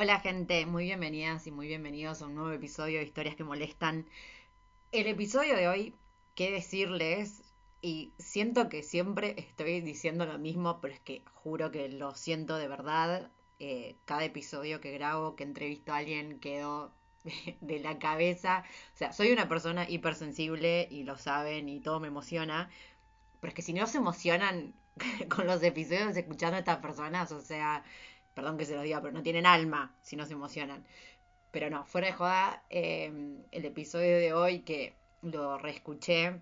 Hola 0.00 0.20
gente, 0.20 0.64
muy 0.64 0.84
bienvenidas 0.84 1.48
y 1.48 1.50
muy 1.50 1.66
bienvenidos 1.66 2.22
a 2.22 2.26
un 2.26 2.36
nuevo 2.36 2.52
episodio 2.52 3.00
de 3.00 3.04
Historias 3.04 3.34
que 3.34 3.42
Molestan. 3.42 4.06
El 4.92 5.08
episodio 5.08 5.56
de 5.56 5.66
hoy, 5.66 5.96
qué 6.36 6.52
decirles, 6.52 7.42
y 7.82 8.12
siento 8.16 8.68
que 8.68 8.84
siempre 8.84 9.34
estoy 9.36 9.80
diciendo 9.80 10.24
lo 10.24 10.38
mismo, 10.38 10.80
pero 10.80 10.94
es 10.94 11.00
que 11.00 11.24
juro 11.34 11.72
que 11.72 11.88
lo 11.88 12.14
siento 12.14 12.58
de 12.58 12.68
verdad. 12.68 13.32
Eh, 13.58 13.96
cada 14.04 14.22
episodio 14.24 14.80
que 14.80 14.92
grabo, 14.92 15.34
que 15.34 15.42
entrevisto 15.42 15.92
a 15.92 15.96
alguien, 15.96 16.38
quedo 16.38 16.94
de 17.60 17.80
la 17.80 17.98
cabeza. 17.98 18.62
O 18.94 18.96
sea, 18.96 19.12
soy 19.12 19.32
una 19.32 19.48
persona 19.48 19.90
hipersensible 19.90 20.86
y 20.92 21.02
lo 21.02 21.18
saben 21.18 21.68
y 21.68 21.80
todo 21.80 21.98
me 21.98 22.06
emociona. 22.06 22.70
Pero 23.40 23.48
es 23.48 23.54
que 23.56 23.62
si 23.62 23.72
no 23.72 23.84
se 23.88 23.98
emocionan 23.98 24.74
con 25.28 25.48
los 25.48 25.60
episodios 25.64 26.16
escuchando 26.16 26.54
a 26.54 26.60
estas 26.60 26.78
personas, 26.78 27.32
o 27.32 27.40
sea, 27.40 27.82
perdón 28.38 28.56
que 28.56 28.66
se 28.66 28.76
lo 28.76 28.82
diga, 28.82 29.00
pero 29.00 29.12
no 29.12 29.24
tienen 29.24 29.46
alma 29.46 29.96
si 30.00 30.14
no 30.14 30.24
se 30.24 30.34
emocionan. 30.34 30.84
Pero 31.50 31.70
no, 31.70 31.84
fuera 31.84 32.06
de 32.06 32.12
joda, 32.12 32.62
em, 32.70 33.42
el 33.50 33.64
episodio 33.64 34.16
de 34.16 34.32
hoy 34.32 34.60
que 34.60 34.94
lo 35.22 35.58
reescuché 35.58 36.40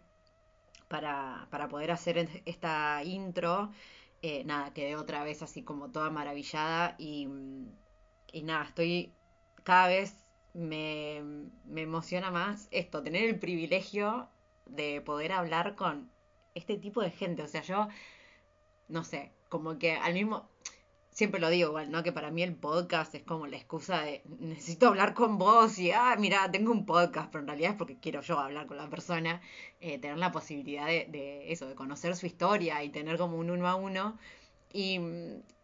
para, 0.88 1.46
para 1.50 1.68
poder 1.68 1.90
hacer 1.92 2.28
esta 2.44 3.02
intro, 3.02 3.72
eh, 4.20 4.44
nada, 4.44 4.74
quedé 4.74 4.94
otra 4.94 5.24
vez 5.24 5.42
así 5.42 5.62
como 5.62 5.90
toda 5.90 6.10
maravillada 6.10 6.96
y, 6.98 7.28
y 8.32 8.42
nada, 8.42 8.64
estoy 8.66 9.14
cada 9.64 9.88
vez 9.88 10.14
me, 10.52 11.22
me 11.64 11.82
emociona 11.82 12.30
más 12.30 12.68
esto, 12.72 13.02
tener 13.02 13.24
el 13.24 13.38
privilegio 13.38 14.28
de 14.66 15.00
poder 15.00 15.32
hablar 15.32 15.76
con 15.76 16.10
este 16.54 16.76
tipo 16.76 17.00
de 17.02 17.10
gente. 17.10 17.42
O 17.42 17.48
sea, 17.48 17.62
yo, 17.62 17.88
no 18.88 19.02
sé, 19.02 19.32
como 19.48 19.78
que 19.78 19.92
al 19.92 20.14
mismo, 20.14 20.48
siempre 21.16 21.40
lo 21.40 21.48
digo 21.48 21.70
igual, 21.70 21.90
¿no? 21.90 22.02
Que 22.02 22.12
para 22.12 22.30
mí 22.30 22.42
el 22.42 22.54
podcast 22.54 23.14
es 23.14 23.22
como 23.22 23.46
la 23.46 23.56
excusa 23.56 24.02
de 24.02 24.22
necesito 24.38 24.88
hablar 24.88 25.14
con 25.14 25.38
vos 25.38 25.78
y, 25.78 25.90
ah, 25.90 26.14
mira, 26.18 26.50
tengo 26.52 26.72
un 26.72 26.84
podcast, 26.84 27.32
pero 27.32 27.40
en 27.40 27.48
realidad 27.48 27.70
es 27.70 27.76
porque 27.78 27.98
quiero 27.98 28.20
yo 28.20 28.38
hablar 28.38 28.66
con 28.66 28.76
la 28.76 28.90
persona, 28.90 29.40
eh, 29.80 29.98
tener 29.98 30.18
la 30.18 30.30
posibilidad 30.30 30.86
de, 30.86 31.50
eso, 31.50 31.66
de 31.68 31.74
conocer 31.74 32.14
su 32.16 32.26
historia 32.26 32.84
y 32.84 32.90
tener 32.90 33.16
como 33.16 33.38
un 33.38 33.50
uno 33.50 33.66
a 33.66 33.76
uno. 33.76 34.18
Y, 34.74 35.00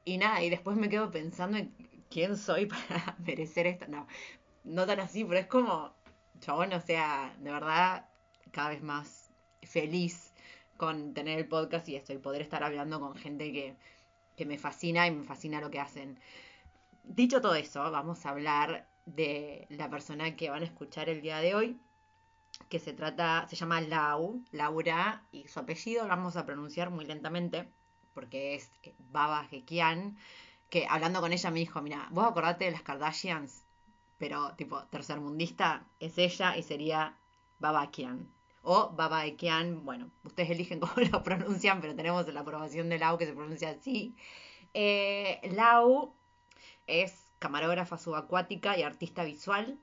y 0.06 0.16
nada, 0.16 0.42
y 0.42 0.48
después 0.48 0.78
me 0.78 0.88
quedo 0.88 1.10
pensando 1.10 1.58
en 1.58 1.74
quién 2.08 2.38
soy 2.38 2.64
para 2.88 3.16
merecer 3.18 3.66
esto. 3.66 3.84
No, 3.88 4.06
no 4.64 4.86
tan 4.86 5.00
así, 5.00 5.22
pero 5.22 5.38
es 5.38 5.46
como, 5.48 5.94
chabón, 6.40 6.72
o 6.72 6.80
sea, 6.80 7.36
de 7.40 7.52
verdad, 7.52 8.08
cada 8.52 8.70
vez 8.70 8.82
más 8.82 9.30
feliz 9.62 10.32
con 10.78 11.12
tener 11.12 11.38
el 11.38 11.46
podcast 11.46 11.86
y 11.90 11.96
esto, 11.96 12.14
y 12.14 12.18
poder 12.18 12.40
estar 12.40 12.64
hablando 12.64 13.00
con 13.00 13.14
gente 13.16 13.52
que 13.52 13.76
que 14.36 14.46
me 14.46 14.58
fascina 14.58 15.06
y 15.06 15.10
me 15.10 15.24
fascina 15.24 15.60
lo 15.60 15.70
que 15.70 15.80
hacen. 15.80 16.18
Dicho 17.04 17.40
todo 17.40 17.54
eso, 17.54 17.90
vamos 17.90 18.24
a 18.24 18.30
hablar 18.30 18.88
de 19.06 19.66
la 19.70 19.90
persona 19.90 20.36
que 20.36 20.50
van 20.50 20.62
a 20.62 20.66
escuchar 20.66 21.08
el 21.08 21.22
día 21.22 21.38
de 21.38 21.54
hoy, 21.54 21.80
que 22.68 22.78
se 22.78 22.92
trata, 22.92 23.46
se 23.48 23.56
llama 23.56 23.80
Lau, 23.80 24.42
Laura, 24.52 25.24
y 25.32 25.48
su 25.48 25.58
apellido 25.60 26.04
lo 26.04 26.08
vamos 26.08 26.36
a 26.36 26.46
pronunciar 26.46 26.90
muy 26.90 27.04
lentamente, 27.04 27.68
porque 28.14 28.54
es 28.54 28.70
Baba 28.98 29.44
Gekian, 29.44 30.16
que 30.70 30.86
hablando 30.88 31.20
con 31.20 31.32
ella 31.32 31.50
me 31.50 31.60
dijo, 31.60 31.82
mira, 31.82 32.08
vos 32.10 32.26
acordate 32.26 32.66
de 32.66 32.70
las 32.70 32.82
Kardashians, 32.82 33.64
pero 34.18 34.54
tipo 34.54 34.84
tercermundista 34.84 35.84
es 35.98 36.16
ella 36.18 36.56
y 36.56 36.62
sería 36.62 37.18
Baba 37.58 37.90
o 38.62 38.90
Babaekian, 38.90 39.84
bueno, 39.84 40.10
ustedes 40.24 40.50
eligen 40.50 40.80
cómo 40.80 40.94
lo 41.10 41.22
pronuncian, 41.22 41.80
pero 41.80 41.94
tenemos 41.94 42.32
la 42.32 42.40
aprobación 42.40 42.88
de 42.88 42.98
Lau 42.98 43.18
que 43.18 43.26
se 43.26 43.34
pronuncia 43.34 43.70
así. 43.70 44.16
Eh, 44.74 45.40
Lau 45.52 46.14
es 46.86 47.32
camarógrafa 47.38 47.98
subacuática 47.98 48.78
y 48.78 48.82
artista 48.82 49.24
visual, 49.24 49.78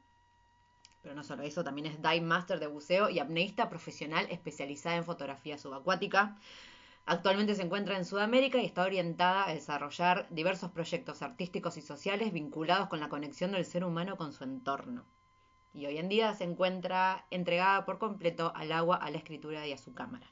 pero 1.01 1.15
no 1.15 1.23
solo 1.23 1.43
eso, 1.43 1.63
también 1.63 1.87
es 1.87 2.01
dive 2.01 2.21
master 2.21 2.59
de 2.59 2.67
buceo 2.67 3.09
y 3.09 3.19
apneísta 3.19 3.69
profesional 3.69 4.27
especializada 4.29 4.95
en 4.95 5.05
fotografía 5.05 5.57
subacuática. 5.57 6.37
Actualmente 7.05 7.55
se 7.55 7.63
encuentra 7.63 7.97
en 7.97 8.05
Sudamérica 8.05 8.59
y 8.59 8.65
está 8.65 8.83
orientada 8.83 9.47
a 9.47 9.53
desarrollar 9.53 10.27
diversos 10.29 10.71
proyectos 10.71 11.21
artísticos 11.21 11.77
y 11.77 11.81
sociales 11.81 12.31
vinculados 12.33 12.87
con 12.87 12.99
la 12.99 13.09
conexión 13.09 13.51
del 13.51 13.65
ser 13.65 13.83
humano 13.83 14.15
con 14.17 14.33
su 14.33 14.43
entorno 14.43 15.05
y 15.73 15.85
hoy 15.85 15.97
en 15.97 16.09
día 16.09 16.33
se 16.33 16.43
encuentra 16.43 17.25
entregada 17.29 17.85
por 17.85 17.99
completo 17.99 18.51
al 18.55 18.71
agua, 18.71 18.97
a 18.97 19.11
la 19.11 19.17
escritura 19.17 19.65
y 19.67 19.73
a 19.73 19.77
su 19.77 19.93
cámara. 19.93 20.27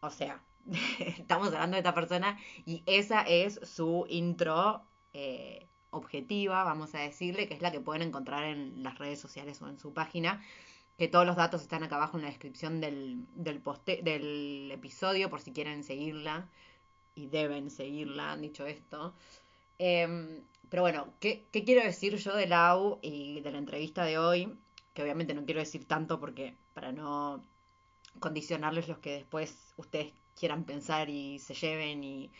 O 0.00 0.10
sea, 0.10 0.42
estamos 0.98 1.48
hablando 1.48 1.74
de 1.74 1.80
esta 1.80 1.94
persona 1.94 2.38
y 2.64 2.82
esa 2.86 3.22
es 3.22 3.60
su 3.62 4.06
intro 4.08 4.82
eh, 5.12 5.68
objetiva, 5.90 6.64
vamos 6.64 6.94
a 6.94 7.00
decirle, 7.00 7.48
que 7.48 7.54
es 7.54 7.62
la 7.62 7.72
que 7.72 7.80
pueden 7.80 8.02
encontrar 8.02 8.44
en 8.44 8.82
las 8.82 8.98
redes 8.98 9.20
sociales 9.20 9.60
o 9.62 9.68
en 9.68 9.78
su 9.78 9.92
página, 9.92 10.42
que 10.98 11.08
todos 11.08 11.26
los 11.26 11.36
datos 11.36 11.62
están 11.62 11.82
acá 11.82 11.96
abajo 11.96 12.16
en 12.16 12.22
la 12.22 12.30
descripción 12.30 12.80
del, 12.80 13.26
del, 13.34 13.62
del 14.02 14.70
episodio 14.72 15.30
por 15.30 15.40
si 15.40 15.52
quieren 15.52 15.84
seguirla 15.84 16.48
y 17.14 17.26
deben 17.26 17.70
seguirla, 17.70 18.36
dicho 18.36 18.66
esto. 18.66 19.14
Em, 19.78 20.42
pero 20.68 20.82
bueno, 20.82 21.14
¿qué, 21.20 21.48
quiero 21.52 21.82
decir 21.82 22.16
yo 22.16 22.34
de 22.34 22.46
Lau 22.46 22.98
y 23.02 23.40
de 23.40 23.52
la 23.52 23.58
entrevista 23.58 24.04
de 24.04 24.18
hoy? 24.18 24.58
Que 24.94 25.02
obviamente 25.02 25.34
no 25.34 25.44
quiero 25.44 25.60
decir 25.60 25.86
tanto 25.86 26.18
porque 26.20 26.56
para 26.74 26.92
no 26.92 27.44
condicionarles 28.20 28.88
los 28.88 28.98
que 28.98 29.12
después 29.12 29.74
ustedes 29.76 30.12
quieran 30.34 30.64
pensar 30.64 31.10
y 31.10 31.38
se 31.38 31.54
lleven 31.54 32.04
y, 32.04 32.30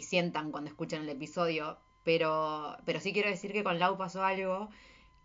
sientan 0.00 0.52
cuando 0.52 0.70
escuchan 0.70 1.02
el 1.02 1.08
episodio. 1.08 1.76
Pero, 2.04 2.76
pero 2.84 3.00
sí 3.00 3.12
quiero 3.12 3.28
decir 3.28 3.52
que 3.52 3.64
con 3.64 3.78
Lau 3.80 3.98
pasó 3.98 4.24
algo 4.24 4.70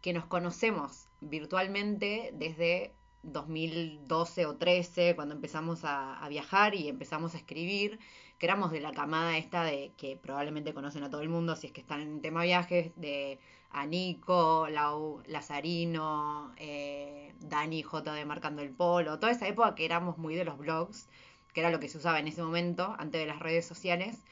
que 0.02 0.14
nos 0.14 0.26
conocemos 0.26 1.08
virtualmente 1.22 2.32
desde 2.34 2.94
2012 3.24 4.46
o 4.46 4.56
13, 4.58 5.16
cuando 5.16 5.36
empezamos 5.36 5.82
a, 5.84 6.26
viajar 6.30 6.76
y 6.76 6.88
empezamos 6.90 7.36
a 7.36 7.38
escribir 7.38 8.00
que 8.38 8.46
éramos 8.46 8.72
de 8.72 8.82
la 8.82 8.92
camada 8.92 9.38
esta 9.38 9.64
de 9.64 9.94
que 9.98 10.18
probablemente 10.18 10.74
conocen 10.74 11.04
a 11.04 11.10
todo 11.10 11.22
el 11.22 11.30
mundo 11.30 11.56
si 11.56 11.68
es 11.68 11.74
que 11.74 11.82
están 11.82 12.02
en 12.02 12.22
tema 12.22 12.44
viajes, 12.44 12.92
de 12.96 13.40
Anico, 13.72 14.68
Lau 14.70 15.24
Lazarino, 15.28 16.54
eh, 16.58 17.34
Dani 17.40 17.82
J 17.84 18.14
de 18.14 18.26
Marcando 18.26 18.62
el 18.62 18.72
Polo, 18.72 19.20
toda 19.20 19.32
esa 19.32 19.48
época 19.48 19.76
que 19.76 19.86
éramos 19.86 20.18
muy 20.18 20.36
de 20.36 20.46
los 20.46 20.58
blogs, 20.58 21.10
que 21.54 21.62
era 21.62 21.72
lo 21.72 21.80
que 21.80 21.90
se 21.90 21.98
usaba 21.98 22.20
en 22.20 22.28
ese 22.28 22.44
momento, 22.44 22.96
antes 23.00 23.22
de 23.22 23.28
las 23.28 23.40
redes 23.40 23.66
sociales. 23.66 24.24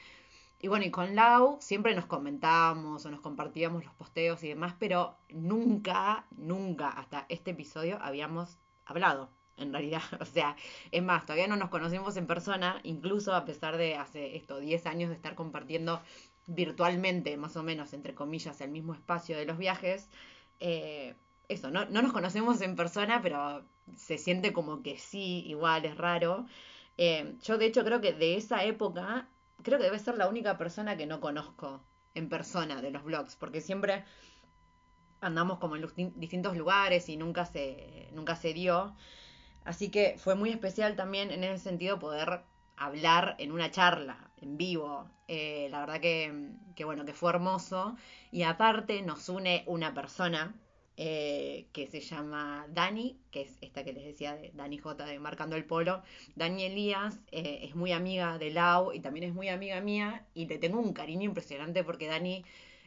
Y 0.60 0.68
bueno, 0.68 0.84
y 0.84 0.90
con 0.90 1.16
Lau 1.16 1.58
siempre 1.60 1.94
nos 1.94 2.06
comentábamos 2.06 3.04
o 3.04 3.10
nos 3.10 3.20
compartíamos 3.20 3.84
los 3.84 3.94
posteos 3.94 4.44
y 4.44 4.48
demás, 4.48 4.74
pero 4.78 5.16
nunca, 5.28 6.24
nunca 6.36 6.88
hasta 6.88 7.26
este 7.28 7.50
episodio 7.50 7.98
habíamos 8.00 8.58
hablado 8.84 9.30
en 9.56 9.72
realidad. 9.72 10.02
O 10.20 10.24
sea, 10.24 10.56
es 10.90 11.02
más, 11.02 11.26
todavía 11.26 11.46
no 11.46 11.56
nos 11.56 11.70
conocemos 11.70 12.16
en 12.16 12.26
persona, 12.26 12.80
incluso 12.84 13.34
a 13.34 13.44
pesar 13.44 13.76
de 13.76 13.96
hace 13.96 14.36
esto, 14.36 14.58
10 14.60 14.86
años 14.86 15.10
de 15.10 15.16
estar 15.16 15.34
compartiendo 15.34 16.00
virtualmente, 16.46 17.36
más 17.36 17.56
o 17.56 17.62
menos, 17.62 17.92
entre 17.92 18.14
comillas, 18.14 18.60
el 18.60 18.70
mismo 18.70 18.94
espacio 18.94 19.36
de 19.36 19.46
los 19.46 19.58
viajes. 19.58 20.08
Eh, 20.60 21.14
eso, 21.48 21.70
no, 21.70 21.84
no 21.86 22.02
nos 22.02 22.12
conocemos 22.12 22.60
en 22.62 22.76
persona, 22.76 23.20
pero 23.22 23.64
se 23.96 24.18
siente 24.18 24.52
como 24.52 24.82
que 24.82 24.98
sí, 24.98 25.44
igual, 25.46 25.84
es 25.84 25.96
raro. 25.96 26.46
Eh, 26.98 27.36
yo 27.42 27.58
de 27.58 27.66
hecho 27.66 27.84
creo 27.84 28.00
que 28.00 28.12
de 28.12 28.36
esa 28.36 28.64
época 28.64 29.28
creo 29.62 29.78
que 29.78 29.84
debe 29.84 29.98
ser 29.98 30.16
la 30.18 30.28
única 30.28 30.58
persona 30.58 30.96
que 30.96 31.06
no 31.06 31.20
conozco 31.20 31.82
en 32.14 32.28
persona 32.28 32.82
de 32.82 32.90
los 32.90 33.04
blogs, 33.04 33.36
porque 33.36 33.60
siempre 33.60 34.04
andamos 35.22 35.58
como 35.58 35.76
en 35.76 35.86
distintos 36.16 36.56
lugares 36.56 37.08
y 37.08 37.16
nunca 37.16 37.46
se, 37.46 38.08
nunca 38.12 38.36
se 38.36 38.52
dio. 38.52 38.94
Así 39.64 39.90
que 39.90 40.16
fue 40.18 40.34
muy 40.34 40.50
especial 40.50 40.96
también 40.96 41.30
en 41.30 41.44
ese 41.44 41.62
sentido 41.62 41.98
poder 41.98 42.42
hablar 42.76 43.36
en 43.38 43.52
una 43.52 43.70
charla, 43.70 44.30
en 44.40 44.58
vivo. 44.58 45.08
Eh, 45.28 45.68
la 45.70 45.80
verdad 45.80 46.00
que, 46.00 46.50
que, 46.74 46.84
bueno, 46.84 47.04
que 47.04 47.14
fue 47.14 47.30
hermoso. 47.30 47.96
Y 48.30 48.42
aparte 48.42 49.00
nos 49.02 49.28
une 49.28 49.62
una 49.66 49.94
persona 49.94 50.54
eh, 50.96 51.68
que 51.72 51.86
se 51.86 52.00
llama 52.00 52.66
Dani, 52.68 53.18
que 53.30 53.42
es 53.42 53.56
esta 53.62 53.82
que 53.82 53.94
les 53.94 54.04
decía 54.04 54.36
de 54.36 54.50
Dani 54.54 54.76
J 54.76 55.06
de 55.06 55.18
Marcando 55.18 55.56
el 55.56 55.64
Polo. 55.64 56.02
Dani 56.36 56.64
Elías 56.64 57.20
eh, 57.30 57.60
es 57.62 57.74
muy 57.74 57.92
amiga 57.92 58.36
de 58.38 58.50
Lau 58.50 58.92
y 58.92 59.00
también 59.00 59.24
es 59.24 59.34
muy 59.34 59.48
amiga 59.48 59.80
mía 59.80 60.26
y 60.34 60.46
le 60.46 60.58
tengo 60.58 60.80
un 60.80 60.92
cariño 60.92 61.24
impresionante 61.24 61.82
porque 61.82 62.08
Dani 62.08 62.44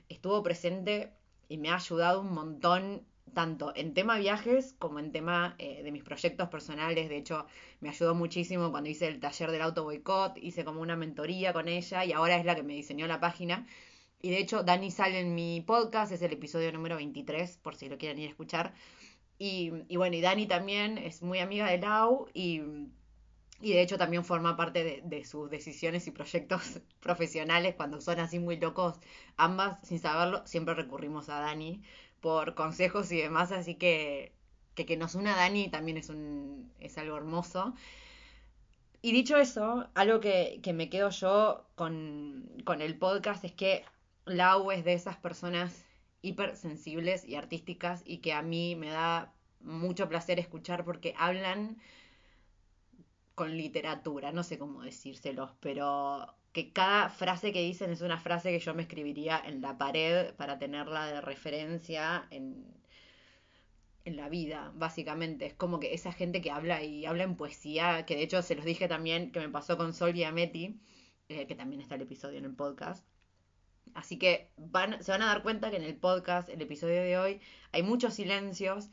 estuvo 0.07 0.43
presente 0.43 1.13
y 1.49 1.57
me 1.57 1.69
ha 1.69 1.75
ayudado 1.75 2.21
un 2.21 2.33
montón 2.33 3.05
tanto 3.33 3.73
en 3.75 3.93
tema 3.93 4.17
viajes 4.17 4.75
como 4.79 4.99
en 4.99 5.11
tema 5.11 5.55
eh, 5.59 5.83
de 5.83 5.91
mis 5.91 6.03
proyectos 6.03 6.49
personales. 6.49 7.09
De 7.09 7.17
hecho, 7.17 7.45
me 7.81 7.89
ayudó 7.89 8.15
muchísimo 8.15 8.71
cuando 8.71 8.89
hice 8.89 9.07
el 9.07 9.19
taller 9.19 9.51
del 9.51 9.61
auto 9.61 9.83
boicot, 9.83 10.37
hice 10.37 10.63
como 10.65 10.81
una 10.81 10.95
mentoría 10.95 11.53
con 11.53 11.67
ella 11.67 12.05
y 12.05 12.13
ahora 12.13 12.37
es 12.37 12.45
la 12.45 12.55
que 12.55 12.63
me 12.63 12.73
diseñó 12.73 13.07
la 13.07 13.19
página. 13.19 13.67
Y 14.21 14.31
de 14.31 14.39
hecho, 14.39 14.63
Dani 14.63 14.89
sale 14.89 15.19
en 15.19 15.35
mi 15.35 15.61
podcast, 15.61 16.11
es 16.11 16.21
el 16.21 16.33
episodio 16.33 16.71
número 16.71 16.95
23, 16.95 17.57
por 17.57 17.75
si 17.75 17.89
lo 17.89 17.97
quieren 17.97 18.17
ir 18.19 18.27
a 18.27 18.31
escuchar. 18.31 18.73
Y, 19.37 19.69
bueno, 19.95 20.15
y 20.15 20.21
Dani 20.21 20.47
también 20.47 20.97
es 20.97 21.21
muy 21.21 21.39
amiga 21.39 21.69
de 21.69 21.77
Lau 21.77 22.27
y, 22.33 22.61
y 23.61 23.73
de 23.73 23.81
hecho 23.81 23.97
también 23.97 24.25
forma 24.25 24.57
parte 24.57 24.83
de, 24.83 25.01
de, 25.05 25.25
sus 25.25 25.49
decisiones 25.49 26.07
y 26.07 26.11
proyectos 26.11 26.81
profesionales 26.99 27.75
cuando 27.75 28.01
son 28.01 28.19
así 28.19 28.39
muy 28.39 28.57
locos. 28.57 28.99
Ambas, 29.37 29.79
sin 29.87 29.99
saberlo, 29.99 30.45
siempre 30.45 30.75
recurrimos 30.75 31.29
a 31.29 31.39
Dani 31.39 31.81
por 32.21 32.55
consejos 32.55 33.11
y 33.11 33.17
demás, 33.17 33.51
así 33.51 33.75
que 33.75 34.35
que, 34.75 34.85
que 34.85 34.97
nos 34.97 35.15
una 35.15 35.35
Dani 35.35 35.69
también 35.69 35.97
es, 35.97 36.09
un, 36.09 36.71
es 36.79 36.97
algo 36.97 37.17
hermoso. 37.17 37.73
Y 39.01 39.11
dicho 39.11 39.37
eso, 39.37 39.87
algo 39.95 40.19
que, 40.19 40.59
que 40.61 40.73
me 40.73 40.89
quedo 40.89 41.09
yo 41.09 41.65
con, 41.75 42.49
con, 42.65 42.81
el 42.81 42.97
podcast 42.97 43.43
es 43.45 43.53
que 43.53 43.85
Lau 44.25 44.71
es 44.71 44.83
de 44.83 44.93
esas 44.93 45.17
personas 45.17 45.85
hipersensibles 46.21 47.23
y 47.25 47.35
artísticas 47.35 48.01
y 48.05 48.17
que 48.17 48.33
a 48.33 48.41
mí 48.41 48.75
me 48.75 48.89
da 48.89 49.31
mucho 49.61 50.09
placer 50.09 50.39
escuchar 50.39 50.83
porque 50.85 51.13
hablan 51.17 51.77
con 53.35 53.55
literatura, 53.57 54.31
no 54.31 54.43
sé 54.43 54.57
cómo 54.57 54.81
decírselos, 54.81 55.51
pero 55.59 56.35
que 56.53 56.71
cada 56.71 57.09
frase 57.09 57.51
que 57.51 57.61
dicen 57.61 57.91
es 57.91 58.01
una 58.01 58.17
frase 58.17 58.49
que 58.51 58.59
yo 58.59 58.73
me 58.73 58.83
escribiría 58.83 59.41
en 59.45 59.61
la 59.61 59.77
pared 59.77 60.33
para 60.35 60.57
tenerla 60.57 61.05
de 61.07 61.21
referencia 61.21 62.27
en, 62.31 62.65
en 64.05 64.15
la 64.15 64.29
vida, 64.29 64.71
básicamente. 64.75 65.47
Es 65.47 65.53
como 65.53 65.79
que 65.79 65.93
esa 65.93 66.13
gente 66.13 66.41
que 66.41 66.51
habla 66.51 66.81
y 66.83 67.05
habla 67.05 67.23
en 67.23 67.35
poesía, 67.35 68.05
que 68.05 68.15
de 68.15 68.23
hecho 68.23 68.41
se 68.41 68.55
los 68.55 68.65
dije 68.65 68.87
también 68.87 69.31
que 69.31 69.39
me 69.41 69.49
pasó 69.49 69.77
con 69.77 69.93
Sol 69.93 70.15
y 70.15 70.23
Ameti, 70.23 70.79
eh, 71.27 71.47
que 71.47 71.55
también 71.55 71.81
está 71.81 71.95
el 71.95 72.01
episodio 72.03 72.37
en 72.37 72.45
el 72.45 72.55
podcast. 72.55 73.05
Así 73.93 74.17
que 74.17 74.49
van, 74.57 75.03
se 75.03 75.11
van 75.11 75.21
a 75.23 75.27
dar 75.27 75.43
cuenta 75.43 75.71
que 75.71 75.77
en 75.77 75.83
el 75.83 75.95
podcast, 75.95 76.49
el 76.49 76.61
episodio 76.61 77.01
de 77.01 77.17
hoy, 77.17 77.41
hay 77.71 77.83
muchos 77.83 78.13
silencios, 78.13 78.89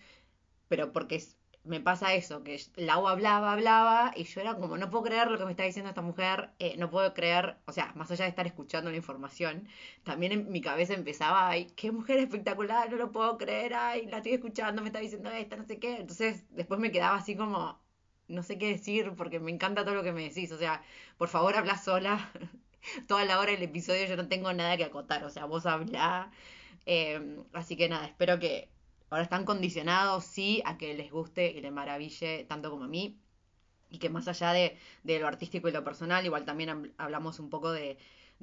pero 0.68 0.92
porque 0.92 1.16
es, 1.16 1.36
me 1.64 1.80
pasa 1.80 2.14
eso, 2.14 2.42
que 2.42 2.60
Lau 2.76 3.06
hablaba, 3.08 3.52
hablaba, 3.52 4.12
y 4.16 4.24
yo 4.24 4.40
era 4.40 4.54
como, 4.56 4.76
no 4.76 4.90
puedo 4.90 5.04
creer 5.04 5.30
lo 5.30 5.38
que 5.38 5.44
me 5.44 5.52
está 5.52 5.62
diciendo 5.64 5.88
esta 5.90 6.02
mujer, 6.02 6.50
eh, 6.58 6.76
no 6.76 6.90
puedo 6.90 7.14
creer, 7.14 7.56
o 7.66 7.72
sea, 7.72 7.92
más 7.94 8.10
allá 8.10 8.24
de 8.24 8.30
estar 8.30 8.46
escuchando 8.46 8.90
la 8.90 8.96
información, 8.96 9.68
también 10.02 10.32
en 10.32 10.50
mi 10.50 10.60
cabeza 10.60 10.94
empezaba, 10.94 11.48
ay, 11.48 11.66
qué 11.76 11.92
mujer 11.92 12.18
espectacular, 12.18 12.90
no 12.90 12.96
lo 12.96 13.12
puedo 13.12 13.38
creer, 13.38 13.74
ay, 13.74 14.06
la 14.06 14.18
estoy 14.18 14.32
escuchando, 14.32 14.82
me 14.82 14.88
está 14.88 14.98
diciendo 15.00 15.30
esta, 15.30 15.56
no 15.56 15.64
sé 15.64 15.78
qué. 15.78 15.96
Entonces, 16.00 16.44
después 16.50 16.80
me 16.80 16.90
quedaba 16.90 17.16
así 17.16 17.36
como, 17.36 17.80
no 18.28 18.42
sé 18.42 18.58
qué 18.58 18.68
decir, 18.68 19.12
porque 19.16 19.38
me 19.40 19.50
encanta 19.52 19.84
todo 19.84 19.94
lo 19.94 20.02
que 20.02 20.12
me 20.12 20.22
decís, 20.28 20.50
o 20.52 20.58
sea, 20.58 20.82
por 21.18 21.28
favor, 21.28 21.56
habla 21.56 21.76
sola. 21.78 22.30
Toda 23.06 23.24
la 23.24 23.38
hora 23.38 23.52
del 23.52 23.62
episodio 23.62 24.06
yo 24.06 24.16
no 24.16 24.28
tengo 24.28 24.52
nada 24.52 24.76
que 24.76 24.84
acotar, 24.84 25.24
o 25.24 25.30
sea, 25.30 25.44
vos 25.44 25.66
hablá. 25.66 26.32
Eh, 26.86 27.38
así 27.52 27.76
que 27.76 27.88
nada, 27.88 28.06
espero 28.06 28.38
que, 28.40 28.68
Ahora 29.12 29.24
están 29.24 29.44
condicionados, 29.44 30.24
sí, 30.24 30.62
a 30.64 30.78
que 30.78 30.94
les 30.94 31.10
guste 31.10 31.50
y 31.50 31.60
les 31.60 31.70
maraville 31.70 32.46
tanto 32.48 32.70
como 32.70 32.84
a 32.84 32.88
mí. 32.88 33.20
Y 33.90 33.98
que 33.98 34.08
más 34.08 34.26
allá 34.26 34.54
de, 34.54 34.78
lo 35.04 35.28
artístico 35.28 35.68
y 35.68 35.72
lo 35.72 35.84
personal, 35.84 36.24
igual 36.24 36.46
también 36.46 36.94
hablamos 36.96 37.38
un 37.38 37.50
poco 37.50 37.72
de, 37.72 37.98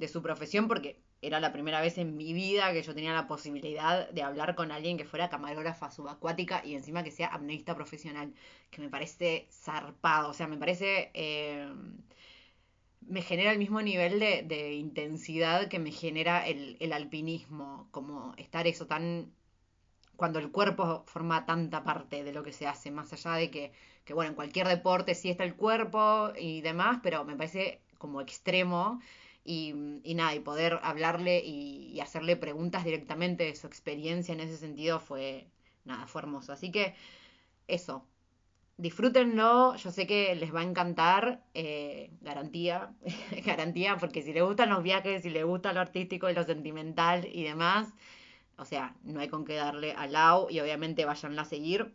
su 0.06 0.22
profesión, 0.22 0.68
porque 0.68 1.02
era 1.22 1.40
la 1.40 1.52
primera 1.52 1.80
vez 1.80 1.98
en 1.98 2.16
mi 2.16 2.32
vida 2.32 2.72
que 2.72 2.84
yo 2.84 2.94
tenía 2.94 3.12
la 3.12 3.26
posibilidad 3.26 4.08
de 4.10 4.22
hablar 4.22 4.54
con 4.54 4.70
alguien 4.70 4.96
que 4.96 5.04
fuera 5.04 5.28
camarógrafa 5.28 5.90
subacuática 5.90 6.64
y 6.64 6.76
encima 6.76 7.02
que 7.02 7.10
sea 7.10 7.34
amneista 7.34 7.74
profesional, 7.74 8.32
que 8.70 8.80
me 8.80 8.88
parece 8.88 9.48
zarpado, 9.50 10.30
o 10.30 10.34
sea, 10.34 10.46
me 10.46 10.56
parece... 10.56 11.10
Eh, 11.14 11.68
me 13.00 13.22
genera 13.22 13.50
el 13.50 13.58
mismo 13.58 13.82
nivel 13.82 14.20
de, 14.20 14.74
intensidad 14.74 15.66
que 15.68 15.80
me 15.80 15.90
genera 15.90 16.46
el, 16.46 16.92
alpinismo, 16.92 17.88
como 17.90 18.34
estar 18.36 18.68
eso 18.68 18.86
tan 18.86 19.32
cuando 20.20 20.38
el 20.38 20.50
cuerpo 20.50 21.02
forma 21.06 21.46
tanta 21.46 21.82
parte 21.82 22.22
de 22.22 22.34
lo 22.34 22.42
que 22.42 22.52
se 22.52 22.66
hace, 22.66 22.90
más 22.90 23.10
allá 23.14 23.36
de 23.36 23.50
que, 23.50 23.72
que, 24.04 24.12
bueno, 24.12 24.28
en 24.28 24.34
cualquier 24.34 24.68
deporte 24.68 25.14
sí 25.14 25.30
está 25.30 25.44
el 25.44 25.56
cuerpo 25.56 26.30
y 26.38 26.60
demás, 26.60 26.98
pero 27.02 27.24
me 27.24 27.36
parece 27.36 27.80
como 27.96 28.20
extremo 28.20 29.00
y, 29.46 29.72
y 30.04 30.14
nada, 30.14 30.34
y 30.34 30.40
poder 30.40 30.78
hablarle 30.82 31.42
y, 31.42 31.98
hacerle 32.00 32.36
preguntas 32.36 32.84
directamente 32.84 33.44
de 33.44 33.56
su 33.56 33.66
experiencia 33.66 34.34
en 34.34 34.40
ese 34.40 34.58
sentido 34.58 35.00
fue, 35.00 35.46
nada, 35.86 36.06
fue 36.06 36.20
hermoso. 36.20 36.52
Así 36.52 36.70
que 36.70 36.94
eso, 37.66 38.04
disfrútenlo, 38.76 39.74
yo 39.76 39.90
sé 39.90 40.06
que 40.06 40.34
les 40.34 40.54
va 40.54 40.60
a 40.60 40.64
encantar, 40.64 41.42
eh, 41.54 42.10
garantía, 42.20 42.92
garantía, 43.46 43.96
porque 43.96 44.20
si 44.20 44.34
les 44.34 44.42
gustan 44.42 44.68
los 44.68 44.82
viajes, 44.82 45.22
si 45.22 45.30
les 45.30 45.46
gusta 45.46 45.72
lo 45.72 45.80
artístico 45.80 46.28
y 46.28 46.34
lo 46.34 46.44
sentimental 46.44 47.26
y 47.32 47.42
demás, 47.42 47.94
o 48.60 48.66
sea, 48.66 48.94
no 49.04 49.20
hay 49.20 49.28
con 49.28 49.46
qué 49.46 49.54
darle 49.54 49.92
al 49.92 50.12
Lau 50.12 50.48
y 50.50 50.60
obviamente 50.60 51.06
vayanla 51.06 51.42
a 51.42 51.44
seguir. 51.46 51.90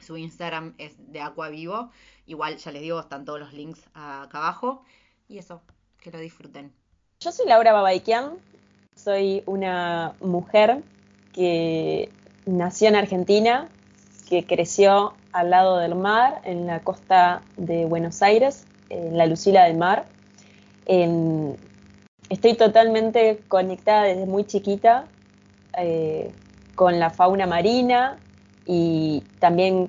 Su 0.00 0.16
Instagram 0.16 0.74
es 0.78 0.94
de 0.98 1.20
Aqua 1.20 1.48
Vivo. 1.48 1.90
Igual 2.26 2.56
ya 2.56 2.72
les 2.72 2.82
digo, 2.82 2.98
están 2.98 3.24
todos 3.24 3.38
los 3.38 3.52
links 3.52 3.86
acá 3.94 4.38
abajo. 4.38 4.82
Y 5.28 5.38
eso, 5.38 5.62
que 6.00 6.10
lo 6.10 6.18
disfruten. 6.18 6.72
Yo 7.20 7.30
soy 7.30 7.46
Laura 7.46 7.72
Babaikian, 7.72 8.32
soy 8.96 9.44
una 9.46 10.14
mujer 10.20 10.82
que 11.32 12.10
nació 12.46 12.88
en 12.88 12.96
Argentina, 12.96 13.68
que 14.28 14.44
creció 14.44 15.14
al 15.32 15.50
lado 15.50 15.78
del 15.78 15.94
mar, 15.94 16.40
en 16.44 16.66
la 16.66 16.80
costa 16.80 17.42
de 17.56 17.84
Buenos 17.84 18.22
Aires, 18.22 18.66
en 18.90 19.16
la 19.16 19.26
Lucila 19.26 19.64
del 19.64 19.76
Mar. 19.76 20.08
estoy 22.28 22.54
totalmente 22.54 23.40
conectada 23.46 24.02
desde 24.02 24.26
muy 24.26 24.44
chiquita 24.44 25.06
eh, 25.76 26.32
con 26.74 26.98
la 26.98 27.10
fauna 27.10 27.46
marina 27.46 28.18
y 28.66 29.22
también 29.38 29.88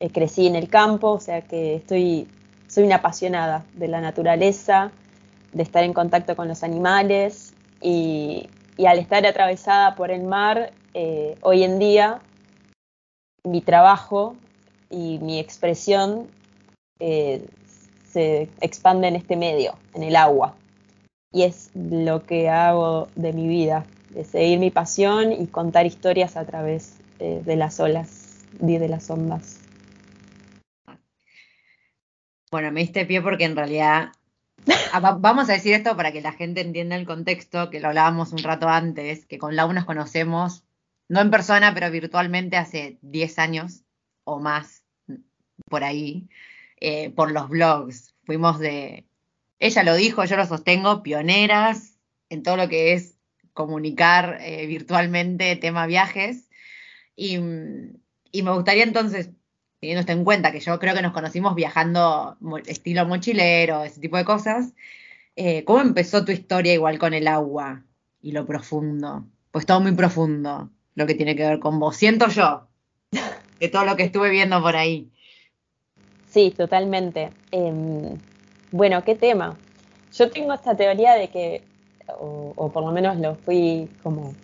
eh, 0.00 0.10
crecí 0.10 0.46
en 0.46 0.56
el 0.56 0.68
campo, 0.68 1.10
o 1.10 1.20
sea 1.20 1.42
que 1.42 1.76
estoy, 1.76 2.26
soy 2.68 2.84
una 2.84 2.96
apasionada 2.96 3.64
de 3.74 3.88
la 3.88 4.00
naturaleza, 4.00 4.90
de 5.52 5.62
estar 5.62 5.84
en 5.84 5.92
contacto 5.92 6.36
con 6.36 6.48
los 6.48 6.62
animales 6.62 7.54
y, 7.80 8.48
al 8.86 8.98
estar 8.98 9.26
atravesada 9.26 9.94
por 9.94 10.10
el 10.10 10.22
mar, 10.22 10.72
eh, 10.94 11.36
hoy 11.42 11.64
en 11.64 11.78
día 11.78 12.20
mi 13.44 13.60
trabajo 13.60 14.36
y 14.90 15.18
mi 15.18 15.38
expresión 15.38 16.28
se 16.98 18.48
expande 18.60 19.08
en 19.08 19.16
este 19.16 19.36
medio, 19.36 19.74
en 19.94 20.02
el 20.02 20.16
agua. 20.16 20.54
Y 21.32 21.42
es 21.42 21.70
lo 21.74 22.24
que 22.24 22.48
hago 22.48 23.08
de 23.14 23.32
mi 23.32 23.46
vida, 23.46 23.84
de 24.10 24.24
seguir 24.24 24.58
mi 24.58 24.70
pasión 24.70 25.32
y 25.32 25.46
contar 25.46 25.86
historias 25.86 26.36
a 26.36 26.44
través 26.44 26.98
eh, 27.18 27.42
de 27.44 27.56
las 27.56 27.80
olas 27.80 28.44
y 28.60 28.78
de 28.78 28.88
las 28.88 29.10
ondas. 29.10 29.60
Bueno, 32.50 32.72
me 32.72 32.80
diste 32.80 33.04
pie 33.04 33.20
porque 33.20 33.44
en 33.44 33.56
realidad 33.56 34.12
ah, 34.92 35.16
vamos 35.18 35.50
a 35.50 35.52
decir 35.52 35.74
esto 35.74 35.96
para 35.96 36.12
que 36.12 36.22
la 36.22 36.32
gente 36.32 36.62
entienda 36.62 36.96
el 36.96 37.06
contexto, 37.06 37.68
que 37.70 37.80
lo 37.80 37.88
hablábamos 37.88 38.32
un 38.32 38.38
rato 38.38 38.68
antes, 38.68 39.26
que 39.26 39.38
con 39.38 39.54
Lau 39.54 39.72
nos 39.72 39.84
conocemos, 39.84 40.64
no 41.08 41.20
en 41.20 41.30
persona, 41.30 41.74
pero 41.74 41.90
virtualmente 41.90 42.56
hace 42.56 42.98
10 43.02 43.38
años 43.38 43.82
o 44.24 44.38
más, 44.38 44.82
por 45.68 45.84
ahí, 45.84 46.28
eh, 46.80 47.10
por 47.10 47.32
los 47.32 47.48
blogs. 47.48 48.14
Fuimos 48.24 48.58
de, 48.58 49.06
ella 49.58 49.82
lo 49.82 49.94
dijo, 49.94 50.24
yo 50.24 50.36
lo 50.36 50.46
sostengo, 50.46 51.02
pioneras 51.02 51.98
en 52.30 52.42
todo 52.42 52.56
lo 52.56 52.68
que 52.68 52.92
es 52.92 53.17
comunicar 53.58 54.38
eh, 54.40 54.66
virtualmente 54.68 55.56
tema 55.56 55.88
viajes. 55.88 56.48
Y, 57.16 57.38
me 57.38 58.52
gustaría 58.52 58.84
entonces, 58.84 59.30
teniendo 59.80 59.98
esto 60.00 60.12
en 60.12 60.22
cuenta, 60.22 60.52
que 60.52 60.60
yo 60.60 60.78
creo 60.78 60.94
que 60.94 61.02
nos 61.02 61.12
conocimos 61.12 61.56
viajando 61.56 62.38
estilo 62.66 63.04
mochilero, 63.04 63.82
ese 63.82 64.00
tipo 64.00 64.16
de 64.16 64.24
cosas, 64.24 64.74
eh, 65.34 65.64
¿cómo 65.64 65.80
empezó 65.80 66.24
tu 66.24 66.30
historia 66.30 66.72
igual 66.72 67.00
con 67.00 67.14
el 67.14 67.26
agua 67.26 67.82
y 68.22 68.30
lo 68.30 68.46
profundo? 68.46 69.24
Pues 69.50 69.66
todo 69.66 69.80
muy 69.80 69.92
profundo, 69.92 70.70
lo 70.94 71.06
que 71.08 71.16
tiene 71.16 71.34
que 71.34 71.42
ver 71.44 71.58
con 71.58 71.80
vos. 71.80 71.96
Siento 71.96 72.28
yo, 72.28 72.68
de 73.58 73.68
todo 73.68 73.84
lo 73.84 73.96
que 73.96 74.04
estuve 74.04 74.30
viendo 74.30 74.62
por 74.62 74.76
ahí. 74.76 75.10
Sí, 76.28 76.54
totalmente. 76.56 77.30
Em, 77.50 78.18
bueno, 78.70 79.02
¿qué 79.02 79.16
tema? 79.16 79.56
Yo 80.16 80.30
tengo 80.30 80.52
esta 80.52 80.76
teoría 80.76 81.14
de 81.14 81.28
que, 81.28 81.64
o, 82.18 82.70
por 82.72 82.84
lo 82.84 82.92
menos 82.92 83.18
lo 83.18 83.34
fui 83.34 83.88
como 84.02 84.34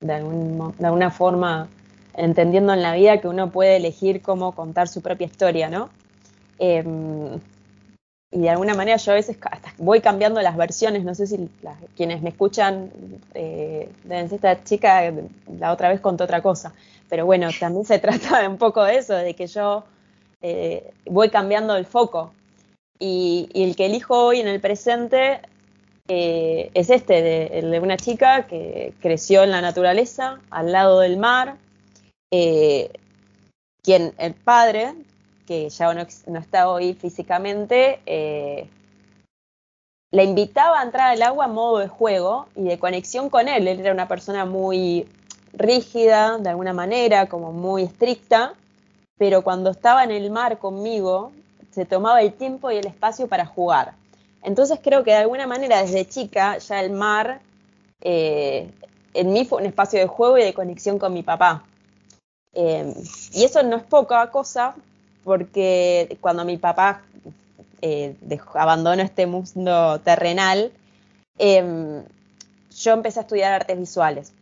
de, 0.00 0.14
alguna 0.14 1.10
forma 1.10 1.68
entendiendo 2.14 2.72
en 2.72 2.82
la 2.82 2.94
vida 2.94 3.20
que 3.20 3.28
uno 3.28 3.50
puede 3.50 3.76
elegir 3.76 4.22
cómo 4.22 4.52
contar 4.52 4.88
su 4.88 5.00
propia 5.00 5.26
historia, 5.26 5.68
¿no? 5.68 5.90
Em, 6.58 7.38
y 8.32 8.40
de 8.40 8.50
alguna 8.50 8.74
manera 8.74 8.96
yo 8.96 9.12
a 9.12 9.16
veces 9.16 9.36
hasta 9.50 9.74
voy 9.78 10.00
cambiando 10.00 10.40
las 10.40 10.56
versiones, 10.56 11.04
no 11.04 11.14
sé 11.14 11.26
si 11.26 11.50
quienes 11.96 12.22
me 12.22 12.30
escuchan 12.30 12.90
eh, 13.34 13.90
deben 14.04 14.32
esta 14.32 14.62
chica 14.62 15.12
la 15.58 15.72
otra 15.72 15.88
vez 15.88 16.00
contó 16.00 16.24
otra 16.24 16.40
cosa, 16.40 16.72
pero 17.08 17.26
bueno, 17.26 17.48
también 17.58 17.84
se 17.84 17.98
trata 18.00 18.40
de 18.40 18.48
un 18.48 18.56
poco 18.56 18.84
de 18.84 18.96
eso, 18.96 19.14
de 19.14 19.34
que 19.34 19.46
yo 19.46 19.84
eh, 20.40 20.92
voy 21.06 21.28
cambiando 21.28 21.76
el 21.76 21.84
foco. 21.84 22.32
Y, 22.98 23.48
el 23.54 23.76
que 23.76 23.86
elijo 23.86 24.26
hoy 24.26 24.40
en 24.40 24.48
el 24.48 24.60
presente 24.60 25.40
eh, 26.12 26.72
es 26.74 26.90
este, 26.90 27.22
de, 27.22 27.46
el 27.60 27.70
de 27.70 27.78
una 27.78 27.96
chica 27.96 28.48
que 28.48 28.94
creció 29.00 29.44
en 29.44 29.52
la 29.52 29.60
naturaleza, 29.60 30.40
al 30.50 30.72
lado 30.72 30.98
del 30.98 31.18
mar, 31.18 31.56
eh, 32.32 32.90
quien 33.80 34.12
el 34.18 34.34
padre, 34.34 34.94
que 35.46 35.68
ya 35.68 35.94
no, 35.94 36.00
está 36.00 36.68
hoy 36.68 36.94
físicamente, 36.94 38.00
la 40.10 40.24
invitaba 40.24 40.80
a 40.80 40.82
entrar 40.82 41.12
al 41.12 41.22
agua 41.22 41.44
a 41.44 41.48
modo 41.48 41.78
de 41.78 41.86
juego 41.86 42.46
y 42.56 42.64
de 42.64 42.80
conexión 42.80 43.30
con 43.30 43.46
él. 43.46 43.68
Él 43.68 43.78
era 43.78 43.92
una 43.92 44.08
persona 44.08 44.44
muy 44.44 45.06
rígida, 45.52 46.38
de 46.38 46.50
alguna 46.50 46.72
manera, 46.72 47.28
como 47.28 47.52
muy 47.52 47.84
estricta, 47.84 48.54
pero 49.16 49.42
cuando 49.42 49.70
estaba 49.70 50.02
en 50.02 50.10
el 50.10 50.32
mar 50.32 50.58
conmigo, 50.58 51.30
se 51.70 51.84
tomaba 51.84 52.20
el 52.20 52.32
tiempo 52.32 52.72
y 52.72 52.78
el 52.78 52.86
espacio 52.86 53.28
para 53.28 53.46
jugar. 53.46 53.94
Entonces 54.42 54.78
creo 54.82 55.04
que 55.04 55.10
de 55.10 55.18
alguna 55.18 55.46
manera 55.46 55.82
desde 55.82 56.06
chica 56.06 56.58
ya 56.58 56.80
el 56.80 56.90
mar 56.92 57.40
eh, 58.00 58.70
en 59.12 59.32
mí 59.32 59.44
fue 59.44 59.60
un 59.60 59.66
espacio 59.66 59.98
de 59.98 60.06
juego 60.06 60.38
y 60.38 60.42
de 60.42 60.54
conexión 60.54 60.98
con 60.98 61.12
mi 61.12 61.22
papá. 61.22 61.64
Eh, 62.54 62.94
y 63.32 63.44
eso 63.44 63.62
no 63.62 63.76
es 63.76 63.82
poca 63.82 64.30
cosa, 64.30 64.74
porque 65.24 66.16
cuando 66.20 66.44
mi 66.44 66.56
papá 66.56 67.02
eh, 67.82 68.16
abandonó 68.54 69.02
este 69.02 69.26
mundo 69.26 70.00
terrenal, 70.00 70.72
yo 71.38 72.92
empecé 72.92 73.20
a 73.20 73.22
estudiar 73.22 73.52
artes 73.52 73.78
visuales. 73.78 74.32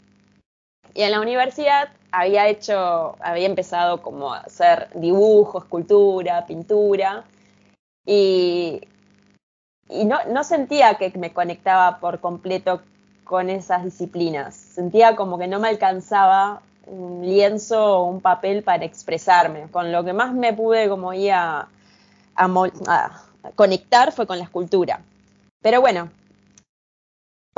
Y 0.95 1.02
en 1.02 1.12
la 1.12 1.21
universidad 1.21 1.90
había 2.11 2.49
hecho, 2.49 3.17
había 3.21 3.47
empezado 3.47 4.02
como 4.02 4.33
a 4.33 4.40
hacer 4.40 4.88
dibujo, 4.95 5.59
escultura, 5.59 6.47
pintura, 6.47 7.25
y, 8.07 8.81
y 9.88 10.04
no, 10.04 10.18
no 10.28 10.45
sentía 10.45 10.95
que 10.95 11.11
me 11.18 11.33
conectaba 11.33 11.99
por 11.99 12.21
completo 12.21 12.83
con 13.25 13.50
esas 13.50 13.85
disciplinas. 13.85 14.54
Sentía 14.54 15.16
como 15.16 15.38
que 15.38 15.47
no 15.47 15.61
me 15.61 15.68
alcanzaba 15.68 16.62
un 16.87 17.23
lienzo 17.25 17.99
o 17.99 18.04
un 18.04 18.21
papel 18.21 18.62
para 18.62 18.85
expresarme. 18.85 19.68
Con 19.71 19.92
lo 19.92 20.04
que 20.04 20.12
más 20.12 20.33
me 20.33 20.52
pude 20.52 20.88
como 20.88 21.12
ir 21.12 21.33
a, 21.33 21.68
a 22.37 23.23
conectar 23.54 24.12
fue 24.12 24.26
con 24.26 24.38
la 24.38 24.45
escultura. 24.45 25.00
Pero 25.61 25.80
bueno, 25.80 26.11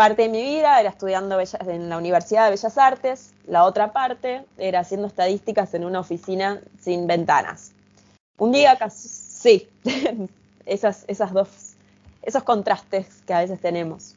Parte 0.00 0.22
de 0.22 0.28
mi 0.30 0.42
vida 0.42 0.80
era 0.80 0.88
estudiando 0.88 1.38
en 1.38 1.90
la 1.90 1.98
Universidad 1.98 2.44
de 2.46 2.52
Bellas 2.52 2.78
Artes, 2.78 3.34
la 3.46 3.64
otra 3.64 3.92
parte 3.92 4.46
era 4.56 4.80
haciendo 4.80 5.06
estadísticas 5.06 5.74
en 5.74 5.84
una 5.84 6.00
oficina 6.00 6.58
sin 6.80 7.06
ventanas. 7.06 7.72
Un 8.38 8.50
día 8.50 8.78
casi, 8.78 9.08
sí, 9.08 9.68
esas, 10.64 11.04
esas 11.06 11.34
dos, 11.34 11.69
esos 12.22 12.42
contrastes 12.42 13.22
que 13.26 13.34
a 13.34 13.40
veces 13.40 13.60
tenemos. 13.60 14.14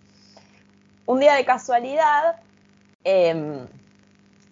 Un 1.06 1.20
día 1.20 1.34
de 1.36 1.46
casualidad 1.46 2.38
em, 3.04 3.68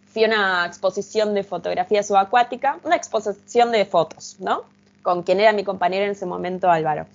fui 0.08 0.24
a 0.26 0.28
una 0.28 0.66
exposición 0.66 1.34
de 1.34 1.44
fotografía 1.44 2.04
subacuática, 2.04 2.80
una 2.84 2.96
exposición 2.96 3.72
de 3.72 3.86
fotos, 3.86 4.38
¿no? 4.40 4.64
Con 5.02 5.24
quien 5.24 5.40
era 5.40 5.54
mi 5.54 5.64
compañero 5.64 6.06
en 6.06 6.12
ese 6.12 6.26
momento, 6.26 6.70
Álvaro. 6.70 7.08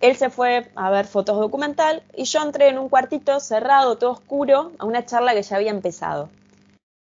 Él 0.00 0.16
se 0.16 0.30
fue 0.30 0.70
a 0.76 0.90
ver 0.90 1.06
fotos 1.06 1.38
documental 1.40 2.04
y 2.14 2.24
yo 2.24 2.40
entré 2.40 2.68
en 2.68 2.78
un 2.78 2.88
cuartito 2.88 3.40
cerrado, 3.40 3.98
todo 3.98 4.12
oscuro, 4.12 4.72
a 4.78 4.84
una 4.84 5.04
charla 5.04 5.34
que 5.34 5.42
ya 5.42 5.56
había 5.56 5.72
empezado. 5.72 6.30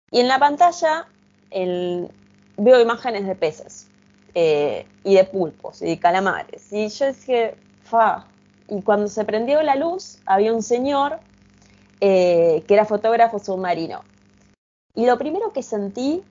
Y 0.10 0.20
en 0.20 0.28
la 0.28 0.40
pantalla 0.40 1.08
veo 1.52 2.82
imágenes 2.82 3.28
de 3.28 3.36
peces 3.36 3.88
eh, 4.34 4.88
y 5.04 5.14
de 5.14 5.24
pulpos 5.26 5.82
y 5.84 5.86
de 5.86 6.00
calamares. 6.00 6.74
Y 6.74 6.90
yo 6.90 7.08
dije, 7.08 7.56
fa. 7.84 8.26
Y 8.72 8.82
cuando 8.82 9.08
se 9.08 9.24
prendió 9.24 9.62
la 9.62 9.76
luz, 9.76 10.18
había 10.26 10.52
un 10.52 10.64
señor 10.64 11.20
eh, 12.00 12.64
que 12.68 12.74
era 12.74 12.86
fotógrafo 12.86 13.38
submarino. 13.38 14.02
Y 14.96 15.06
lo 15.06 15.20
primero 15.20 15.54
que 15.54 15.62
sentí 15.62 16.24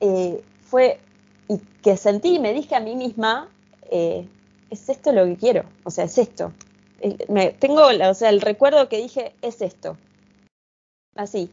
eh, 0.00 0.42
fue, 0.64 0.98
y 1.46 1.58
que 1.82 1.96
sentí 1.96 2.34
y 2.34 2.38
me 2.40 2.52
dije 2.52 2.74
a 2.74 2.80
mí 2.80 2.96
misma, 2.96 3.48
es 3.90 4.88
esto 4.88 5.12
lo 5.12 5.24
que 5.24 5.36
quiero, 5.36 5.64
o 5.84 5.90
sea, 5.90 6.04
es 6.04 6.18
esto. 6.18 6.52
Me, 7.28 7.50
tengo, 7.50 7.86
o 7.86 8.14
sea, 8.14 8.28
el 8.30 8.40
recuerdo 8.40 8.88
que 8.88 8.98
dije, 8.98 9.34
es 9.40 9.62
esto. 9.62 9.96
Así, 11.14 11.50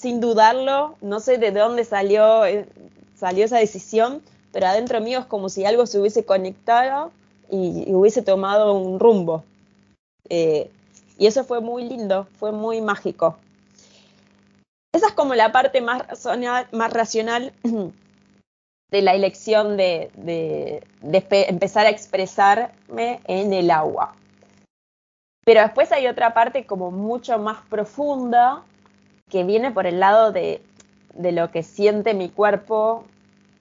sin 0.00 0.20
dudarlo, 0.20 0.96
no 1.02 1.20
sé 1.20 1.36
de 1.36 1.50
dónde 1.50 1.84
salió, 1.84 2.46
eh, 2.46 2.66
salió 3.14 3.44
esa 3.44 3.58
decisión, 3.58 4.22
pero 4.50 4.66
adentro 4.66 5.00
mío 5.00 5.18
es 5.20 5.26
como 5.26 5.50
si 5.50 5.66
algo 5.66 5.86
se 5.86 6.00
hubiese 6.00 6.24
conectado 6.24 7.12
y, 7.50 7.92
hubiese 7.92 8.22
tomado 8.22 8.74
un 8.74 8.98
rumbo. 8.98 9.44
Eh, 10.28 10.70
y 11.18 11.26
eso 11.26 11.44
fue 11.44 11.60
muy 11.60 11.84
lindo, 11.84 12.26
fue 12.38 12.52
muy 12.52 12.80
mágico. 12.80 13.36
Esa 14.92 15.08
es 15.08 15.12
como 15.12 15.34
la 15.34 15.52
parte 15.52 15.80
más 15.80 16.02
más 16.72 16.92
racional 16.92 17.52
de 18.90 19.02
la 19.02 19.14
elección 19.14 19.76
de, 19.76 20.10
empezar 21.02 21.86
a 21.86 21.90
expresarme 21.90 23.20
en 23.26 23.52
el 23.52 23.70
agua. 23.70 24.14
Pero 25.44 25.62
después 25.62 25.90
hay 25.92 26.06
otra 26.06 26.34
parte 26.34 26.66
como 26.66 26.90
mucho 26.90 27.38
más 27.38 27.58
profunda 27.68 28.62
que 29.28 29.44
viene 29.44 29.70
por 29.70 29.86
el 29.86 30.00
lado 30.00 30.32
de, 30.32 30.62
lo 31.14 31.50
que 31.50 31.62
siente 31.62 32.14
mi 32.14 32.28
cuerpo 32.28 33.04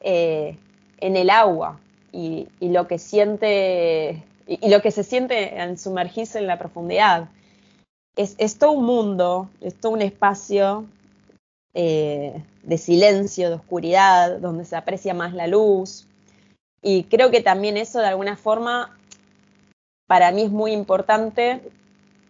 eh, 0.01 0.57
en 0.99 1.15
el 1.15 1.29
agua 1.29 1.79
y, 2.11 2.47
lo 2.61 2.87
que 2.87 2.99
siente 2.99 4.23
y, 4.47 4.69
lo 4.69 4.81
que 4.81 4.91
se 4.91 5.03
siente 5.03 5.59
en 5.59 5.77
sumergirse 5.77 6.39
en 6.39 6.47
la 6.47 6.59
profundidad. 6.59 7.29
Es, 8.15 8.35
es 8.37 8.57
todo 8.57 8.71
un 8.71 8.85
mundo, 8.85 9.49
es 9.61 9.75
todo 9.75 9.93
un 9.93 10.01
espacio 10.01 10.85
eh, 11.73 12.43
de 12.63 12.77
silencio, 12.77 13.49
de 13.49 13.55
oscuridad, 13.55 14.39
donde 14.39 14.65
se 14.65 14.75
aprecia 14.75 15.13
más 15.13 15.33
la 15.33 15.47
luz. 15.47 16.07
Y 16.81 17.03
creo 17.03 17.31
que 17.31 17.41
también 17.41 17.77
eso 17.77 17.99
de 17.99 18.07
alguna 18.07 18.35
forma 18.35 18.97
para 20.07 20.31
mí 20.31 20.43
es 20.43 20.51
muy 20.51 20.71
importante 20.71 21.61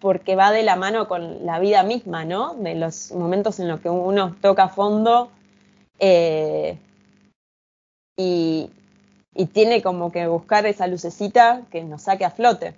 porque 0.01 0.35
va 0.35 0.51
de 0.51 0.63
la 0.63 0.75
mano 0.75 1.07
con 1.07 1.45
la 1.45 1.59
vida 1.59 1.83
misma, 1.83 2.25
¿no? 2.25 2.55
De 2.55 2.75
los 2.75 3.11
momentos 3.11 3.59
en 3.59 3.67
los 3.67 3.79
que 3.79 3.89
uno 3.89 4.35
toca 4.41 4.69
fondo 4.69 5.31
eh, 5.99 6.77
y, 8.17 8.69
y 9.39 9.45
tiene 9.45 9.81
como 9.81 10.11
que 10.11 10.27
buscar 10.27 10.65
esa 10.65 10.85
lucecita 10.85 11.61
que 11.71 11.81
nos 11.81 12.01
saque 12.01 12.25
a 12.25 12.29
flote. 12.29 12.73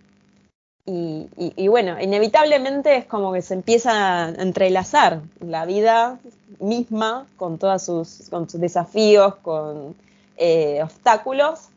Y, 0.85 1.67
bueno, 1.69 1.99
inevitablemente 1.99 2.97
es 2.97 3.05
como 3.05 3.33
que 3.33 3.41
se 3.41 3.55
empieza 3.55 4.25
a 4.25 4.29
entrelazar 4.29 5.21
la 5.39 5.65
vida 5.65 6.19
misma 6.59 7.25
con 7.37 7.57
todos 7.57 7.81
sus, 7.81 8.29
con 8.29 8.47
sus 8.47 8.61
desafíos, 8.61 9.35
con 9.37 9.95
eh, 10.37 10.81
obstáculos, 10.83 11.69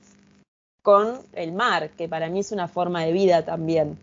con 0.82 1.18
el 1.32 1.52
mar, 1.52 1.88
que 1.96 2.06
para 2.06 2.28
mí 2.28 2.40
es 2.40 2.52
una 2.52 2.68
forma 2.68 3.06
de 3.06 3.12
vida 3.12 3.42
también, 3.42 3.98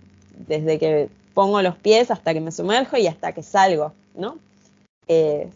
desde 0.48 0.80
que 0.80 1.10
pongo 1.36 1.62
los 1.62 1.76
pies 1.76 2.10
hasta 2.10 2.34
que 2.34 2.42
me 2.42 2.52
sumerjo 2.52 2.98
y 2.98 3.06
hasta 3.06 3.34
que 3.34 3.44
salgo, 3.44 3.94
¿no? 4.16 4.40
Eh, 5.08 5.48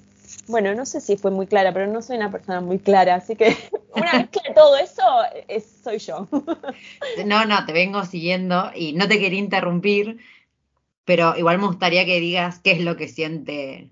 bueno, 0.48 0.74
no 0.76 0.86
sé 0.86 1.02
si 1.02 1.18
fue 1.18 1.32
muy 1.32 1.48
clara, 1.48 1.74
pero 1.74 1.88
no 1.88 2.02
soy 2.02 2.18
una 2.18 2.32
persona 2.32 2.62
muy 2.62 2.80
clara, 2.80 3.16
así 3.16 3.36
que 3.36 3.56
una 3.96 4.12
vez 4.14 4.30
que 4.30 4.54
todo 4.54 4.78
eso 4.78 5.04
es, 5.48 5.66
soy 5.84 6.00
yo. 6.00 6.28
no, 7.26 7.46
no, 7.46 7.66
te 7.66 7.74
vengo 7.74 8.04
siguiendo 8.06 8.72
y 8.76 8.94
no 8.94 9.08
te 9.08 9.20
quería 9.20 9.40
interrumpir, 9.40 10.20
pero 11.06 11.36
igual 11.38 11.60
me 11.60 11.68
gustaría 11.68 12.06
que 12.06 12.20
digas 12.20 12.60
qué 12.60 12.72
es 12.72 12.82
lo 12.82 12.98
que 12.98 13.08
siente 13.08 13.90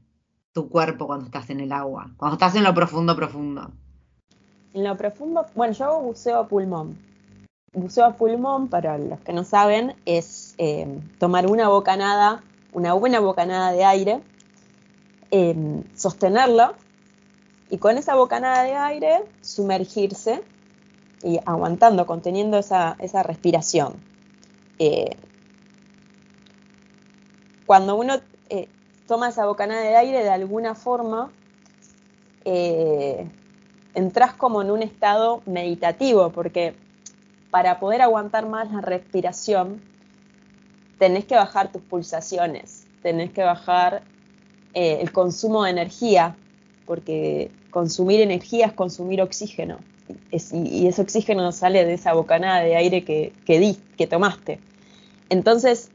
tu 0.53 0.69
cuerpo 0.69 1.07
cuando 1.07 1.25
estás 1.25 1.49
en 1.49 1.59
el 1.59 1.71
agua, 1.71 2.11
cuando 2.17 2.35
estás 2.35 2.55
en 2.55 2.63
lo 2.63 2.73
profundo, 2.73 3.15
profundo. 3.15 3.71
En 4.73 4.83
lo 4.83 4.95
profundo, 4.97 5.45
bueno, 5.55 5.73
yo 5.73 5.85
hago 5.85 6.01
buceo 6.01 6.39
a 6.39 6.47
pulmón. 6.47 6.97
buceo 7.73 8.05
a 8.05 8.13
pulmón, 8.13 8.67
para 8.67 8.97
los 8.97 9.19
que 9.19 9.33
no 9.33 9.43
saben, 9.43 9.95
es 10.05 10.55
eh, 10.57 10.87
tomar 11.19 11.47
una 11.47 11.69
bocanada, 11.69 12.43
una 12.71 12.93
buena 12.93 13.19
bocanada 13.19 13.71
de 13.71 13.83
aire, 13.83 14.21
eh, 15.35 15.55
sostenerla 15.95 16.75
y 17.71 17.79
con 17.79 17.97
esa 17.97 18.13
bocanada 18.13 18.61
de 18.65 18.75
aire 18.75 19.25
sumergirse 19.41 20.43
y 21.23 21.39
aguantando, 21.43 22.05
conteniendo 22.05 22.59
esa, 22.59 22.95
esa 22.99 23.23
respiración. 23.23 23.95
Eh, 24.77 25.17
cuando 27.65 27.95
uno 27.95 28.19
eh, 28.49 28.67
toma 29.07 29.29
esa 29.29 29.47
bocanada 29.47 29.81
de 29.81 29.95
aire, 29.95 30.21
de 30.21 30.29
alguna 30.29 30.75
forma 30.75 31.31
eh, 32.45 33.27
entras 33.95 34.35
como 34.35 34.61
en 34.61 34.69
un 34.69 34.83
estado 34.83 35.41
meditativo, 35.47 36.29
porque 36.29 36.75
para 37.49 37.79
poder 37.79 38.03
aguantar 38.03 38.47
más 38.47 38.71
la 38.71 38.81
respiración, 38.81 39.81
tenés 40.99 41.25
que 41.25 41.33
bajar 41.33 41.71
tus 41.71 41.81
pulsaciones, 41.81 42.85
tenés 43.01 43.31
que 43.31 43.41
bajar 43.41 44.12
eh, 44.73 44.99
el 45.01 45.11
consumo 45.11 45.63
de 45.63 45.71
energía, 45.71 46.35
porque 46.85 47.51
consumir 47.69 48.21
energía 48.21 48.67
es 48.67 48.73
consumir 48.73 49.21
oxígeno. 49.21 49.79
Y, 50.31 50.87
ese 50.87 51.01
oxígeno 51.01 51.51
sale 51.51 51.85
de 51.85 51.93
esa 51.93 52.13
bocanada 52.13 52.61
de 52.61 52.75
aire 52.75 53.03
que, 53.03 53.33
que, 53.45 53.59
di, 53.59 53.77
que 53.97 54.07
tomaste. 54.07 54.59
Entonces, 55.29 55.89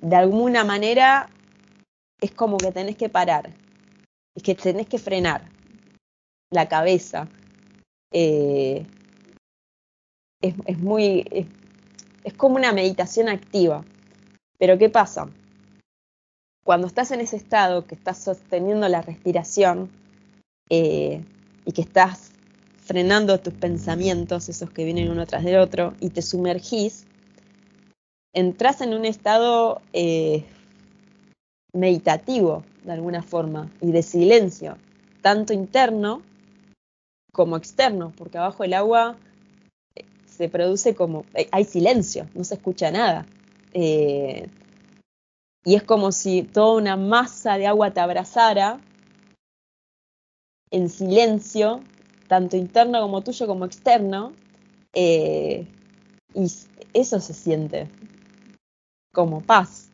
de 0.00 0.16
alguna 0.16 0.64
manera, 0.64 1.28
es 2.20 2.30
como 2.30 2.56
que 2.56 2.72
tenés 2.72 2.96
que 2.96 3.08
parar, 3.08 3.50
es 4.34 4.42
que 4.42 4.54
tenés 4.54 4.86
que 4.86 4.98
frenar 4.98 5.48
la 6.50 6.68
cabeza. 6.68 7.28
Eh, 8.12 8.86
es, 10.40 10.54
es, 10.66 10.78
muy. 10.78 11.26
Es, 11.30 11.46
es 12.24 12.34
como 12.34 12.56
una 12.56 12.72
meditación 12.72 13.28
activa. 13.28 13.84
Pero 14.58 14.78
¿qué 14.78 14.88
pasa? 14.88 15.28
Cuando 16.64 16.86
estás 16.86 17.10
en 17.10 17.20
ese 17.20 17.36
estado, 17.36 17.86
que 17.86 17.94
estás 17.94 18.18
sosteniendo 18.18 18.88
la 18.88 19.02
respiración 19.02 19.90
eh, 20.68 21.24
y 21.64 21.72
que 21.72 21.80
estás 21.82 22.32
frenando 22.84 23.38
tus 23.40 23.54
pensamientos, 23.54 24.48
esos 24.48 24.70
que 24.70 24.84
vienen 24.84 25.10
uno 25.10 25.26
tras 25.26 25.44
del 25.44 25.58
otro, 25.58 25.94
y 26.00 26.10
te 26.10 26.22
sumergís, 26.22 27.06
entras 28.34 28.80
en 28.80 28.94
un 28.94 29.04
estado 29.04 29.80
eh, 29.92 30.44
meditativo, 31.72 32.64
de 32.84 32.92
alguna 32.92 33.22
forma, 33.22 33.70
y 33.80 33.92
de 33.92 34.02
silencio, 34.02 34.76
tanto 35.22 35.52
interno 35.52 36.22
como 37.32 37.56
externo, 37.56 38.12
porque 38.16 38.38
abajo 38.38 38.64
el 38.64 38.74
agua 38.74 39.16
se 40.26 40.48
produce 40.48 40.94
como, 40.94 41.24
eh, 41.34 41.48
hay 41.52 41.64
silencio, 41.64 42.28
no 42.34 42.44
se 42.44 42.54
escucha 42.54 42.90
nada. 42.90 43.26
Eh, 43.72 44.48
y 45.64 45.74
es 45.74 45.82
como 45.82 46.12
si 46.12 46.42
toda 46.42 46.76
una 46.76 46.96
masa 46.96 47.58
de 47.58 47.66
agua 47.66 47.90
te 47.90 48.00
abrazara 48.00 48.80
en 50.70 50.88
silencio, 50.88 51.80
tanto 52.28 52.56
interno 52.56 53.00
como 53.00 53.22
tuyo 53.22 53.46
como 53.46 53.64
externo, 53.64 54.32
eh, 54.94 55.66
y 56.34 56.50
eso 56.94 57.20
se 57.20 57.34
siente 57.34 57.88
como 59.12 59.40
paz. 59.40 59.88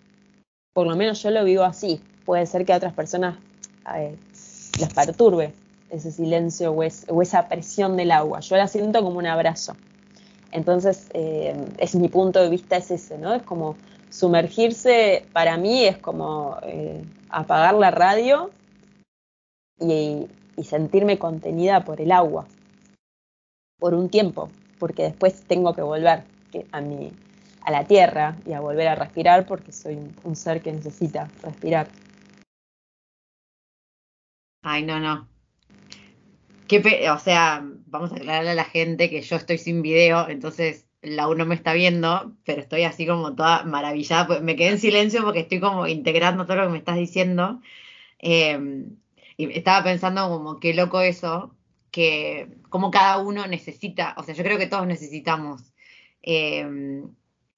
Por 0.72 0.86
lo 0.86 0.94
menos 0.96 1.22
yo 1.22 1.30
lo 1.30 1.44
vivo 1.44 1.64
así. 1.64 2.00
Puede 2.24 2.46
ser 2.46 2.64
que 2.64 2.72
a 2.72 2.76
otras 2.76 2.92
personas 2.92 3.36
eh, 3.94 4.16
las 4.78 4.92
perturbe 4.92 5.54
ese 5.90 6.12
silencio 6.12 6.72
o, 6.72 6.82
es, 6.82 7.06
o, 7.08 7.22
esa 7.22 7.48
presión 7.48 7.96
del 7.96 8.10
agua. 8.10 8.40
Yo 8.40 8.56
la 8.56 8.68
siento 8.68 9.02
como 9.02 9.18
un 9.18 9.26
abrazo. 9.26 9.76
Entonces, 10.52 11.08
eh, 11.14 11.54
es 11.78 11.94
mi 11.94 12.08
punto 12.08 12.40
de 12.40 12.50
vista 12.50 12.76
es 12.76 12.90
ese, 12.90 13.18
¿no? 13.18 13.34
Es 13.34 13.42
como 13.42 13.76
sumergirse, 14.16 15.26
para 15.32 15.58
mí 15.58 15.84
es 15.84 15.98
como 15.98 16.58
eh, 16.62 17.04
apagar 17.28 17.74
la 17.74 17.90
radio 17.90 18.50
y, 19.78 20.26
sentirme 20.64 21.18
contenida 21.18 21.84
por 21.84 22.00
el 22.00 22.10
agua, 22.10 22.46
por 23.78 23.92
un 23.92 24.08
tiempo, 24.08 24.50
porque 24.78 25.02
después 25.02 25.44
tengo 25.46 25.74
que 25.74 25.82
volver 25.82 26.24
a 26.72 26.80
mi, 26.80 27.12
a 27.60 27.70
la 27.70 27.84
tierra 27.84 28.38
y 28.46 28.54
a 28.54 28.60
volver 28.60 28.88
a 28.88 28.94
respirar 28.94 29.46
porque 29.46 29.70
soy 29.70 29.98
un, 30.24 30.34
ser 30.34 30.62
que 30.62 30.72
necesita 30.72 31.30
respirar. 31.42 31.88
Ay, 34.62 34.82
no, 34.82 34.98
no. 34.98 35.28
Qué 36.66 37.10
o 37.10 37.18
sea, 37.18 37.62
vamos 37.84 38.12
a 38.12 38.16
aclararle 38.16 38.50
a 38.52 38.54
la 38.54 38.64
gente 38.64 39.10
que 39.10 39.20
yo 39.20 39.36
estoy 39.36 39.58
sin 39.58 39.82
video, 39.82 40.26
entonces 40.30 40.85
la 41.06 41.28
uno 41.28 41.46
me 41.46 41.54
está 41.54 41.72
viendo, 41.72 42.32
pero 42.44 42.60
estoy 42.60 42.82
así 42.84 43.06
como 43.06 43.34
toda 43.34 43.64
maravillada. 43.64 44.26
Pues 44.26 44.42
me 44.42 44.56
quedé 44.56 44.70
en 44.70 44.78
silencio 44.78 45.22
porque 45.22 45.40
estoy 45.40 45.60
como 45.60 45.86
integrando 45.86 46.46
todo 46.46 46.58
lo 46.58 46.62
que 46.64 46.72
me 46.72 46.78
estás 46.78 46.96
diciendo. 46.96 47.60
Eh, 48.18 48.86
y 49.36 49.52
estaba 49.56 49.84
pensando 49.84 50.28
como 50.28 50.58
qué 50.60 50.74
loco 50.74 51.00
eso, 51.00 51.54
que 51.90 52.48
como 52.68 52.90
cada 52.90 53.18
uno 53.18 53.46
necesita, 53.46 54.14
o 54.18 54.22
sea, 54.22 54.34
yo 54.34 54.42
creo 54.44 54.58
que 54.58 54.66
todos 54.66 54.86
necesitamos 54.86 55.72
eh, 56.22 56.66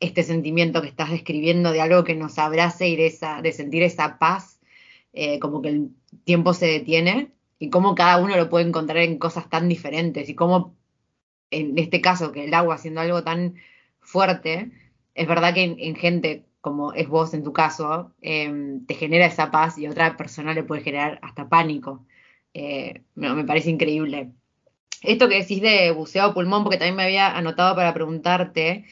este 0.00 0.22
sentimiento 0.22 0.82
que 0.82 0.88
estás 0.88 1.10
describiendo 1.10 1.72
de 1.72 1.80
algo 1.80 2.04
que 2.04 2.14
nos 2.14 2.38
abrace 2.38 2.88
y 2.88 2.96
de, 2.96 3.06
esa, 3.06 3.42
de 3.42 3.52
sentir 3.52 3.82
esa 3.82 4.18
paz, 4.18 4.60
eh, 5.12 5.38
como 5.38 5.62
que 5.62 5.70
el 5.70 5.90
tiempo 6.24 6.54
se 6.54 6.66
detiene 6.66 7.32
y 7.58 7.70
cómo 7.70 7.94
cada 7.94 8.18
uno 8.22 8.36
lo 8.36 8.48
puede 8.48 8.66
encontrar 8.66 8.98
en 8.98 9.18
cosas 9.18 9.48
tan 9.50 9.68
diferentes 9.68 10.28
y 10.28 10.34
cómo 10.34 10.76
en 11.50 11.78
este 11.78 12.00
caso 12.00 12.32
que 12.32 12.44
el 12.44 12.54
agua 12.54 12.78
siendo 12.78 13.00
algo 13.00 13.22
tan 13.24 13.54
fuerte, 14.00 14.70
es 15.14 15.26
verdad 15.26 15.54
que 15.54 15.62
en, 15.62 15.76
en 15.78 15.96
gente 15.96 16.44
como 16.60 16.92
es 16.92 17.08
vos 17.08 17.34
en 17.34 17.44
tu 17.44 17.52
caso, 17.52 18.12
eh, 18.20 18.80
te 18.86 18.94
genera 18.94 19.26
esa 19.26 19.50
paz 19.50 19.78
y 19.78 19.86
a 19.86 19.90
otra 19.90 20.16
persona 20.16 20.54
le 20.54 20.64
puede 20.64 20.82
generar 20.82 21.18
hasta 21.22 21.48
pánico. 21.48 22.04
Eh, 22.52 23.02
no, 23.14 23.34
me 23.34 23.44
parece 23.44 23.70
increíble. 23.70 24.32
Esto 25.02 25.28
que 25.28 25.36
decís 25.36 25.62
de 25.62 25.92
buceo 25.92 26.24
a 26.24 26.34
pulmón, 26.34 26.64
porque 26.64 26.78
también 26.78 26.96
me 26.96 27.04
había 27.04 27.36
anotado 27.36 27.76
para 27.76 27.94
preguntarte, 27.94 28.84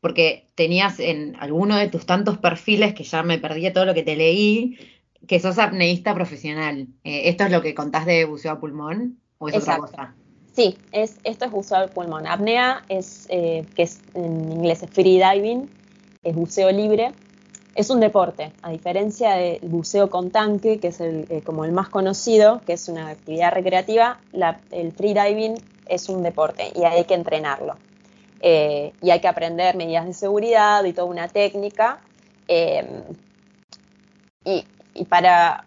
porque 0.00 0.46
tenías 0.54 1.00
en 1.00 1.36
alguno 1.40 1.76
de 1.76 1.88
tus 1.88 2.04
tantos 2.04 2.38
perfiles, 2.38 2.94
que 2.94 3.04
ya 3.04 3.22
me 3.22 3.38
perdí 3.38 3.72
todo 3.72 3.86
lo 3.86 3.94
que 3.94 4.02
te 4.02 4.16
leí, 4.16 4.78
que 5.26 5.40
sos 5.40 5.58
apneísta 5.58 6.14
profesional. 6.14 6.88
Eh, 7.04 7.28
¿Esto 7.30 7.44
es 7.44 7.50
lo 7.50 7.62
que 7.62 7.74
contás 7.74 8.04
de 8.04 8.24
buceo 8.26 8.52
a 8.52 8.60
pulmón 8.60 9.18
o 9.38 9.48
es 9.48 9.56
Exacto. 9.56 9.84
otra 9.84 9.96
cosa? 9.96 10.19
Sí, 10.54 10.78
es, 10.92 11.18
esto 11.24 11.44
es 11.44 11.50
buceo 11.50 11.78
a 11.78 11.86
pulmón. 11.86 12.26
Apnea 12.26 12.82
es, 12.88 13.26
eh, 13.28 13.64
que 13.74 13.82
es 13.84 14.00
en 14.14 14.52
inglés 14.52 14.82
es 14.82 14.90
free 14.90 15.20
diving, 15.20 15.70
es 16.22 16.34
buceo 16.34 16.70
libre. 16.70 17.12
Es 17.76 17.88
un 17.88 18.00
deporte, 18.00 18.52
a 18.62 18.70
diferencia 18.70 19.36
del 19.36 19.60
buceo 19.62 20.10
con 20.10 20.30
tanque, 20.30 20.80
que 20.80 20.88
es 20.88 21.00
el, 21.00 21.26
eh, 21.30 21.40
como 21.42 21.64
el 21.64 21.70
más 21.70 21.88
conocido, 21.88 22.60
que 22.66 22.72
es 22.72 22.88
una 22.88 23.08
actividad 23.08 23.52
recreativa, 23.52 24.18
la, 24.32 24.60
el 24.72 24.92
freediving 24.92 25.54
es 25.86 26.08
un 26.08 26.22
deporte 26.22 26.72
y 26.74 26.82
hay 26.82 27.04
que 27.04 27.14
entrenarlo. 27.14 27.76
Eh, 28.40 28.92
y 29.02 29.10
hay 29.10 29.20
que 29.20 29.28
aprender 29.28 29.76
medidas 29.76 30.06
de 30.06 30.14
seguridad 30.14 30.84
y 30.84 30.92
toda 30.92 31.06
una 31.06 31.28
técnica. 31.28 32.00
Eh, 32.48 33.02
y, 34.44 34.64
y, 34.94 35.04
para 35.04 35.64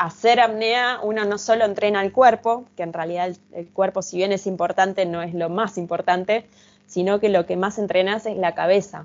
hacer 0.00 0.40
apnea 0.40 0.98
uno 1.02 1.26
no 1.26 1.36
solo 1.36 1.66
entrena 1.66 2.02
el 2.02 2.10
cuerpo, 2.10 2.64
que 2.74 2.82
en 2.82 2.94
realidad 2.94 3.36
el, 3.52 3.68
cuerpo 3.68 4.00
si 4.00 4.16
bien 4.16 4.32
es 4.32 4.46
importante 4.46 5.04
no 5.04 5.20
es 5.20 5.34
lo 5.34 5.50
más 5.50 5.76
importante, 5.76 6.46
sino 6.86 7.20
que 7.20 7.28
lo 7.28 7.44
que 7.44 7.58
más 7.58 7.78
entrenas 7.78 8.24
es 8.24 8.38
la 8.38 8.54
cabeza. 8.54 9.04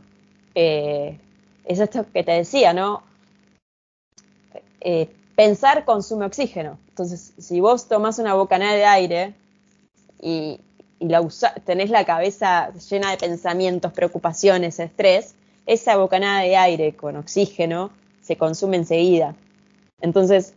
Eh, 0.55 1.19
es 1.65 1.79
esto 1.81 2.05
que 2.13 2.23
te 2.23 2.31
decía, 2.31 2.71
¿no? 2.71 3.03
Eh, 4.79 5.10
pensar 5.36 5.84
consume 5.84 6.25
oxígeno. 6.25 6.79
Entonces, 6.88 7.34
si 7.39 7.60
vos 7.60 7.89
tomás 7.89 8.17
una 8.17 8.34
bocanada 8.34 8.73
de 8.73 8.86
aire 8.86 9.34
y, 10.21 10.62
la 11.01 11.27
tenés 11.65 11.89
la 11.89 12.05
cabeza 12.05 12.71
llena 12.89 13.12
de 13.12 13.17
pensamientos, 13.17 13.91
preocupaciones, 13.91 14.79
estrés, 14.79 15.36
esa 15.65 15.97
bocanada 15.97 16.39
de 16.39 16.55
aire 16.55 16.95
con 16.95 17.17
oxígeno 17.17 17.91
se 18.21 18.38
consume 18.38 18.77
enseguida. 18.77 19.36
Entonces, 19.99 20.53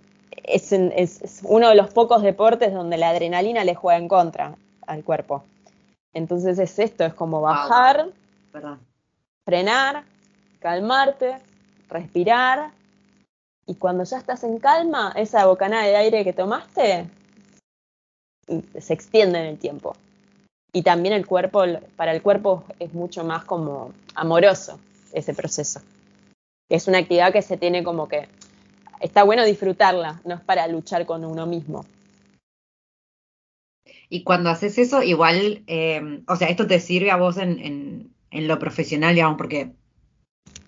es, 0.49 0.73
es, 0.73 1.23
es 1.23 1.41
uno 1.45 1.69
de 1.69 1.75
los 1.75 1.93
pocos 1.93 2.23
deportes 2.23 2.73
donde 2.73 2.97
la 2.97 3.11
adrenalina 3.11 3.65
le 3.65 3.75
juega 3.75 3.99
en 3.99 4.09
contra 4.09 4.57
al 4.87 5.05
cuerpo. 5.05 5.45
Entonces 6.13 6.59
es 6.59 6.79
esto, 6.79 7.05
es 7.05 7.15
como 7.15 7.41
bajar, 7.41 8.09
frenar, 9.45 10.05
calmarte, 10.61 11.37
respirar, 11.89 12.73
y 13.69 13.75
cuando 13.75 14.03
ya 14.05 14.17
estás 14.17 14.45
en 14.45 14.59
calma, 14.59 15.13
esa 15.15 15.45
bocanada 15.45 15.85
de 15.85 15.95
aire 15.95 16.25
que 16.25 16.33
tomaste 16.33 17.07
se 18.79 18.95
extiende 18.95 19.41
en 19.41 19.45
el 19.45 19.59
tiempo. 19.59 19.95
Y 20.73 20.83
también 20.83 21.15
el 21.15 21.27
cuerpo, 21.27 21.65
para 21.95 22.13
el 22.13 22.23
cuerpo 22.23 22.65
es 22.79 22.95
mucho 22.95 23.25
más 23.25 23.45
como 23.45 23.93
amoroso 24.15 24.81
ese 25.13 25.35
proceso. 25.35 25.83
Es 26.71 26.89
una 26.89 26.97
actividad 26.97 27.31
que 27.31 27.43
se 27.43 27.59
tiene 27.59 27.85
como 27.85 28.09
que, 28.09 28.27
está 29.01 29.23
bueno 29.23 29.45
disfrutarla, 29.45 30.21
no 30.25 30.35
es 30.35 30.41
para 30.41 30.67
luchar 30.69 31.07
con 31.07 31.25
uno 31.25 31.47
mismo. 31.47 31.85
Y 34.11 34.23
cuando 34.23 34.51
haces 34.51 34.79
eso, 34.79 35.03
igual, 35.03 35.63
eh, 35.67 36.23
o 36.27 36.37
sea, 36.37 36.49
esto 36.49 36.67
te 36.67 36.81
sirve 36.81 37.11
a 37.11 37.17
vos 37.17 37.37
en, 37.37 38.13
en, 38.31 38.49
lo 38.49 38.59
profesional, 38.59 39.15
digamos, 39.15 39.37
porque 39.37 39.73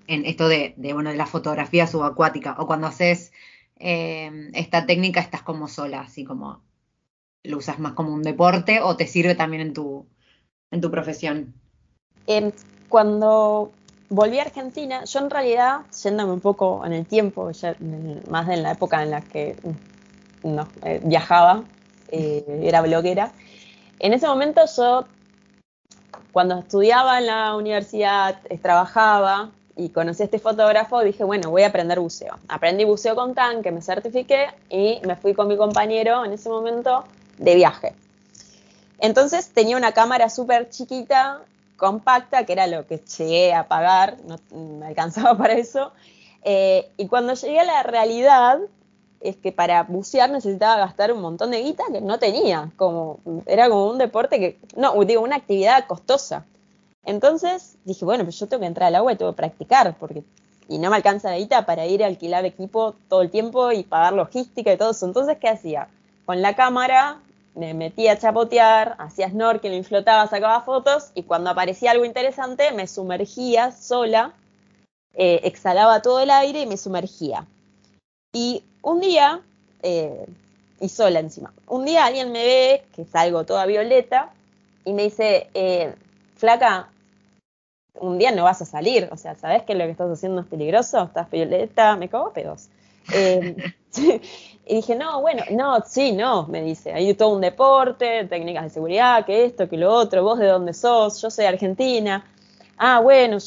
en 0.06 0.26
esto 0.26 0.48
de, 0.48 0.74
de, 0.76 0.92
bueno, 0.92 1.10
de 1.10 1.16
la 1.16 1.26
fotografía 1.26 1.86
subacuática, 1.86 2.56
o 2.58 2.66
cuando 2.66 2.86
haces 2.86 3.32
eh, 3.78 4.50
esta 4.52 4.84
técnica 4.84 5.20
estás 5.20 5.42
como 5.42 5.68
sola, 5.68 6.02
así 6.02 6.24
como 6.24 6.62
lo 7.42 7.56
usas 7.56 7.78
más 7.78 7.92
como 7.94 8.12
un 8.12 8.22
deporte 8.22 8.80
o 8.80 8.96
te 8.96 9.06
sirve 9.06 9.34
también 9.34 9.62
en 9.62 9.72
tu, 9.72 10.06
en 10.70 10.80
tu 10.80 10.90
profesión. 10.90 11.54
Em, 12.26 12.52
cuando 12.88 13.72
volví 14.10 14.38
a 14.38 14.42
Argentina, 14.42 15.04
yo 15.04 15.20
en 15.20 15.30
realidad, 15.30 15.80
yéndome 16.02 16.32
un 16.32 16.40
poco 16.40 16.84
en 16.84 16.92
el 16.92 17.06
tiempo, 17.06 17.50
más 18.28 18.48
en 18.48 18.62
la 18.62 18.72
época 18.72 19.02
en 19.02 19.10
la 19.10 19.22
que 19.22 19.56
mm, 20.42 20.54
no, 20.54 20.68
eh, 20.84 21.00
viajaba, 21.02 21.64
eh, 22.08 22.60
era 22.64 22.82
bloguera, 22.82 23.32
en 24.00 24.12
ese 24.12 24.26
momento 24.26 24.62
yo, 24.76 25.06
cuando 26.32 26.58
estudiaba 26.58 27.18
en 27.18 27.26
la 27.26 27.54
universidad, 27.54 28.40
trabajaba 28.62 29.50
y 29.76 29.90
conocí 29.90 30.22
a 30.22 30.24
este 30.24 30.38
fotógrafo, 30.38 31.00
dije, 31.02 31.22
bueno, 31.22 31.50
voy 31.50 31.62
a 31.62 31.68
aprender 31.68 32.00
buceo. 32.00 32.38
Aprendí 32.48 32.84
buceo 32.84 33.14
con 33.14 33.34
tanque, 33.34 33.70
me 33.70 33.82
certifiqué 33.82 34.48
y 34.68 35.00
me 35.06 35.16
fui 35.16 35.34
con 35.34 35.48
mi 35.48 35.56
compañero 35.56 36.24
en 36.24 36.32
ese 36.32 36.48
momento 36.48 37.04
de 37.38 37.54
viaje. 37.54 37.94
Entonces 38.98 39.50
tenía 39.50 39.76
una 39.76 39.92
cámara 39.92 40.28
súper 40.28 40.68
chiquita 40.70 41.40
compacta, 41.80 42.46
que 42.46 42.52
era 42.52 42.68
lo 42.68 42.86
que 42.86 42.98
llegué 42.98 43.52
a 43.52 43.66
pagar, 43.66 44.18
no 44.24 44.36
me 44.56 44.86
alcanzaba 44.86 45.36
para 45.38 45.54
eso. 45.54 45.92
Eh, 46.44 46.90
y 46.96 47.08
cuando 47.08 47.34
llegué 47.34 47.58
a 47.58 47.64
la 47.64 47.82
realidad, 47.82 48.60
es 49.20 49.36
que 49.36 49.50
para 49.50 49.82
bucear 49.82 50.30
necesitaba 50.30 50.76
gastar 50.76 51.12
un 51.12 51.20
montón 51.20 51.50
de 51.50 51.62
guita 51.62 51.84
que 51.92 52.00
no 52.00 52.18
tenía, 52.18 52.70
como 52.76 53.18
era 53.46 53.68
como 53.68 53.90
un 53.90 53.98
deporte 53.98 54.38
que, 54.38 54.58
no, 54.76 54.94
digo, 55.04 55.22
una 55.22 55.36
actividad 55.36 55.86
costosa. 55.86 56.46
Entonces 57.04 57.76
dije, 57.84 58.04
bueno, 58.04 58.24
pues 58.24 58.38
yo 58.38 58.46
tengo 58.46 58.60
que 58.60 58.66
entrar 58.66 58.88
al 58.88 58.94
agua 58.94 59.12
y 59.12 59.16
tengo 59.16 59.32
que 59.32 59.36
practicar, 59.36 59.96
porque 59.98 60.22
y 60.68 60.78
no 60.78 60.88
me 60.88 60.96
alcanza 60.96 61.30
la 61.30 61.38
guita 61.38 61.66
para 61.66 61.84
ir 61.86 62.04
a 62.04 62.06
alquilar 62.06 62.44
equipo 62.44 62.94
todo 63.08 63.22
el 63.22 63.30
tiempo 63.30 63.72
y 63.72 63.82
pagar 63.82 64.12
logística 64.12 64.72
y 64.72 64.76
todo 64.76 64.92
eso. 64.92 65.04
Entonces, 65.04 65.36
¿qué 65.40 65.48
hacía? 65.48 65.88
Con 66.24 66.42
la 66.42 66.54
cámara 66.54 67.18
me 67.54 67.74
metía 67.74 68.12
a 68.12 68.18
chapotear, 68.18 68.96
hacía 68.98 69.28
snorkel, 69.28 69.84
flotaba, 69.84 70.26
sacaba 70.28 70.62
fotos 70.62 71.10
y 71.14 71.24
cuando 71.24 71.50
aparecía 71.50 71.90
algo 71.90 72.04
interesante 72.04 72.72
me 72.72 72.86
sumergía 72.86 73.72
sola, 73.72 74.34
eh, 75.14 75.40
exhalaba 75.44 76.02
todo 76.02 76.20
el 76.20 76.30
aire 76.30 76.62
y 76.62 76.66
me 76.66 76.76
sumergía. 76.76 77.46
Y 78.32 78.64
un 78.82 79.00
día, 79.00 79.40
eh, 79.82 80.26
y 80.80 80.88
sola 80.88 81.20
encima, 81.20 81.52
un 81.66 81.84
día 81.84 82.06
alguien 82.06 82.32
me 82.32 82.44
ve 82.44 82.84
que 82.94 83.04
salgo 83.04 83.44
toda 83.44 83.66
violeta 83.66 84.32
y 84.84 84.92
me 84.92 85.04
dice, 85.04 85.50
eh, 85.54 85.94
flaca, 86.36 86.88
un 87.94 88.18
día 88.18 88.30
no 88.30 88.44
vas 88.44 88.62
a 88.62 88.66
salir, 88.66 89.08
o 89.10 89.16
sea, 89.16 89.34
¿sabes 89.34 89.64
que 89.64 89.74
lo 89.74 89.84
que 89.84 89.90
estás 89.90 90.10
haciendo 90.10 90.40
es 90.40 90.46
peligroso? 90.46 91.02
Estás 91.02 91.30
violeta, 91.30 91.96
me 91.96 92.08
cago 92.08 92.32
pedos. 92.32 92.68
Y 94.70 94.76
dije, 94.76 94.94
no, 94.94 95.20
bueno, 95.20 95.42
no, 95.50 95.82
sí, 95.84 96.12
no, 96.12 96.46
me 96.46 96.62
dice, 96.62 96.92
hay 96.92 97.12
todo 97.14 97.30
un 97.30 97.40
deporte, 97.40 98.24
técnicas 98.26 98.62
de 98.62 98.70
seguridad, 98.70 99.26
que 99.26 99.44
esto, 99.44 99.68
que 99.68 99.76
lo 99.76 99.92
otro, 99.92 100.22
vos 100.22 100.38
de 100.38 100.46
dónde 100.46 100.74
sos, 100.74 101.20
yo 101.20 101.28
soy 101.28 101.46
argentina. 101.46 102.24
Ah, 102.78 103.00
bueno, 103.00 103.38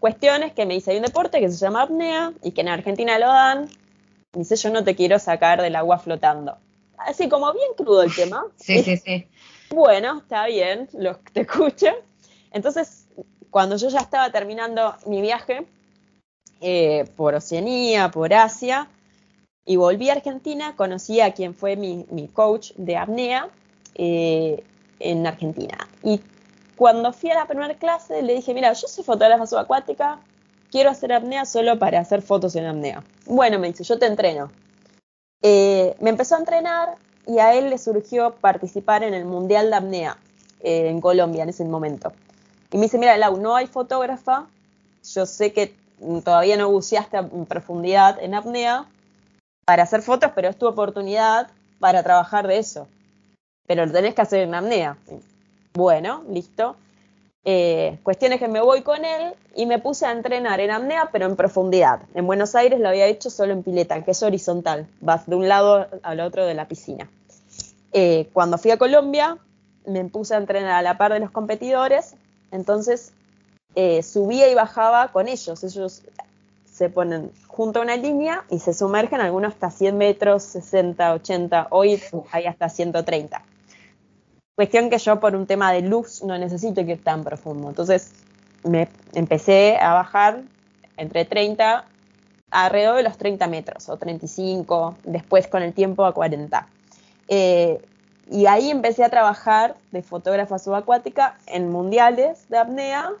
cuestiones 0.00 0.52
que 0.52 0.66
me 0.66 0.74
dice, 0.74 0.90
hay 0.90 0.98
un 0.98 1.04
deporte 1.04 1.40
que 1.40 1.48
se 1.48 1.56
llama 1.56 1.80
apnea 1.80 2.34
y 2.42 2.50
que 2.50 2.60
en 2.60 2.68
Argentina 2.68 3.18
lo 3.18 3.28
dan. 3.28 3.70
dice, 4.34 4.54
yo 4.56 4.68
no 4.68 4.84
te 4.84 4.94
quiero 4.94 5.18
sacar 5.18 5.62
del 5.62 5.76
agua 5.76 5.96
flotando. 5.96 6.58
Así 6.98 7.26
como 7.30 7.50
bien 7.54 7.70
crudo 7.74 8.02
el 8.02 8.14
tema. 8.14 8.44
Sí, 8.56 8.82
sí, 8.82 8.98
sí. 8.98 9.26
Bueno, 9.70 10.18
está 10.18 10.44
bien, 10.44 10.90
los 10.92 11.16
te 11.32 11.40
escucho. 11.40 11.86
Entonces, 12.52 13.08
cuando 13.48 13.78
yo 13.78 13.88
ya 13.88 14.00
estaba 14.00 14.30
terminando 14.30 14.94
mi 15.06 15.22
viaje 15.22 15.66
eh, 16.60 17.06
por 17.16 17.34
Oceanía, 17.34 18.10
por 18.10 18.34
Asia, 18.34 18.90
y 19.66 19.76
volví 19.76 20.08
a 20.08 20.12
Argentina, 20.12 20.74
conocí 20.76 21.20
a 21.20 21.34
quien 21.34 21.52
fue 21.52 21.76
mi, 21.76 22.30
coach 22.32 22.72
de 22.76 22.96
apnea 22.96 23.48
eh, 23.96 24.62
en 25.00 25.26
Argentina. 25.26 25.76
Y 26.04 26.20
cuando 26.76 27.12
fui 27.12 27.30
a 27.30 27.34
la 27.34 27.46
primera 27.46 27.74
clase 27.74 28.22
le 28.22 28.34
dije, 28.34 28.54
mira, 28.54 28.72
yo 28.72 28.86
soy 28.86 29.02
fotógrafa 29.02 29.46
subacuática, 29.46 30.20
quiero 30.70 30.90
hacer 30.90 31.12
apnea 31.12 31.44
solo 31.44 31.78
para 31.80 31.98
hacer 31.98 32.22
fotos 32.22 32.54
en 32.54 32.66
apnea. 32.66 33.02
Bueno, 33.26 33.58
me 33.58 33.66
dice, 33.66 33.82
yo 33.82 33.98
te 33.98 34.06
entreno. 34.06 34.52
Eh, 35.42 35.96
me 36.00 36.10
empezó 36.10 36.36
a 36.36 36.38
entrenar 36.38 36.96
y 37.26 37.40
a 37.40 37.54
él 37.54 37.70
le 37.70 37.78
surgió 37.78 38.36
participar 38.36 39.02
en 39.02 39.14
el 39.14 39.24
Mundial 39.24 39.68
de 39.70 39.76
Apnea 39.76 40.16
eh, 40.60 40.88
en 40.88 41.00
Colombia 41.00 41.42
en 41.42 41.48
ese 41.48 41.64
momento. 41.64 42.12
Y 42.70 42.76
me 42.76 42.84
dice, 42.84 42.98
mira, 42.98 43.16
Lau, 43.16 43.36
no 43.36 43.56
hay 43.56 43.66
fotógrafa, 43.66 44.46
yo 45.02 45.26
sé 45.26 45.52
que 45.52 45.74
todavía 46.24 46.56
no 46.56 46.70
buceaste 46.70 47.16
en 47.16 47.46
profundidad 47.46 48.22
en 48.22 48.34
apnea, 48.34 48.86
para 49.66 49.82
hacer 49.82 50.00
fotos, 50.00 50.30
pero 50.34 50.48
es 50.48 50.56
tu 50.56 50.66
oportunidad 50.66 51.48
para 51.78 52.02
trabajar 52.02 52.46
de 52.46 52.58
eso. 52.58 52.88
Pero 53.66 53.84
lo 53.84 53.92
tenés 53.92 54.14
que 54.14 54.22
hacer 54.22 54.40
en 54.40 54.54
apnea. 54.54 54.96
Bueno, 55.74 56.24
listo. 56.30 56.76
Eh, 57.44 57.98
cuestiones 58.02 58.38
que 58.38 58.48
me 58.48 58.60
voy 58.60 58.82
con 58.82 59.04
él 59.04 59.34
y 59.54 59.66
me 59.66 59.78
puse 59.78 60.06
a 60.06 60.12
entrenar 60.12 60.60
en 60.60 60.70
apnea, 60.70 61.10
pero 61.12 61.26
en 61.26 61.36
profundidad. 61.36 62.00
En 62.14 62.26
Buenos 62.26 62.54
Aires 62.54 62.80
lo 62.80 62.88
había 62.88 63.06
hecho 63.06 63.28
solo 63.28 63.52
en 63.52 63.62
pileta, 63.62 64.02
que 64.04 64.12
es 64.12 64.22
horizontal, 64.22 64.88
vas 65.00 65.26
de 65.26 65.36
un 65.36 65.48
lado 65.48 65.86
al 66.02 66.20
otro 66.20 66.46
de 66.46 66.54
la 66.54 66.66
piscina. 66.66 67.08
Eh, 67.92 68.28
cuando 68.32 68.58
fui 68.58 68.70
a 68.70 68.78
Colombia, 68.78 69.38
me 69.84 70.04
puse 70.06 70.34
a 70.34 70.38
entrenar 70.38 70.72
a 70.72 70.82
la 70.82 70.98
par 70.98 71.12
de 71.12 71.20
los 71.20 71.30
competidores, 71.30 72.14
entonces 72.50 73.12
eh, 73.76 74.02
subía 74.02 74.50
y 74.50 74.54
bajaba 74.54 75.12
con 75.12 75.28
ellos. 75.28 75.62
Ellos 75.62 76.02
se 76.76 76.90
ponen 76.90 77.32
junto 77.46 77.78
a 77.78 77.82
una 77.82 77.96
línea 77.96 78.44
y 78.50 78.58
se 78.58 78.74
sumergen 78.74 79.22
algunos 79.22 79.54
hasta 79.54 79.70
100 79.70 79.96
metros, 79.96 80.42
60, 80.42 81.14
80, 81.14 81.68
hoy 81.70 81.98
hay 82.32 82.44
hasta 82.44 82.68
130. 82.68 83.42
Cuestión 84.54 84.90
que 84.90 84.98
yo 84.98 85.18
por 85.18 85.34
un 85.34 85.46
tema 85.46 85.72
de 85.72 85.80
luz 85.80 86.22
no 86.22 86.36
necesito 86.36 86.82
ir 86.82 87.02
tan 87.02 87.24
profundo. 87.24 87.70
Entonces 87.70 88.12
me 88.62 88.88
empecé 89.14 89.78
a 89.78 89.94
bajar 89.94 90.42
entre 90.98 91.24
30, 91.24 91.86
alrededor 92.50 92.96
de 92.96 93.04
los 93.04 93.16
30 93.16 93.46
metros 93.46 93.88
o 93.88 93.96
35, 93.96 94.96
después 95.04 95.48
con 95.48 95.62
el 95.62 95.72
tiempo 95.72 96.04
a 96.04 96.12
40. 96.12 96.68
Eh, 97.28 97.80
y 98.30 98.44
ahí 98.44 98.70
empecé 98.70 99.02
a 99.02 99.08
trabajar 99.08 99.76
de 99.92 100.02
fotógrafa 100.02 100.58
subacuática 100.58 101.38
en 101.46 101.70
mundiales 101.70 102.46
de 102.50 102.58
apnea 102.58 103.12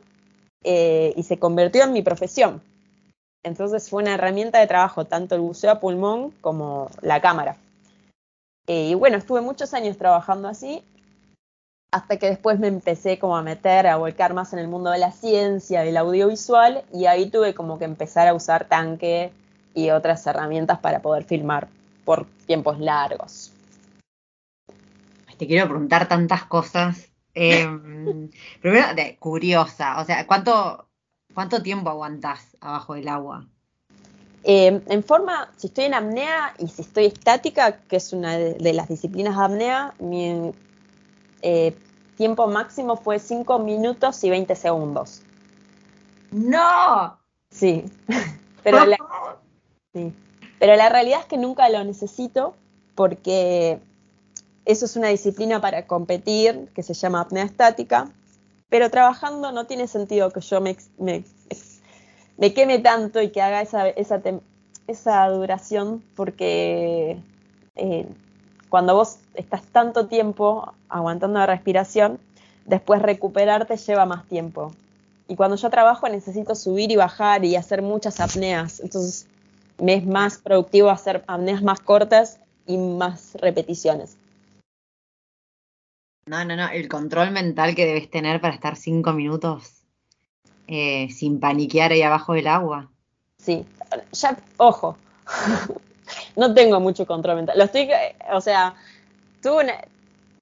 eh, 0.62 1.14
y 1.16 1.22
se 1.22 1.38
convirtió 1.38 1.84
en 1.84 1.94
mi 1.94 2.02
profesión. 2.02 2.60
Entonces 3.46 3.88
fue 3.88 4.02
una 4.02 4.14
herramienta 4.14 4.58
de 4.58 4.66
trabajo, 4.66 5.04
tanto 5.04 5.36
el 5.36 5.40
buceo 5.40 5.70
a 5.70 5.78
pulmón 5.78 6.32
como 6.40 6.90
la 7.00 7.20
cámara. 7.20 7.56
Eh, 8.66 8.88
y 8.88 8.94
bueno, 8.94 9.18
estuve 9.18 9.40
muchos 9.40 9.72
años 9.72 9.96
trabajando 9.96 10.48
así, 10.48 10.82
hasta 11.92 12.16
que 12.16 12.26
después 12.26 12.58
me 12.58 12.66
empecé 12.66 13.20
como 13.20 13.36
a 13.36 13.42
meter, 13.42 13.86
a 13.86 13.98
volcar 13.98 14.34
más 14.34 14.52
en 14.52 14.58
el 14.58 14.66
mundo 14.66 14.90
de 14.90 14.98
la 14.98 15.12
ciencia, 15.12 15.82
del 15.82 15.96
audiovisual, 15.96 16.82
y 16.92 17.06
ahí 17.06 17.30
tuve 17.30 17.54
como 17.54 17.78
que 17.78 17.84
empezar 17.84 18.26
a 18.26 18.34
usar 18.34 18.64
tanque 18.64 19.30
y 19.74 19.90
otras 19.90 20.26
herramientas 20.26 20.80
para 20.80 20.98
poder 20.98 21.22
filmar 21.22 21.68
por 22.04 22.26
tiempos 22.46 22.80
largos. 22.80 23.52
Te 25.38 25.46
quiero 25.46 25.68
preguntar 25.68 26.08
tantas 26.08 26.46
cosas. 26.46 27.12
Em, 27.38 28.30
primero, 28.62 28.94
de, 28.94 29.18
curiosa, 29.18 30.00
o 30.00 30.06
sea, 30.06 30.26
¿cuánto, 30.26 30.85
¿Cuánto 31.36 31.60
tiempo 31.60 31.90
aguantas 31.90 32.56
abajo 32.62 32.94
del 32.94 33.08
agua? 33.08 33.44
Eh, 34.42 34.80
en 34.86 35.04
forma, 35.04 35.52
si 35.58 35.66
estoy 35.66 35.84
en 35.84 35.92
apnea 35.92 36.54
y 36.58 36.66
si 36.68 36.80
estoy 36.80 37.04
estática, 37.04 37.80
que 37.80 37.96
es 37.96 38.14
una 38.14 38.38
de, 38.38 38.72
las 38.72 38.88
disciplinas 38.88 39.36
de 39.36 39.44
apnea, 39.44 39.94
mi 39.98 40.54
eh, 41.42 41.76
tiempo 42.16 42.46
máximo 42.46 42.96
fue 42.96 43.18
5 43.18 43.58
minutos 43.58 44.24
y 44.24 44.30
20 44.30 44.56
segundos. 44.56 45.20
¡No! 46.30 47.18
Sí. 47.50 47.84
Pero 48.64 48.86
la, 48.86 48.96
sí. 49.92 50.14
Pero 50.58 50.74
la 50.76 50.88
realidad 50.88 51.20
es 51.20 51.26
que 51.26 51.36
nunca 51.36 51.68
lo 51.68 51.84
necesito 51.84 52.56
porque 52.94 53.78
eso 54.64 54.86
es 54.86 54.96
una 54.96 55.08
disciplina 55.08 55.60
para 55.60 55.86
competir 55.86 56.70
que 56.74 56.82
se 56.82 56.94
llama 56.94 57.20
apnea 57.20 57.44
estática 57.44 58.10
pero 58.68 58.90
trabajando 58.90 59.52
no 59.52 59.66
tiene 59.66 59.86
sentido 59.86 60.30
que 60.30 60.40
yo 60.40 60.60
me, 60.60 60.76
me, 60.98 62.52
queme 62.54 62.78
tanto 62.78 63.22
y 63.22 63.30
que 63.30 63.42
haga 63.42 63.62
esa, 63.62 63.88
esa, 63.88 64.20
esa 64.86 65.28
duración, 65.28 66.02
porque 66.14 67.18
eh, 67.76 68.06
cuando 68.68 68.94
vos 68.94 69.18
estás 69.34 69.62
tanto 69.62 70.06
tiempo 70.06 70.72
aguantando 70.88 71.38
la 71.38 71.46
respiración, 71.46 72.18
después 72.64 73.00
recuperarte 73.02 73.76
lleva 73.76 74.06
más 74.06 74.26
tiempo. 74.26 74.72
Y 75.28 75.36
cuando 75.36 75.56
yo 75.56 75.70
trabajo 75.70 76.08
necesito 76.08 76.54
subir 76.54 76.90
y 76.90 76.96
bajar 76.96 77.44
y 77.44 77.56
hacer 77.56 77.82
muchas 77.82 78.20
apneas. 78.20 78.80
Entonces 78.80 79.26
me 79.78 79.94
es 79.94 80.06
más 80.06 80.38
productivo 80.38 80.90
hacer 80.90 81.24
apneas 81.26 81.62
más 81.62 81.80
cortas 81.80 82.38
y 82.66 82.78
más 82.78 83.36
repeticiones. 83.40 84.16
No, 86.26 86.44
no, 86.44 86.56
no, 86.56 86.68
el 86.68 86.88
control 86.88 87.30
mental 87.30 87.74
que 87.74 87.86
debes 87.86 88.10
tener 88.10 88.40
para 88.40 88.54
estar 88.54 88.76
cinco 88.76 89.12
minutos 89.12 89.84
eh, 90.66 91.08
sin 91.10 91.38
paniquear 91.38 91.92
ahí 91.92 92.02
abajo 92.02 92.32
del 92.32 92.48
agua. 92.48 92.90
Sí, 93.38 93.64
ya, 94.12 94.36
ojo, 94.56 94.96
no 96.36 96.52
tengo 96.52 96.80
mucho 96.80 97.06
control 97.06 97.36
mental. 97.36 97.58
Lo 97.58 97.64
estoy, 97.64 97.88
o 98.32 98.40
sea, 98.40 98.74
tuve 99.40 99.72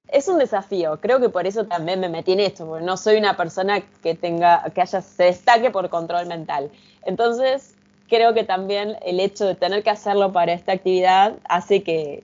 es 0.07 0.27
un 0.27 0.39
desafío. 0.39 0.99
Creo 1.01 1.19
que 1.19 1.29
por 1.29 1.47
eso 1.47 1.65
también 1.65 1.99
me 1.99 2.09
metí 2.09 2.33
en 2.33 2.39
esto, 2.39 2.65
porque 2.65 2.85
no 2.85 2.97
soy 2.97 3.17
una 3.17 3.37
persona 3.37 3.81
que 4.01 4.15
tenga, 4.15 4.63
que 4.73 4.81
haya, 4.81 5.01
se 5.01 5.23
destaque 5.23 5.71
por 5.71 5.89
control 5.89 6.27
mental. 6.27 6.71
Entonces, 7.03 7.75
creo 8.09 8.33
que 8.33 8.43
también 8.43 8.97
el 9.03 9.19
hecho 9.19 9.45
de 9.45 9.55
tener 9.55 9.83
que 9.83 9.89
hacerlo 9.89 10.31
para 10.31 10.53
esta 10.53 10.73
actividad 10.73 11.35
hace 11.47 11.83
que, 11.83 12.23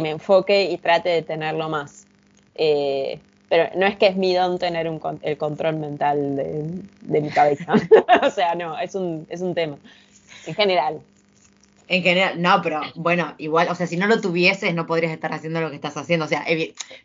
me 0.00 0.08
enfoque 0.08 0.70
y 0.70 0.78
trate 0.78 1.10
de 1.10 1.20
tenerlo 1.20 1.68
más. 1.68 2.01
Eh, 2.54 3.18
pero 3.48 3.68
no 3.76 3.86
es 3.86 3.96
que 3.96 4.06
es 4.06 4.16
mi 4.16 4.34
don 4.34 4.58
tener 4.58 4.88
un, 4.88 5.00
el 5.22 5.36
control 5.36 5.76
mental 5.76 6.36
de, 6.36 6.82
de 7.02 7.20
mi 7.20 7.28
cabeza. 7.28 7.74
o 8.22 8.30
sea, 8.30 8.54
no, 8.54 8.78
es 8.78 8.94
un, 8.94 9.26
es 9.28 9.40
un 9.40 9.54
tema. 9.54 9.76
En 10.46 10.54
general. 10.54 11.00
En 11.88 12.02
general, 12.02 12.40
no, 12.40 12.62
pero 12.62 12.80
bueno, 12.94 13.34
igual, 13.36 13.68
o 13.68 13.74
sea, 13.74 13.86
si 13.86 13.98
no 13.98 14.06
lo 14.06 14.20
tuvieses, 14.20 14.74
no 14.74 14.86
podrías 14.86 15.12
estar 15.12 15.32
haciendo 15.34 15.60
lo 15.60 15.68
que 15.68 15.76
estás 15.76 15.96
haciendo. 15.98 16.24
O 16.24 16.28
sea, 16.28 16.44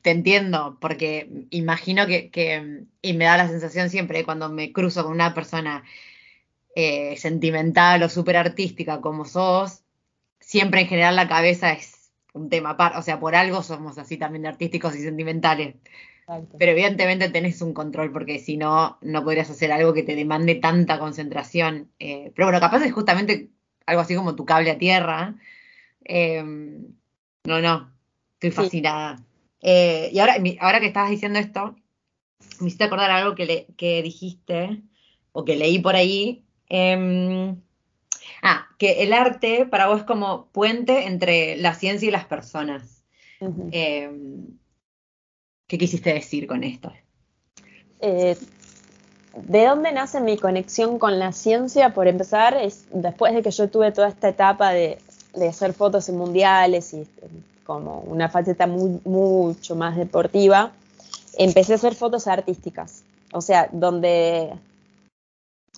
te 0.02 0.12
entiendo, 0.12 0.78
porque 0.80 1.30
imagino 1.50 2.08
que, 2.08 2.30
que 2.30 2.84
y 3.02 3.14
me 3.14 3.26
da 3.26 3.36
la 3.36 3.50
sensación 3.50 3.90
siempre 3.90 4.24
cuando 4.24 4.48
me 4.48 4.72
cruzo 4.72 5.04
con 5.04 5.12
una 5.12 5.34
persona 5.34 5.84
eh, 6.76 7.18
sentimental 7.18 8.04
o 8.04 8.08
súper 8.08 8.38
artística 8.38 9.02
como 9.02 9.26
sos, 9.26 9.82
siempre 10.40 10.82
en 10.82 10.88
general 10.88 11.16
la 11.16 11.28
cabeza 11.28 11.74
es 11.74 11.97
un 12.38 12.50
tema 12.50 12.72
aparte. 12.72 12.98
O 12.98 13.02
sea, 13.02 13.20
por 13.20 13.36
algo 13.36 13.64
somos 13.64 13.98
así 13.98 14.18
también 14.18 14.44
de 14.44 14.50
artísticos 14.50 14.96
y 14.96 15.02
sentimentales. 15.02 15.76
Pero 16.58 16.72
evidentemente 16.74 17.30
tenés 17.30 17.62
un 17.62 17.74
control, 17.74 18.12
porque 18.12 18.40
si 18.40 18.58
no, 18.58 18.98
no 19.02 19.24
podrías 19.24 19.50
hacer 19.50 19.72
algo 19.72 19.94
que 19.94 20.04
te 20.04 20.16
demande 20.16 20.56
tanta 20.56 21.00
concentración. 21.00 21.90
Eh, 22.00 22.34
pero 22.36 22.48
bueno, 22.48 22.60
capaz 22.60 22.84
es 22.84 22.92
justamente 22.92 23.50
algo 23.86 24.02
así 24.02 24.16
como 24.16 24.36
tu 24.36 24.46
cable 24.46 24.72
a 24.72 24.78
tierra. 24.78 25.36
Em, 26.04 26.96
no, 27.46 27.62
no, 27.62 27.94
estoy 28.34 28.52
fascinada. 28.52 29.24
Eh, 29.62 30.10
y 30.12 30.20
ahora, 30.20 30.36
ahora 30.60 30.80
que 30.82 30.88
estabas 30.88 31.10
diciendo 31.10 31.40
esto, 31.40 31.76
me 32.60 32.68
hiciste 32.68 32.84
acordar 32.84 33.10
algo 33.12 33.36
que, 33.36 33.46
le, 33.46 33.68
que 33.78 34.02
dijiste 34.04 34.82
o 35.32 35.46
que 35.46 35.56
leí 35.56 35.80
por 35.80 35.96
ahí. 35.96 36.44
Em, 36.70 37.62
ah, 38.42 38.68
que 38.78 39.04
el 39.04 39.14
arte 39.14 39.66
para 39.66 39.88
vos 39.88 40.00
es 40.00 40.06
como 40.06 40.48
puente 40.48 41.06
entre 41.06 41.58
la 41.58 41.74
ciencia 41.74 42.08
y 42.08 42.12
las 42.12 42.26
personas. 42.26 43.04
Em, 43.72 44.48
¿Qué 45.68 45.78
quisiste 45.78 46.14
decir 46.14 46.48
con 46.48 46.64
esto? 46.64 46.92
Eh, 48.00 48.38
¿De 49.36 49.66
dónde 49.66 49.92
nace 49.92 50.20
mi 50.20 50.38
conexión 50.38 50.98
con 50.98 51.20
la 51.20 51.32
ciencia? 51.32 51.94
Por 51.94 52.08
empezar, 52.08 52.58
es 52.58 52.86
después 52.92 53.34
de 53.36 53.44
que 53.44 53.52
yo 53.52 53.70
tuve 53.70 53.92
toda 53.92 54.08
esta 54.08 54.30
etapa 54.30 54.72
de, 54.72 54.98
hacer 55.48 55.74
fotos 55.74 56.10
en 56.10 56.18
mundiales 56.18 56.94
y 56.94 57.08
como 57.64 58.00
una 58.00 58.30
faceta 58.30 58.66
mucho 58.66 59.76
más 59.76 59.96
deportiva, 59.96 60.72
empecé 61.38 61.74
a 61.74 61.76
hacer 61.76 61.94
fotos 61.94 62.26
artísticas. 62.26 63.04
O 63.34 63.42
sea, 63.42 63.70
donde 63.72 64.54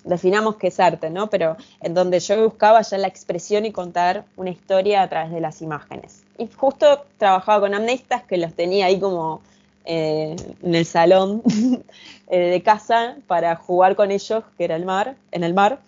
definamos 0.04 0.56
qué 0.56 0.68
es 0.68 0.80
arte, 0.80 1.10
¿no? 1.10 1.28
Pero 1.28 1.56
en 1.80 1.94
donde 1.94 2.20
yo 2.20 2.42
buscaba 2.42 2.82
ya 2.82 2.98
la 2.98 3.08
expresión 3.08 3.66
y 3.66 3.72
contar 3.72 4.24
una 4.36 4.50
historia 4.50 5.02
a 5.02 5.08
través 5.08 5.32
de 5.32 5.40
las 5.40 5.62
imágenes. 5.62 6.22
Y 6.38 6.48
justo 6.48 7.04
trabajaba 7.18 7.60
con 7.60 7.74
amnistas 7.74 8.22
que 8.24 8.36
los 8.36 8.54
tenía 8.54 8.86
ahí 8.86 8.98
como 8.98 9.42
eh, 9.84 10.36
en 10.62 10.74
el 10.74 10.86
salón 10.86 11.42
eh, 12.28 12.38
de 12.38 12.62
casa 12.62 13.16
para 13.26 13.56
jugar 13.56 13.96
con 13.96 14.10
ellos, 14.10 14.44
que 14.56 14.64
era 14.64 14.76
el 14.76 14.84
mar, 14.84 15.16
en 15.32 15.44
el 15.44 15.54
mar. 15.54 15.80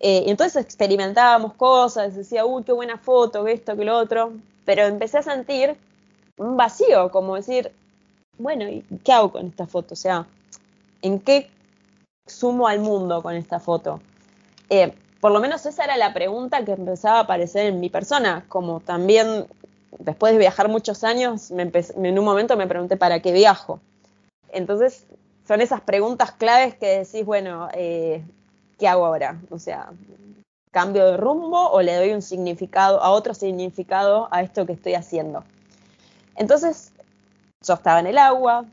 Eh, 0.00 0.24
y 0.26 0.30
entonces 0.30 0.62
experimentábamos 0.62 1.54
cosas, 1.54 2.16
decía, 2.16 2.46
uy, 2.46 2.64
qué 2.64 2.72
buena 2.72 2.96
foto, 2.96 3.46
esto, 3.46 3.76
que 3.76 3.84
lo 3.84 3.98
otro, 3.98 4.32
pero 4.64 4.84
empecé 4.84 5.18
a 5.18 5.22
sentir 5.22 5.76
un 6.38 6.56
vacío, 6.56 7.10
como 7.10 7.36
decir, 7.36 7.70
bueno, 8.38 8.66
¿y 8.66 8.82
qué 9.04 9.12
hago 9.12 9.30
con 9.30 9.46
esta 9.48 9.66
foto? 9.66 9.92
O 9.92 9.96
sea, 9.96 10.26
¿en 11.02 11.20
qué 11.20 11.50
sumo 12.30 12.68
al 12.68 12.80
mundo 12.80 13.22
con 13.22 13.34
esta 13.34 13.60
foto? 13.60 14.00
por 15.20 15.32
lo 15.32 15.40
menos 15.40 15.66
esa 15.66 15.82
era 15.84 15.96
la 15.96 16.14
pregunta 16.14 16.64
que 16.64 16.72
empezaba 16.72 17.18
a 17.18 17.22
aparecer 17.22 17.66
en 17.66 17.80
mi 17.80 17.90
persona, 17.90 18.44
como 18.48 18.78
también 18.78 19.46
después 19.98 20.32
de 20.32 20.38
viajar 20.38 20.68
muchos 20.68 21.04
años, 21.04 21.50
en 21.50 22.18
un 22.18 22.24
momento 22.24 22.56
me 22.56 22.66
pregunté, 22.66 22.96
¿para 22.96 23.20
qué 23.20 23.32
viajo? 23.32 23.80
Entonces, 24.52 25.06
son 25.46 25.60
esas 25.60 25.80
preguntas 25.80 26.32
claves 26.32 26.74
que 26.74 27.00
decís, 27.00 27.24
bueno, 27.24 27.68
eh, 27.74 28.24
¿qué 28.78 28.88
hago 28.88 29.04
ahora? 29.04 29.40
O 29.50 29.58
sea, 29.58 29.90
¿cambio 30.70 31.04
de 31.06 31.16
rumbo 31.16 31.70
o 31.70 31.82
le 31.82 31.96
doy 31.96 32.12
un 32.12 32.22
significado, 32.22 33.02
a 33.02 33.10
otro 33.10 33.34
significado 33.34 34.28
a 34.30 34.42
esto 34.42 34.64
que 34.66 34.72
estoy 34.72 34.94
haciendo? 34.94 35.44
Entonces, 36.36 36.92
yo 37.64 37.74
estaba 37.74 38.00
en 38.00 38.06
el 38.06 38.18
agua, 38.18 38.64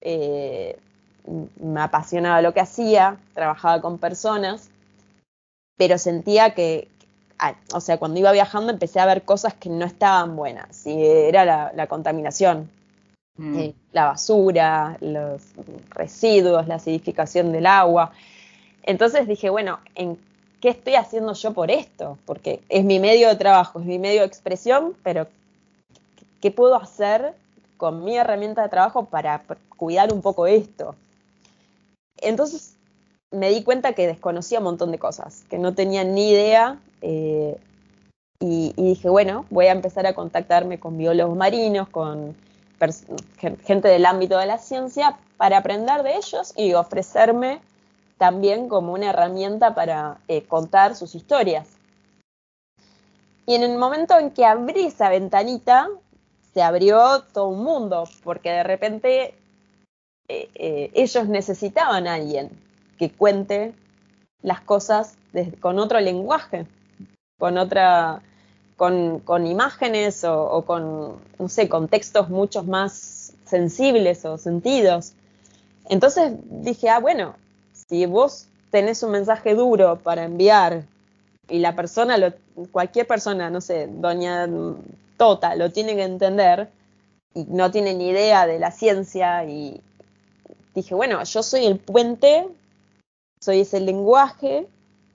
eh, 0.00 0.78
me 1.26 1.80
apasionaba 1.80 2.42
lo 2.42 2.52
que 2.52 2.60
hacía, 2.60 3.16
trabajaba 3.34 3.80
con 3.80 3.98
personas, 3.98 4.70
pero 5.76 5.98
sentía 5.98 6.54
que, 6.54 6.88
o 7.72 7.80
sea, 7.80 7.98
cuando 7.98 8.20
iba 8.20 8.32
viajando 8.32 8.72
empecé 8.72 9.00
a 9.00 9.06
ver 9.06 9.22
cosas 9.22 9.54
que 9.54 9.68
no 9.68 9.84
estaban 9.84 10.36
buenas. 10.36 10.86
Y 10.86 11.04
era 11.04 11.72
la, 11.72 11.86
contaminación, 11.86 12.70
mm. 13.36 13.58
eh, 13.58 13.74
la 13.92 14.06
basura, 14.06 14.96
los 15.00 15.42
residuos, 15.90 16.68
la 16.68 16.76
acidificación 16.76 17.52
del 17.52 17.66
agua. 17.66 18.12
Entonces 18.82 19.26
dije, 19.26 19.50
bueno, 19.50 19.80
¿en 19.94 20.18
qué 20.60 20.68
estoy 20.68 20.94
haciendo 20.94 21.32
yo 21.32 21.52
por 21.52 21.70
esto? 21.70 22.18
Porque 22.26 22.62
es 22.68 22.84
mi 22.84 23.00
medio 23.00 23.28
de 23.28 23.36
trabajo, 23.36 23.80
es 23.80 23.86
mi 23.86 23.98
medio 23.98 24.20
de 24.20 24.26
expresión, 24.26 24.94
pero 25.02 25.26
¿qué 26.40 26.50
puedo 26.50 26.76
hacer 26.76 27.34
con 27.78 28.04
mi 28.04 28.16
herramienta 28.16 28.62
de 28.62 28.68
trabajo 28.68 29.06
para 29.06 29.42
cuidar 29.76 30.12
un 30.12 30.22
poco 30.22 30.46
esto? 30.46 30.94
Entonces 32.20 32.76
me 33.30 33.50
di 33.50 33.62
cuenta 33.62 33.92
que 33.92 34.06
desconocía 34.06 34.58
un 34.58 34.64
montón 34.64 34.92
de 34.92 34.98
cosas, 34.98 35.44
que 35.50 35.58
no 35.58 35.74
tenía 35.74 36.04
ni 36.04 36.30
idea 36.30 36.78
eh, 37.02 37.58
y, 38.40 38.72
dije, 38.76 39.08
bueno, 39.08 39.46
voy 39.50 39.66
a 39.66 39.72
empezar 39.72 40.06
a 40.06 40.14
contactarme 40.14 40.78
con 40.78 40.98
biólogos 40.98 41.36
marinos, 41.36 41.88
con 41.88 42.36
gente 43.64 43.88
del 43.88 44.06
ámbito 44.06 44.38
de 44.38 44.46
la 44.46 44.58
ciencia, 44.58 45.16
para 45.36 45.58
aprender 45.58 46.02
de 46.02 46.16
ellos 46.16 46.52
y 46.56 46.74
ofrecerme 46.74 47.60
también 48.18 48.68
como 48.68 48.92
una 48.92 49.10
herramienta 49.10 49.74
para 49.74 50.18
eh, 50.28 50.42
contar 50.42 50.94
sus 50.94 51.14
historias. 51.14 51.68
Y 53.46 53.54
en 53.54 53.62
el 53.62 53.76
momento 53.76 54.18
en 54.18 54.30
que 54.30 54.44
abrí 54.46 54.86
esa 54.86 55.08
ventanita, 55.08 55.88
se 56.52 56.62
abrió 56.62 57.22
todo 57.32 57.48
un 57.48 57.64
mundo, 57.64 58.04
porque 58.22 58.50
de 58.50 58.62
repente 58.62 59.34
eh, 60.28 60.90
ellos 60.94 61.28
necesitaban 61.28 62.06
a 62.06 62.14
alguien 62.14 62.50
que 62.98 63.10
cuente 63.10 63.74
las 64.42 64.60
cosas 64.60 65.16
con 65.60 65.78
otro 65.78 66.00
lenguaje 66.00 66.66
con 67.38 67.58
otra, 67.58 68.22
con, 68.76 69.46
imágenes 69.46 70.24
o, 70.24 70.62
con, 70.66 71.18
no 71.38 71.48
sé, 71.48 71.68
con 71.68 71.88
textos 71.88 72.28
mucho 72.30 72.62
más 72.62 73.34
sensibles 73.44 74.24
o 74.24 74.38
sentidos. 74.38 75.12
Entonces 75.88 76.32
dije, 76.48 76.88
ah, 76.88 77.00
bueno, 77.00 77.34
si 77.88 78.06
vos 78.06 78.46
tenés 78.70 79.02
un 79.02 79.10
mensaje 79.10 79.54
duro 79.54 79.98
para 80.02 80.24
enviar 80.24 80.84
y 81.48 81.58
la 81.58 81.76
persona, 81.76 82.16
lo, 82.16 82.32
cualquier 82.72 83.06
persona, 83.06 83.50
no 83.50 83.60
sé, 83.60 83.88
doña 83.88 84.48
Tota, 85.16 85.54
lo 85.54 85.70
tiene 85.70 85.94
que 85.94 86.02
entender 86.02 86.68
y 87.34 87.44
no 87.44 87.70
tiene 87.70 87.94
ni 87.94 88.08
idea 88.08 88.48
de 88.48 88.58
la 88.58 88.72
ciencia 88.72 89.44
y 89.44 89.80
dije, 90.74 90.94
bueno, 90.94 91.22
yo 91.22 91.42
soy 91.42 91.66
el 91.66 91.78
puente, 91.78 92.46
soy 93.40 93.60
ese 93.60 93.80
lenguaje 93.80 94.66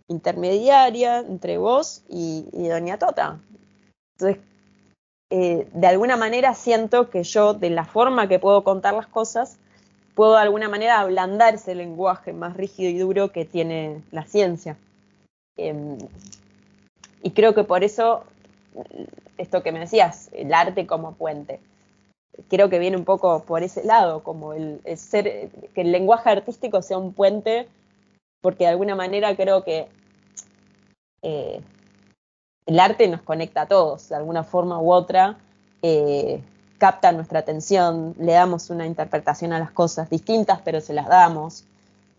intermediaria 0.08 1.20
entre 1.20 1.58
vos 1.58 2.04
y, 2.10 2.46
Doña 2.52 2.98
Tota. 2.98 3.40
Entonces, 4.18 4.44
eh, 5.30 5.68
de 5.74 5.88
alguna 5.88 6.18
manera 6.18 6.56
siento 6.56 7.10
que 7.10 7.24
yo, 7.24 7.54
de 7.54 7.70
la 7.70 7.86
forma 7.86 8.28
que 8.28 8.40
puedo 8.40 8.64
contar 8.64 8.94
las 8.96 9.08
cosas, 9.08 9.58
puedo 10.16 10.34
de 10.34 10.42
alguna 10.42 10.68
manera 10.68 11.00
ablandar 11.00 11.56
ese 11.56 11.76
lenguaje 11.76 12.34
más 12.34 12.58
rígido 12.58 12.90
y 12.90 12.98
duro 12.98 13.32
que 13.32 13.46
tiene 13.46 14.02
la 14.12 14.26
ciencia. 14.26 14.78
Em, 15.56 15.98
y 17.22 17.32
creo 17.32 17.54
que 17.54 17.64
por 17.64 17.84
eso, 17.84 18.24
esto 19.38 19.62
que 19.62 19.72
me 19.72 19.80
decías, 19.80 20.30
el 20.34 20.54
arte 20.54 20.88
como 20.88 21.14
puente, 21.14 21.60
creo 22.48 22.70
que 22.70 22.80
viene 22.80 22.98
un 22.98 23.06
poco 23.06 23.44
por 23.44 23.64
ese 23.64 23.84
lado, 23.84 24.24
como 24.24 24.54
el 24.54 24.82
ser, 24.98 25.50
que 25.74 25.82
el 25.82 25.92
lenguaje 25.92 26.30
artístico 26.30 26.82
sea 26.82 26.98
un 26.98 27.14
puente, 27.14 27.68
porque 28.42 28.64
de 28.66 28.70
alguna 28.70 28.96
manera 28.96 29.36
creo 29.36 29.64
que 29.64 29.88
eh, 31.22 31.62
el 32.66 32.80
arte 32.80 33.08
nos 33.08 33.22
conecta 33.22 33.62
a 33.62 33.66
todos, 33.68 34.10
de 34.10 34.16
alguna 34.16 34.44
forma 34.44 34.80
u 34.80 34.92
otra. 34.92 35.38
Eh, 35.82 36.42
capta 36.78 37.12
nuestra 37.12 37.40
atención, 37.40 38.16
le 38.20 38.34
damos 38.34 38.70
una 38.70 38.86
interpretación 38.86 39.52
a 39.54 39.60
las 39.60 39.72
cosas 39.72 40.10
distintas, 40.10 40.62
pero 40.64 40.80
se 40.80 40.94
las 40.94 41.08
damos. 41.08 41.66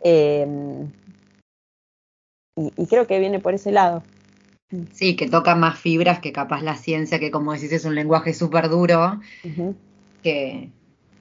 Eh, 0.03 0.47
y, 2.57 2.87
creo 2.87 3.07
que 3.07 3.19
viene 3.19 3.39
por 3.39 3.55
ese 3.55 3.73
lado. 3.73 4.03
Sí, 4.93 5.17
que 5.17 5.29
toca 5.29 5.55
más 5.55 5.79
fibras 5.79 6.21
que 6.21 6.33
capaz 6.33 6.63
la 6.63 6.77
ciencia, 6.77 7.19
que 7.19 7.31
como 7.31 7.53
decís 7.53 7.73
es 7.73 7.85
un 7.85 7.95
lenguaje 7.95 8.35
súper 8.35 8.69
duro, 8.69 9.19
que, 10.23 10.71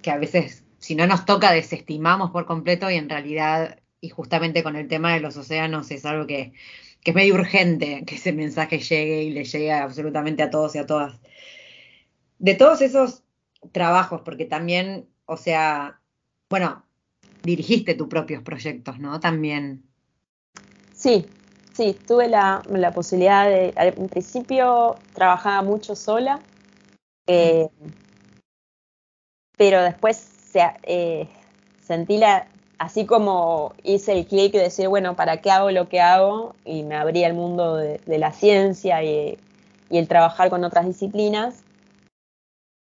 que 0.01 0.11
a 0.11 0.17
veces 0.17 0.63
si 0.79 0.95
no 0.95 1.05
nos 1.07 1.25
toca 1.25 1.51
desestimamos 1.51 2.31
por 2.31 2.45
completo 2.45 2.89
y 2.89 2.95
en 2.95 3.09
realidad, 3.09 3.79
y 4.01 4.09
justamente 4.09 4.63
con 4.63 4.75
el 4.75 4.87
tema 4.87 5.13
de 5.13 5.19
los 5.19 5.37
océanos 5.37 5.91
es 5.91 6.05
algo 6.05 6.25
que, 6.25 6.53
que 7.03 7.11
es 7.11 7.15
medio 7.15 7.35
urgente 7.35 8.03
que 8.05 8.15
ese 8.15 8.33
mensaje 8.33 8.79
llegue 8.79 9.23
y 9.23 9.29
le 9.31 9.43
llegue 9.43 9.71
absolutamente 9.71 10.43
a 10.43 10.49
todos 10.49 10.75
y 10.75 10.79
a 10.79 10.85
todas. 10.85 11.19
De 12.39 12.55
todos 12.55 12.81
esos 12.81 13.23
trabajos, 13.71 14.21
porque 14.21 14.45
también, 14.45 15.07
o 15.25 15.37
sea, 15.37 15.99
bueno, 16.49 16.85
dirigiste 17.43 17.95
tus 17.95 18.07
propios 18.07 18.43
proyectos, 18.43 18.99
¿no? 18.99 19.19
También. 19.19 19.83
Sí, 20.93 21.25
sí, 21.73 21.95
tuve 22.07 22.27
la, 22.29 22.61
posibilidad 22.93 23.49
de, 23.49 23.73
al 23.75 23.93
principio 23.93 24.95
trabajaba 25.13 25.61
mucho 25.61 25.95
sola, 25.95 26.39
eh, 27.27 27.67
pero 29.59 29.83
después 29.83 30.31
eh, 30.83 31.27
sentí 31.81 32.17
la, 32.17 32.47
así 32.77 33.05
como 33.05 33.73
hice 33.83 34.13
el 34.13 34.25
clic 34.25 34.53
de 34.53 34.59
decir, 34.59 34.87
bueno, 34.87 35.17
¿para 35.17 35.41
qué 35.41 35.51
hago 35.51 35.69
lo 35.69 35.89
que 35.89 35.99
hago? 35.99 36.55
Y 36.63 36.83
me 36.83 36.95
abría 36.95 37.27
el 37.27 37.33
mundo 37.33 37.75
de, 37.75 37.99
la 38.05 38.31
ciencia 38.31 39.03
y, 39.03 39.37
el 39.89 40.07
trabajar 40.07 40.49
con 40.49 40.63
otras 40.63 40.85
disciplinas. 40.85 41.65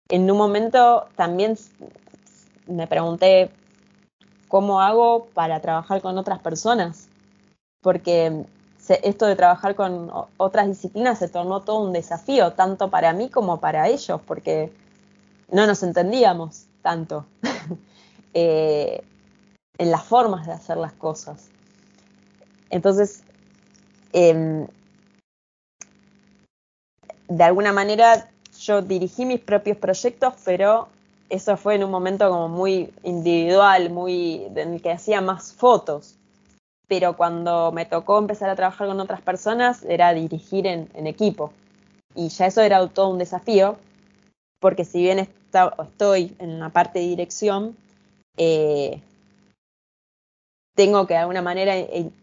En 0.10 0.30
un 0.30 0.38
momento 0.38 1.08
también 1.16 1.58
me 2.66 2.86
pregunté, 2.86 3.50
¿cómo 4.50 4.82
hago 4.82 5.28
para 5.34 5.62
trabajar 5.62 6.02
con 6.02 6.18
otras 6.18 6.40
personas? 6.40 7.08
Porque 7.82 8.44
esto 8.90 9.26
de 9.26 9.38
trabajar 9.38 9.76
con 9.76 10.12
otras 10.36 10.68
disciplinas 10.68 11.20
se 11.20 11.30
tornó 11.30 11.62
todo 11.62 11.80
un 11.80 11.94
desafío, 11.94 12.52
tanto 12.52 12.90
para 12.90 13.14
mí 13.14 13.30
como 13.30 13.62
para 13.62 13.88
ellos, 13.88 14.20
porque 14.28 14.74
no 15.50 15.66
nos 15.66 15.84
entendíamos 15.84 16.66
tanto 16.82 17.26
eh, 18.34 19.04
en 19.78 19.92
las 19.92 20.04
formas 20.04 20.46
de 20.46 20.54
hacer 20.54 20.78
las 20.78 20.94
cosas. 20.94 21.50
Entonces, 22.70 23.24
em, 24.14 24.68
de 27.28 27.44
alguna 27.44 27.74
manera 27.74 28.30
yo 28.60 28.82
dirigí 28.82 29.26
mis 29.26 29.40
propios 29.40 29.78
proyectos, 29.78 30.34
pero 30.44 30.88
eso 31.30 31.58
fue 31.58 31.76
en 31.76 31.84
un 31.84 31.92
momento 31.92 32.30
como 32.30 32.48
muy 32.48 32.94
individual, 33.04 33.90
muy 33.90 34.46
en 34.56 34.74
el 34.74 34.82
que 34.82 34.92
hacía 34.92 35.22
más 35.22 35.54
fotos. 35.54 36.16
Pero 36.88 37.18
cuando 37.18 37.72
me 37.74 37.86
tocó 37.86 38.18
empezar 38.18 38.50
a 38.50 38.56
trabajar 38.56 38.88
con 38.88 39.00
otras 39.00 39.22
personas 39.22 39.84
era 39.84 40.14
dirigir 40.14 40.66
en, 40.66 40.90
en 40.94 41.06
equipo. 41.06 41.52
Y 42.16 42.30
ya 42.30 42.48
eso 42.48 42.62
era 42.62 42.86
todo 42.88 43.10
un 43.10 43.20
desafío, 43.20 43.78
porque 44.60 44.86
si 44.86 45.02
bien 45.02 45.20
estoy 45.20 46.36
en 46.40 46.60
la 46.60 46.70
parte 46.70 47.00
de 47.00 47.06
dirección, 47.06 47.76
eh, 48.38 49.02
tengo 50.76 51.08
que 51.08 51.16
de 51.16 51.20
alguna 51.22 51.42
manera 51.42 51.76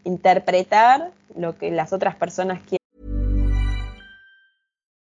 interpretar 0.03 1.11
lo 1.35 1.57
que 1.57 1.71
las 1.71 1.91
otras 1.93 2.15
personas 2.15 2.59
quieren. 2.61 2.79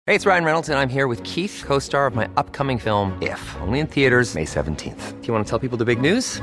Hey, 0.07 0.16
it's 0.16 0.27
Ryan 0.27 0.45
Reynolds 0.45 0.69
and 0.69 0.79
I'm 0.79 0.88
here 0.88 1.07
with 1.07 1.23
Keith, 1.23 1.62
co-star 1.64 2.07
of 2.07 2.16
my 2.16 2.29
upcoming 2.37 2.79
film 2.79 3.16
If, 3.21 3.40
only 3.61 3.81
in 3.81 3.87
theaters 3.87 4.35
May 4.35 4.45
17th. 4.45 5.21
Do 5.21 5.27
you 5.27 5.35
want 5.35 5.47
to 5.47 5.49
tell 5.49 5.61
people 5.61 5.79
the 5.79 5.85
big 5.85 6.01
news? 6.01 6.43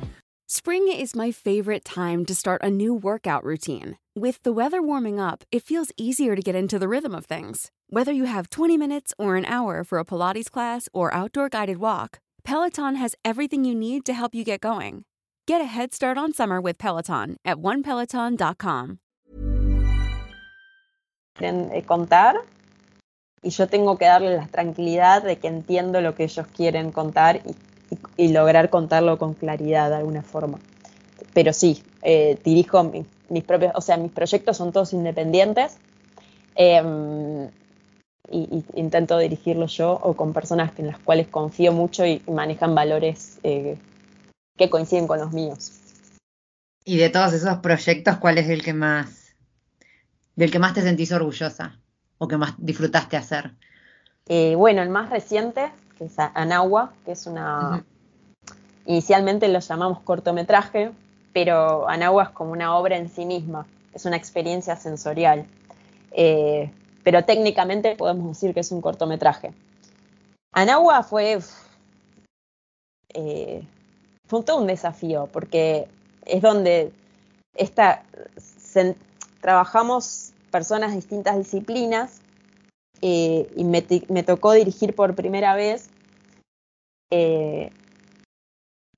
Spring 0.53 0.89
is 0.89 1.15
my 1.15 1.31
favorite 1.31 1.85
time 1.85 2.25
to 2.25 2.35
start 2.35 2.61
a 2.61 2.69
new 2.69 2.93
workout 2.93 3.41
routine. 3.45 3.97
With 4.17 4.43
the 4.43 4.51
weather 4.51 4.81
warming 4.81 5.17
up, 5.17 5.45
it 5.49 5.63
feels 5.63 5.93
easier 5.95 6.35
to 6.35 6.41
get 6.41 6.55
into 6.55 6.77
the 6.77 6.89
rhythm 6.89 7.15
of 7.15 7.25
things. 7.25 7.71
Whether 7.89 8.11
you 8.11 8.25
have 8.25 8.49
20 8.49 8.75
minutes 8.75 9.13
or 9.17 9.37
an 9.37 9.45
hour 9.45 9.85
for 9.85 9.97
a 9.97 10.03
Pilates 10.03 10.51
class 10.51 10.89
or 10.93 11.13
outdoor 11.13 11.47
guided 11.47 11.77
walk, 11.77 12.19
Peloton 12.43 12.95
has 12.95 13.15
everything 13.23 13.63
you 13.63 13.73
need 13.73 14.03
to 14.03 14.13
help 14.13 14.35
you 14.35 14.43
get 14.43 14.59
going. 14.59 15.05
Get 15.47 15.61
a 15.61 15.71
head 15.71 15.93
start 15.93 16.17
on 16.17 16.33
summer 16.33 16.59
with 16.59 16.77
Peloton 16.77 17.37
at 17.45 17.55
onepeloton.com. 17.55 18.99
Eh, 21.39 21.81
contar 21.87 22.35
y 23.41 23.51
yo 23.51 23.67
tengo 23.67 23.97
que 23.97 24.05
darle 24.05 24.35
la 24.35 24.47
tranquilidad 24.47 25.23
de 25.23 25.37
que 25.37 25.47
entiendo 25.47 26.01
lo 26.01 26.13
que 26.13 26.25
ellos 26.25 26.45
quieren 26.47 26.91
contar 26.91 27.37
y 27.37 27.55
y, 28.17 28.29
lograr 28.29 28.69
contarlo 28.69 29.17
con 29.17 29.33
claridad 29.33 29.89
de 29.89 29.95
alguna 29.97 30.21
forma. 30.21 30.59
Pero 31.33 31.53
sí, 31.53 31.83
eh, 32.01 32.37
dirijo 32.43 32.83
mis, 33.29 33.43
propios, 33.43 33.71
o 33.75 33.81
sea, 33.81 33.97
mis 33.97 34.11
proyectos 34.11 34.57
son 34.57 34.71
todos 34.71 34.93
independientes 34.93 35.77
em, 36.55 37.49
y, 38.29 38.63
intento 38.75 39.17
dirigirlos 39.17 39.75
yo 39.77 39.93
o 40.01 40.13
con 40.15 40.33
personas 40.33 40.71
en 40.77 40.87
las 40.87 40.99
cuales 40.99 41.27
confío 41.27 41.71
mucho 41.73 42.05
y, 42.05 42.21
manejan 42.27 42.75
valores 42.75 43.39
eh, 43.43 43.77
que 44.57 44.69
coinciden 44.69 45.07
con 45.07 45.19
los 45.19 45.31
míos. 45.31 45.73
Y 46.83 46.97
de 46.97 47.09
todos 47.09 47.33
esos 47.33 47.57
proyectos, 47.59 48.17
¿cuál 48.17 48.37
es 48.37 48.49
el 48.49 48.63
que 48.63 48.73
más, 48.73 49.35
del 50.35 50.51
que 50.51 50.59
más 50.59 50.73
te 50.73 50.81
sentís 50.81 51.11
orgullosa 51.11 51.79
o 52.17 52.27
que 52.27 52.37
más 52.37 52.55
disfrutaste 52.57 53.17
hacer? 53.17 53.51
Eh, 54.27 54.55
bueno, 54.55 54.81
el 54.81 54.89
más 54.89 55.09
reciente 55.09 55.71
que 56.01 56.05
es 56.05 56.17
Anagua, 56.17 56.93
que 57.05 57.11
es 57.11 57.27
una... 57.27 57.85
Inicialmente 58.87 59.47
lo 59.49 59.59
llamamos 59.59 59.99
cortometraje, 59.99 60.91
pero 61.31 61.87
Anagua 61.87 62.23
es 62.23 62.29
como 62.29 62.53
una 62.53 62.75
obra 62.75 62.97
en 62.97 63.07
sí 63.07 63.23
misma, 63.23 63.67
es 63.93 64.05
una 64.05 64.15
experiencia 64.15 64.75
sensorial. 64.75 65.45
Eh, 66.09 66.71
pero 67.03 67.23
técnicamente 67.23 67.95
podemos 67.95 68.29
decir 68.29 68.55
que 68.55 68.61
es 68.61 68.71
un 68.71 68.81
cortometraje. 68.81 69.53
Anagua 70.53 71.03
fue, 71.03 71.37
eh, 73.13 73.67
fue 74.25 74.41
todo 74.41 74.57
un 74.57 74.65
desafío, 74.65 75.29
porque 75.31 75.87
es 76.25 76.41
donde 76.41 76.91
trabajamos 79.39 80.33
personas 80.49 80.89
de 80.89 80.95
distintas 80.95 81.37
disciplinas 81.37 82.21
eh, 83.01 83.51
y 83.55 83.63
me, 83.63 84.23
tocó 84.23 84.53
dirigir 84.53 84.95
por 84.95 85.15
primera 85.15 85.55
vez. 85.55 85.90
Eh, 87.11 87.71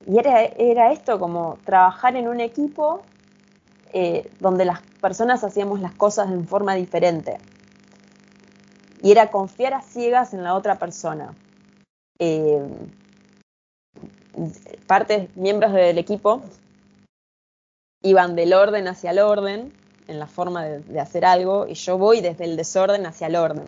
y 0.05 0.17
era, 0.17 0.91
esto 0.91 1.19
como 1.19 1.57
trabajar 1.65 2.15
en 2.15 2.27
un 2.27 2.39
equipo 2.39 3.01
eh, 3.93 4.29
donde 4.39 4.65
las 4.65 4.81
personas 5.01 5.43
hacíamos 5.43 5.79
las 5.79 5.93
cosas 5.93 6.29
en 6.29 6.47
forma 6.47 6.75
diferente. 6.75 7.37
Y 9.01 9.11
era 9.11 9.31
confiar 9.31 9.73
a 9.73 9.81
ciegas 9.81 10.33
en 10.33 10.43
la 10.43 10.55
otra 10.55 10.77
persona. 10.77 11.33
Eh, 12.19 12.61
partes, 14.87 15.35
miembros 15.35 15.73
del 15.73 15.97
equipo, 15.97 16.41
iban 18.01 18.35
del 18.35 18.53
orden 18.53 18.87
hacia 18.87 19.11
el 19.11 19.19
orden, 19.19 19.73
en 20.07 20.19
la 20.19 20.27
forma 20.27 20.65
de, 20.65 20.99
hacer 20.99 21.25
algo, 21.25 21.67
y 21.67 21.75
yo 21.75 21.97
voy 21.97 22.21
desde 22.21 22.43
el 22.43 22.57
desorden 22.57 23.05
hacia 23.05 23.27
el 23.27 23.35
orden. 23.35 23.67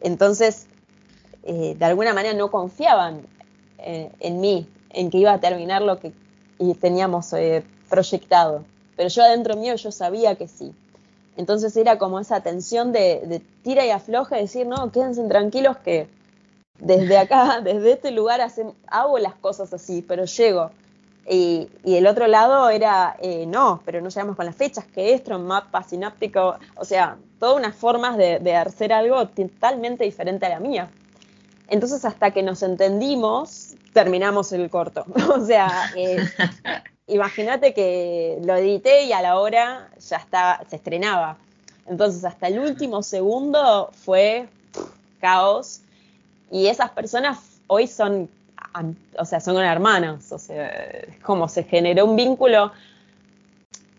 Entonces, 0.00 0.66
eh, 1.44 1.74
de 1.76 1.84
alguna 1.84 2.14
manera 2.14 2.34
no 2.34 2.50
confiaban 2.50 3.22
eh, 3.78 4.10
en 4.20 4.40
mí, 4.40 4.68
en 4.90 5.10
que 5.10 5.18
iba 5.18 5.32
a 5.32 5.40
terminar 5.40 5.82
lo 5.82 5.98
que 5.98 6.12
teníamos 6.80 7.32
eh, 7.32 7.64
proyectado. 7.88 8.64
Pero 8.96 9.08
yo 9.08 9.22
adentro 9.22 9.56
mío 9.56 9.74
yo 9.74 9.90
sabía 9.90 10.36
que 10.36 10.46
sí. 10.46 10.72
Entonces 11.36 11.76
era 11.76 11.98
como 11.98 12.20
esa 12.20 12.40
tensión 12.42 12.92
de, 12.92 13.42
tira 13.62 13.84
y 13.84 13.90
afloja, 13.90 14.36
de 14.36 14.42
decir, 14.42 14.66
no, 14.66 14.92
quédense 14.92 15.22
tranquilos 15.24 15.78
que 15.78 16.08
desde 16.78 17.18
acá, 17.18 17.60
desde 17.64 17.92
este 17.92 18.10
lugar 18.10 18.40
hago 18.86 19.18
las 19.18 19.34
cosas 19.34 19.72
así, 19.72 20.02
pero 20.02 20.24
llego. 20.24 20.70
Y, 21.28 21.68
el 21.84 22.06
otro 22.06 22.26
lado 22.26 22.68
era, 22.68 23.16
no, 23.46 23.80
pero 23.84 24.00
no 24.00 24.08
llegamos 24.08 24.36
con 24.36 24.44
las 24.44 24.56
fechas, 24.56 24.84
que 24.84 25.14
esto, 25.14 25.38
mapa 25.38 25.82
sináptico, 25.84 26.56
o 26.76 26.84
sea, 26.84 27.16
todas 27.38 27.56
unas 27.56 27.74
formas 27.74 28.16
de, 28.16 28.56
hacer 28.56 28.92
algo 28.92 29.26
totalmente 29.28 30.04
diferente 30.04 30.46
a 30.46 30.50
la 30.50 30.60
mía. 30.60 30.90
Entonces, 31.68 32.04
hasta 32.04 32.30
que 32.32 32.42
nos 32.42 32.62
entendimos, 32.62 33.74
terminamos 33.92 34.52
el 34.52 34.68
corto. 34.70 35.04
o 35.34 35.44
sea, 35.44 35.70
eh, 35.96 36.24
imagínate 37.06 37.74
que 37.74 38.38
lo 38.44 38.56
edité 38.56 39.04
y 39.04 39.12
a 39.12 39.22
la 39.22 39.38
hora 39.38 39.88
ya 39.98 40.16
está, 40.16 40.62
se 40.68 40.76
estrenaba. 40.76 41.36
Entonces, 41.86 42.24
hasta 42.24 42.48
el 42.48 42.58
último 42.58 43.02
segundo 43.02 43.90
fue 43.92 44.48
caos. 45.20 45.80
Y 46.50 46.66
esas 46.66 46.90
personas 46.90 47.38
hoy 47.66 47.86
son 47.86 48.28
o 49.18 49.24
sea, 49.24 49.40
son 49.40 49.56
hermanas, 49.58 50.32
o 50.32 50.38
sea, 50.38 50.68
es 50.68 51.18
como 51.22 51.48
se 51.48 51.64
generó 51.64 52.06
un 52.06 52.16
vínculo. 52.16 52.72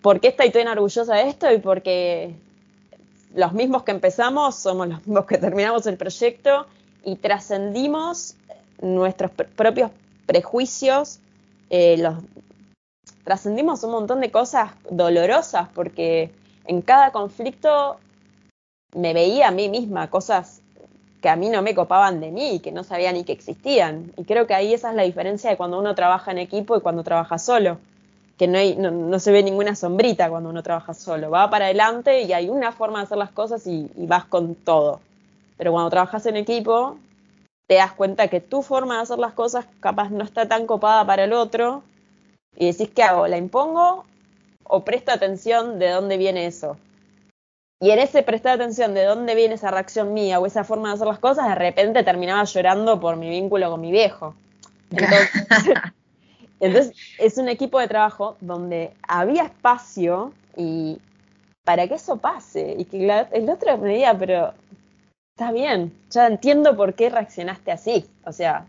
¿Por 0.02 0.20
qué 0.20 0.30
estoy 0.30 0.52
tan 0.52 0.68
orgullosa 0.68 1.16
de 1.16 1.30
esto? 1.30 1.52
Y 1.52 1.60
porque 1.60 2.36
los 3.36 3.54
mismos 3.54 3.84
que 3.84 3.92
empezamos 3.92 4.56
somos 4.56 4.88
los 4.88 5.00
mismos 5.00 5.26
que 5.26 5.38
terminamos 5.38 5.86
el 5.88 5.98
proyecto 5.98 6.66
y 7.04 7.16
trascendimos 7.16 8.36
nuestros 8.82 9.32
propios 9.32 9.92
prejuicios, 10.26 11.20
eh, 11.70 11.98
los, 11.98 12.16
trascendimos 13.24 13.84
un 13.84 13.92
montón 13.92 14.22
de 14.22 14.32
cosas 14.32 14.72
dolorosas 14.90 15.70
porque 15.74 16.32
en 16.66 16.82
cada 16.82 17.12
conflicto 17.12 17.98
me 18.96 19.14
veía 19.14 19.48
a 19.48 19.52
mí 19.52 19.70
misma 19.70 20.10
cosas 20.10 20.62
que 21.22 21.30
a 21.30 21.36
mí 21.38 21.50
no 21.50 21.62
me 21.62 21.74
copaban 21.74 22.20
de 22.20 22.32
mí, 22.32 22.60
que 22.60 22.74
no 22.74 22.84
sabía 22.84 23.14
ni 23.14 23.24
que 23.24 23.32
existían. 23.32 24.12
Y 24.18 24.26
creo 24.26 24.46
que 24.46 24.54
ahí 24.54 24.74
esa 24.74 24.90
es 24.90 24.96
la 24.96 25.04
diferencia 25.04 25.50
de 25.50 25.56
cuando 25.56 25.80
uno 25.80 25.96
trabaja 25.96 26.32
en 26.32 26.38
equipo 26.38 26.76
y 26.76 26.82
cuando 26.82 27.02
trabaja 27.02 27.40
solo, 27.40 27.78
que 28.38 28.48
no, 28.48 28.58
hay, 28.58 28.76
no, 28.76 29.18
se 29.20 29.32
ve 29.32 29.42
ninguna 29.42 29.74
sombrita 29.74 30.30
cuando 30.30 30.50
uno 30.50 30.62
trabaja 30.64 30.94
solo, 30.94 31.32
va 31.32 31.50
para 31.50 31.66
adelante 31.66 32.24
y 32.24 32.34
hay 32.34 32.50
una 32.50 32.74
forma 32.74 33.00
de 33.00 33.06
hacer 33.06 33.18
las 33.18 33.32
cosas 33.32 33.66
y, 33.68 33.90
vas 33.96 34.26
con 34.26 34.54
todo. 34.54 35.00
Pero 35.58 35.72
cuando 35.72 35.90
trabajas 35.90 36.26
en 36.26 36.38
equipo, 36.38 36.98
te 37.68 37.76
das 37.76 37.94
cuenta 37.94 38.28
que 38.28 38.42
tu 38.42 38.62
forma 38.62 38.98
de 38.98 39.04
hacer 39.04 39.20
las 39.20 39.34
cosas 39.34 39.66
capaz 39.80 40.10
no 40.10 40.24
está 40.24 40.48
tan 40.48 40.66
copada 40.66 41.06
para 41.06 41.24
el 41.24 41.34
otro 41.34 41.84
y 42.56 42.68
decís, 42.72 42.90
¿qué 42.94 43.04
hago? 43.04 43.28
¿La 43.28 43.38
impongo 43.38 44.06
o 44.64 44.84
presto 44.84 45.12
atención 45.12 45.80
de 45.80 45.90
dónde 45.90 46.18
viene 46.18 46.46
eso? 46.46 46.78
Y 47.80 47.92
en 47.92 48.00
ese 48.00 48.24
prestar 48.24 48.54
atención 48.54 48.94
de 48.94 49.04
dónde 49.04 49.36
viene 49.36 49.56
esa 49.56 49.72
reacción 49.72 50.14
mía 50.14 50.40
o 50.40 50.46
esa 50.46 50.64
forma 50.64 50.90
de 50.90 50.96
hacer 50.96 51.08
las 51.08 51.20
cosas, 51.20 51.50
de 51.50 51.56
repente 51.56 52.04
terminaba 52.04 52.44
llorando 52.46 53.00
por 53.00 53.18
mi 53.18 53.30
vínculo 53.30 53.70
con 53.70 53.82
mi 53.82 53.92
viejo. 53.92 54.36
Entonces, 56.60 56.94
es 57.18 57.38
un 57.38 57.50
equipo 57.50 57.80
de 57.80 57.88
trabajo 57.88 58.38
donde 58.40 58.94
había 59.06 59.44
espacio 59.44 60.32
y 60.56 61.00
para 61.66 61.88
que 61.88 61.96
eso 61.96 62.18
pase. 62.18 62.76
Y 62.78 62.86
que 62.86 63.28
el 63.32 63.50
otro 63.50 63.78
me 63.80 63.96
diga, 63.96 64.14
pero 64.18 64.54
está 65.34 65.52
bien, 65.52 65.92
ya 66.12 66.28
entiendo 66.28 66.78
por 66.78 66.94
qué 66.94 67.10
reaccionaste 67.10 67.72
así. 67.72 68.06
O 68.24 68.32
sea, 68.32 68.68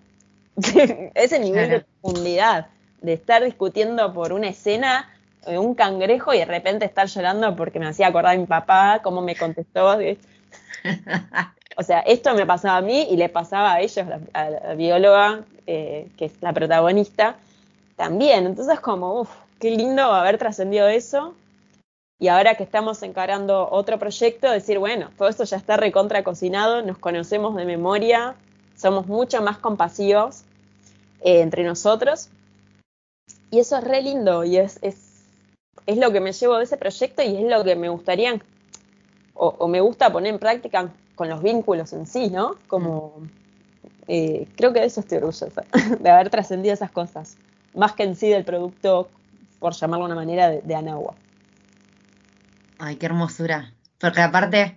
ese 1.15 1.39
nivel 1.39 1.69
de 1.69 1.81
profundidad 1.81 2.69
de 3.03 3.13
estar 3.13 3.45
discutiendo 3.45 4.15
por 4.15 4.33
una 4.33 4.49
escena 4.49 5.11
eh, 5.47 5.59
un 5.59 5.75
cangrejo 5.75 6.33
y 6.33 6.39
de 6.39 6.47
repente 6.47 6.87
estar 6.87 7.07
llorando 7.07 7.55
porque 7.55 7.79
me 7.79 7.87
hacía 7.87 8.07
acordar 8.07 8.35
a 8.35 8.39
mi 8.39 8.47
papá, 8.47 9.01
cómo 9.03 9.21
me 9.21 9.37
contestó. 9.37 9.99
o 11.77 11.83
sea, 11.83 12.01
esto 12.01 12.35
me 12.35 12.47
pasaba 12.47 12.79
a 12.79 12.83
mí 12.83 13.09
y 13.11 13.17
le 13.19 13.29
pasaba 13.29 13.75
a 13.75 13.81
ellos, 13.81 14.07
a 14.33 14.51
la, 14.51 14.75
bióloga, 14.75 15.41
eh, 15.67 16.09
que 16.17 16.25
es 16.27 16.33
la 16.41 16.55
protagonista, 16.55 17.37
también. 17.97 18.47
Entonces, 18.47 18.81
como, 18.81 19.21
uff, 19.21 19.31
qué 19.61 19.71
lindo 19.71 20.03
haber 20.03 20.39
trascendido 20.39 20.89
eso. 20.89 21.35
Y 22.19 22.29
ahora 22.29 22.55
que 22.55 22.63
estamos 22.63 23.03
encarando 23.03 23.69
otro 23.71 23.99
proyecto, 23.99 24.51
decir, 24.51 24.79
bueno, 24.79 25.11
todo 25.19 25.29
esto 25.29 25.45
ya 25.45 25.57
está 25.57 25.77
recontra 25.77 26.23
cocinado, 26.23 26.83
nos 26.83 26.99
conocemos 26.99 27.57
de 27.57 27.65
memoria, 27.65 28.37
somos 28.77 29.07
mucho 29.07 29.43
más 29.43 29.59
compasivos 29.59 30.43
eh, 31.21 31.41
entre 31.41 31.65
nosotros. 31.65 32.29
Y 33.51 33.59
eso 33.59 33.77
es 33.79 33.85
re 33.85 34.03
lindo 34.03 34.45
y 34.45 34.57
es, 34.57 34.79
es 34.83 35.15
es 35.87 35.99
lo 35.99 36.13
que 36.13 36.21
me 36.21 36.33
llevo 36.33 36.57
de 36.57 36.65
ese 36.65 36.77
proyecto 36.77 37.23
y 37.23 37.37
es 37.37 37.51
lo 37.51 37.65
que 37.65 37.77
me 37.77 37.89
gustaría 37.89 38.41
o, 39.37 39.67
me 39.67 39.81
gusta 39.81 40.13
poner 40.13 40.33
en 40.33 40.39
práctica 40.39 40.91
con 41.17 41.29
los 41.29 41.43
vínculos 41.43 41.93
en 41.93 42.07
sí, 42.07 42.31
¿no? 42.31 42.55
Como 42.69 43.15
eh, 44.07 44.47
creo 44.57 44.73
que 44.73 44.79
de 44.79 44.87
eso 44.87 45.01
estoy 45.01 45.19
orgullosa, 45.19 45.65
de 46.01 46.11
haber 46.11 46.31
trascendido 46.31 46.73
esas 46.73 46.93
cosas, 46.93 47.37
más 47.75 47.95
que 47.95 48.05
en 48.05 48.15
sí 48.15 48.29
del 48.29 48.45
producto, 48.45 49.09
por 49.59 49.73
llamarlo 49.73 50.07
de 50.07 50.13
una 50.13 50.21
manera, 50.21 50.51
de, 50.51 50.63
de. 50.63 50.77
Ay, 52.85 52.97
qué 52.97 53.07
hermosura. 53.07 53.75
Porque 53.99 54.21
aparte, 54.21 54.77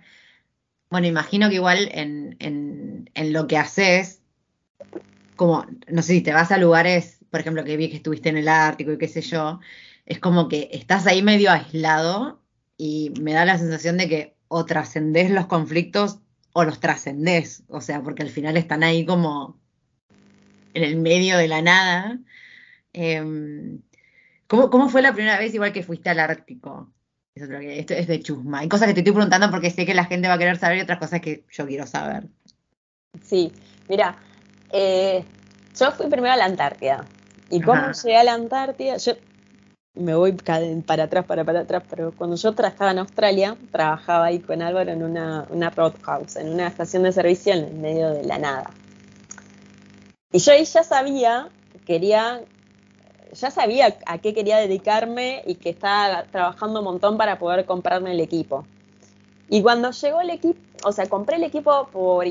bueno, 0.88 1.06
imagino 1.06 1.50
que 1.50 1.56
igual 1.56 1.90
en, 1.92 2.36
en, 2.38 3.10
en 3.14 3.32
lo 3.34 3.46
que 3.46 3.58
haces, 3.58 4.22
como, 5.36 5.66
no 5.88 6.00
sé 6.00 6.14
si 6.14 6.22
te 6.22 6.32
vas 6.32 6.50
a 6.50 6.56
lugares, 6.56 7.18
por 7.30 7.40
ejemplo, 7.40 7.64
que 7.64 7.76
vi 7.76 7.90
que 7.90 7.96
estuviste 7.96 8.30
en 8.30 8.38
el 8.38 8.48
Ártico 8.48 8.92
y 8.92 8.98
qué 8.98 9.08
sé 9.08 9.20
yo, 9.20 9.60
es 10.06 10.18
como 10.20 10.48
que 10.48 10.70
estás 10.72 11.06
ahí 11.06 11.22
medio 11.22 11.50
aislado 11.50 12.42
y 12.78 13.12
me 13.20 13.34
da 13.34 13.44
la 13.44 13.58
sensación 13.58 13.98
de 13.98 14.08
que 14.08 14.36
o 14.48 14.64
trascendés 14.64 15.30
los 15.30 15.46
conflictos 15.46 16.20
o 16.54 16.64
los 16.64 16.80
trascendés, 16.80 17.64
o 17.68 17.82
sea, 17.82 18.02
porque 18.02 18.22
al 18.22 18.30
final 18.30 18.56
están 18.56 18.82
ahí 18.84 19.04
como 19.04 19.60
en 20.72 20.82
el 20.82 20.96
medio 20.96 21.36
de 21.36 21.48
la 21.48 21.60
nada. 21.60 22.18
Em, 22.94 23.82
¿cómo, 24.46 24.88
fue 24.88 25.02
la 25.02 25.12
primera 25.12 25.38
vez 25.38 25.52
igual 25.52 25.74
que 25.74 25.82
fuiste 25.82 26.08
al 26.08 26.20
Ártico? 26.20 26.90
Esto 27.42 27.94
es 27.94 28.06
de 28.06 28.20
chusma. 28.20 28.60
Hay 28.60 28.68
cosas 28.68 28.88
que 28.88 28.94
te 28.94 29.00
estoy 29.00 29.12
preguntando 29.12 29.50
porque 29.50 29.70
sé 29.70 29.86
que 29.86 29.94
la 29.94 30.04
gente 30.04 30.28
va 30.28 30.34
a 30.34 30.38
querer 30.38 30.58
saber 30.58 30.78
y 30.78 30.80
otras 30.82 30.98
cosas 30.98 31.20
que 31.20 31.44
yo 31.50 31.66
quiero 31.66 31.86
saber. 31.86 32.24
Sí, 33.22 33.52
mira, 33.88 34.16
eh, 34.72 35.24
yo 35.78 35.92
fui 35.92 36.06
primero 36.06 36.32
a 36.32 36.36
la 36.36 36.44
Antártida. 36.44 37.04
¿Y 37.50 37.60
cómo 37.60 37.92
llegué 37.92 38.16
a 38.16 38.24
la 38.24 38.34
Antártida? 38.34 38.96
Yo 38.98 39.14
me 39.94 40.14
voy 40.14 40.32
para 40.32 41.04
atrás, 41.04 41.24
para, 41.24 41.44
para 41.44 41.60
atrás, 41.60 41.82
pero 41.88 42.12
cuando 42.12 42.36
yo 42.36 42.50
estaba 42.50 42.90
en 42.90 42.98
Australia, 42.98 43.56
trabajaba 43.72 44.26
ahí 44.26 44.38
con 44.38 44.62
Álvaro 44.62 44.90
en 44.90 45.02
una, 45.02 45.46
una 45.50 45.70
roadhouse, 45.70 46.36
en 46.36 46.50
una 46.50 46.68
estación 46.68 47.02
de 47.02 47.12
servicio 47.12 47.52
en 47.52 47.64
el 47.64 47.74
medio 47.74 48.10
de 48.10 48.24
la 48.24 48.38
nada. 48.38 48.70
Y 50.30 50.38
yo 50.38 50.52
ahí 50.52 50.64
ya 50.64 50.82
sabía, 50.82 51.48
quería, 51.86 52.42
ya 53.32 53.50
sabía 53.50 53.96
a 54.06 54.18
qué 54.18 54.34
quería 54.34 54.58
dedicarme 54.58 55.42
y 55.46 55.56
que 55.56 55.70
estaba 55.70 56.24
trabajando 56.24 56.80
un 56.80 56.84
montón 56.84 57.16
para 57.16 57.38
poder 57.38 57.64
comprarme 57.64 58.12
el 58.12 58.20
equipo. 58.20 58.64
Y 59.48 59.62
cuando 59.62 59.90
llegó 59.90 60.20
el 60.20 60.30
equipo, 60.30 60.60
o 60.84 60.92
sea, 60.92 61.06
compré 61.06 61.36
el 61.36 61.42
equipo 61.42 61.88
por, 61.88 62.26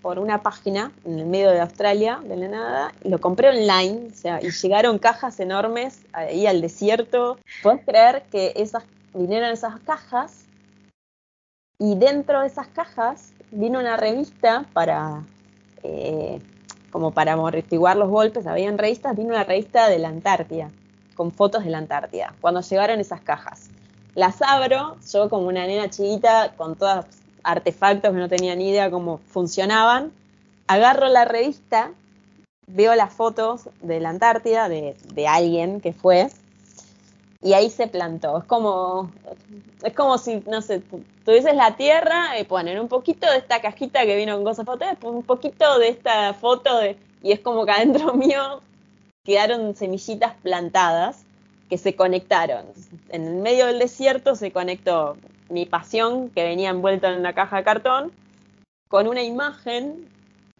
por 0.00 0.18
una 0.18 0.42
página 0.42 0.92
en 1.04 1.18
el 1.18 1.26
medio 1.26 1.50
de 1.50 1.60
Australia, 1.60 2.20
de 2.24 2.36
la 2.36 2.48
nada, 2.48 2.92
y 3.02 3.08
lo 3.08 3.20
compré 3.20 3.48
online, 3.48 4.08
o 4.12 4.16
sea, 4.16 4.40
y 4.40 4.50
llegaron 4.50 4.98
cajas 4.98 5.40
enormes 5.40 6.00
ahí 6.12 6.46
al 6.46 6.60
desierto. 6.60 7.38
Puedes 7.62 7.84
creer 7.84 8.22
que 8.30 8.52
esas 8.56 8.84
vinieron 9.12 9.50
esas 9.50 9.80
cajas 9.80 10.44
y 11.78 11.96
dentro 11.96 12.40
de 12.40 12.46
esas 12.46 12.68
cajas 12.68 13.32
vino 13.50 13.80
una 13.80 13.96
revista 13.96 14.64
para, 14.72 15.24
eh, 15.82 16.40
como 16.90 17.12
para 17.12 17.32
amortiguar 17.34 17.96
los 17.96 18.08
golpes, 18.08 18.46
habían 18.46 18.78
revistas, 18.78 19.16
vino 19.16 19.30
una 19.30 19.44
revista 19.44 19.88
de 19.88 19.98
la 19.98 20.08
Antártida, 20.08 20.70
con 21.14 21.32
fotos 21.32 21.64
de 21.64 21.70
la 21.70 21.78
Antártida, 21.78 22.34
cuando 22.40 22.60
llegaron 22.60 23.00
esas 23.00 23.20
cajas. 23.20 23.70
Las 24.14 24.42
abro, 24.42 24.96
yo 25.12 25.30
como 25.30 25.46
una 25.46 25.66
nena 25.66 25.88
chiquita, 25.88 26.52
con 26.56 26.76
todos 26.76 27.06
artefactos 27.42 28.10
que 28.10 28.16
no 28.18 28.28
tenía 28.28 28.54
ni 28.54 28.70
idea 28.70 28.90
cómo 28.90 29.18
funcionaban, 29.18 30.12
agarro 30.66 31.08
la 31.08 31.24
revista, 31.24 31.92
veo 32.66 32.94
las 32.94 33.12
fotos 33.12 33.68
de 33.80 34.00
la 34.00 34.10
Antártida, 34.10 34.68
de, 34.68 34.96
alguien 35.28 35.80
que 35.80 35.92
fue, 35.92 36.28
y 37.42 37.54
ahí 37.54 37.70
se 37.70 37.86
plantó. 37.86 38.38
Es 38.38 38.44
como, 38.44 39.10
es 39.82 39.94
como 39.94 40.18
si, 40.18 40.42
no 40.46 40.60
sé, 40.60 40.82
tuvieses 41.24 41.54
la 41.54 41.76
tierra 41.76 42.38
y 42.38 42.44
ponen 42.44 42.78
un 42.78 42.88
poquito 42.88 43.30
de 43.30 43.38
esta 43.38 43.60
cajita 43.60 44.04
que 44.04 44.16
vino 44.16 44.34
con 44.34 44.44
cosas 44.44 44.66
fotos, 44.66 44.88
un 45.02 45.22
poquito 45.22 45.78
de 45.78 45.88
esta 45.88 46.34
foto 46.34 46.78
de, 46.78 46.96
y 47.22 47.32
es 47.32 47.40
como 47.40 47.64
que 47.64 47.72
adentro 47.72 48.12
mío 48.14 48.60
quedaron 49.24 49.74
semillitas 49.74 50.34
plantadas 50.42 51.24
que 51.68 51.78
se 51.78 51.94
conectaron. 51.94 52.66
En 53.10 53.26
el 53.26 53.36
medio 53.36 53.66
del 53.66 53.78
desierto 53.78 54.34
se 54.34 54.50
conectó 54.52 55.16
mi 55.48 55.66
pasión, 55.66 56.30
que 56.30 56.44
venía 56.44 56.70
envuelta 56.70 57.10
en 57.10 57.20
una 57.20 57.32
caja 57.34 57.58
de 57.58 57.64
cartón, 57.64 58.12
con 58.88 59.06
una 59.06 59.22
imagen 59.22 60.08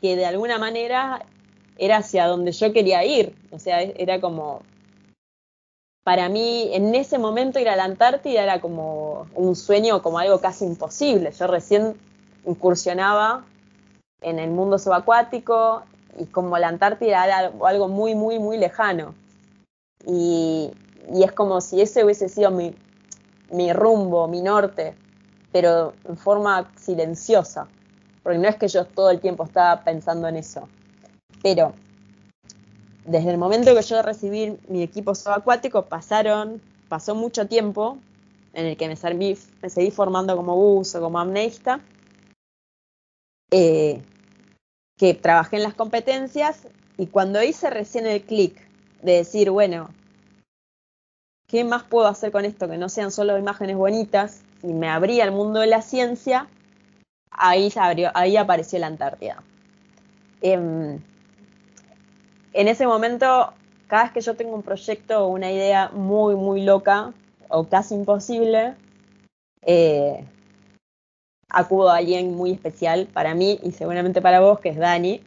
que 0.01 0.17
de 0.17 0.25
alguna 0.25 0.59
manera 0.59 1.25
era 1.79 1.99
hacia 1.99 2.27
donde 2.27 2.53
yo 2.53 2.73
quería 2.73 3.05
ir. 3.05 3.35
O 3.51 3.59
sea, 3.59 3.83
era 3.83 4.21
como, 4.21 4.63
para 6.11 6.29
mí, 6.29 6.69
en 6.73 6.93
ese 6.97 7.19
momento 7.19 7.61
ir 7.61 7.69
a 7.69 7.77
la 7.77 7.85
Antártida 7.85 8.43
era 8.43 8.61
como 8.61 9.29
un 9.37 9.55
sueño, 9.55 10.03
como 10.03 10.19
algo 10.19 10.41
casi 10.41 10.65
imposible. 10.65 11.31
Yo 11.31 11.47
recién 11.47 11.95
incursionaba 12.45 13.45
en 14.21 14.41
el 14.41 14.51
mundo 14.51 14.81
subacuático 14.81 15.85
y 16.19 16.25
como 16.27 16.59
la 16.59 16.67
Antártida 16.67 17.25
era 17.25 17.53
algo 17.65 17.87
muy, 17.87 18.17
muy, 18.17 18.41
muy 18.41 18.59
lejano. 18.59 19.15
Y, 20.05 20.73
es 21.15 21.31
como 21.31 21.61
si 21.61 21.81
ese 21.81 22.05
hubiese 22.05 22.29
sido 22.29 22.51
mi, 22.51 22.75
mi 23.53 23.73
rumbo, 23.73 24.27
mi 24.27 24.43
norte, 24.43 24.97
pero 25.53 25.93
en 26.09 26.17
forma 26.17 26.73
silenciosa, 26.75 27.69
porque 28.25 28.41
no 28.41 28.49
es 28.49 28.57
que 28.57 28.67
yo 28.67 28.85
todo 28.85 29.11
el 29.11 29.21
tiempo 29.21 29.45
estaba 29.45 29.85
pensando 29.85 30.27
en 30.27 30.39
eso. 30.39 30.69
Pero 31.41 31.73
desde 33.11 33.31
el 33.33 33.39
momento 33.39 33.75
que 33.75 33.83
yo 33.83 34.03
recibí 34.03 34.57
mi 34.69 34.85
equipo 34.85 35.17
subacuático, 35.17 35.87
pasaron, 35.87 36.63
pasó 36.89 37.17
mucho 37.17 37.49
tiempo 37.49 37.99
en 38.53 38.67
el 38.67 38.77
que 38.77 38.87
me, 38.87 38.95
serví, 38.95 39.37
me 39.61 39.69
seguí 39.69 39.91
formando 39.91 40.37
como 40.37 40.55
buzo, 40.55 41.01
como 41.01 41.19
amnesta, 41.19 41.81
eh, 43.51 44.01
que 44.97 45.15
trabajé 45.15 45.57
en 45.57 45.65
las 45.65 45.75
competencias 45.75 46.69
y 46.99 47.09
cuando 47.09 47.43
hice 47.43 47.69
recién 47.69 48.07
el 48.07 48.23
clic 48.23 48.55
de 49.03 49.17
decir, 49.17 49.51
bueno, 49.51 49.91
¿qué 51.49 51.65
más 51.65 51.83
puedo 51.83 52.07
hacer 52.07 52.31
con 52.31 52.45
esto 52.45 52.69
que 52.69 52.79
no 52.79 52.89
sean 52.89 53.11
solo 53.11 53.37
imágenes 53.39 53.77
bonitas? 53.77 54.43
Y 54.63 54.69
me 54.69 54.89
abría 54.89 55.25
el 55.25 55.33
mundo 55.33 55.59
de 55.59 55.67
la 55.67 55.83
ciencia, 55.83 56.47
ahí, 57.33 57.73
se 57.73 57.81
abrió, 57.81 58.13
ahí 58.15 58.37
apareció 58.37 58.79
la 58.79 58.87
Antártida. 58.87 59.43
Eh, 60.43 61.01
en 62.53 62.69
ese 62.69 62.87
momento, 62.87 63.53
cada 63.87 64.05
vez 64.05 64.13
que 64.13 64.21
yo 64.21 64.37
tengo 64.37 64.55
un 64.55 64.63
proyecto 64.63 65.25
o 65.25 65.29
una 65.29 65.51
idea 65.51 65.91
muy, 65.93 66.35
muy 66.37 66.63
loca 66.63 67.13
o 67.49 67.65
casi 67.65 67.95
imposible, 67.95 68.75
eh, 69.63 70.25
acudo 71.49 71.91
a 71.91 71.97
alguien 71.97 72.35
muy 72.35 72.53
especial 72.53 73.07
para 73.13 73.35
mí 73.35 73.59
y 73.63 73.73
seguramente 73.73 74.23
para 74.23 74.41
vos, 74.41 74.61
que 74.61 74.71
es 74.71 74.77
Dani. 74.77 75.23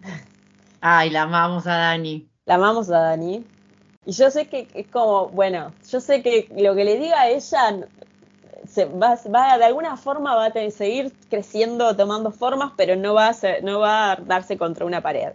Ay, 0.82 1.10
la 1.10 1.24
amamos 1.24 1.68
a 1.68 1.76
Dani. 1.76 2.28
La 2.46 2.56
amamos 2.56 2.90
a 2.90 3.00
Dani. 3.00 3.46
Y 4.06 4.12
yo 4.12 4.30
sé 4.32 4.48
que 4.48 4.68
es 4.74 4.88
como, 4.88 5.30
bueno, 5.30 5.74
yo 5.90 6.02
sé 6.02 6.22
que 6.22 6.50
lo 6.58 6.76
que 6.76 6.84
le 6.84 6.98
diga 6.98 7.22
a 7.22 7.30
ella 7.30 7.88
se 8.68 8.86
va, 8.86 9.18
va, 9.34 9.58
de 9.58 9.66
alguna 9.66 9.96
forma 9.98 10.36
va 10.36 10.48
a 10.48 10.72
seguir 10.72 11.14
creciendo, 11.30 11.96
tomando 11.96 12.32
formas, 12.32 12.74
pero 12.76 12.96
no 12.96 13.14
va, 13.14 13.28
a 13.30 13.34
ser, 13.34 13.64
no 13.64 13.80
va 13.80 14.12
a 14.12 14.16
darse 14.18 14.58
contra 14.58 14.86
una 14.86 15.02
pared. 15.02 15.34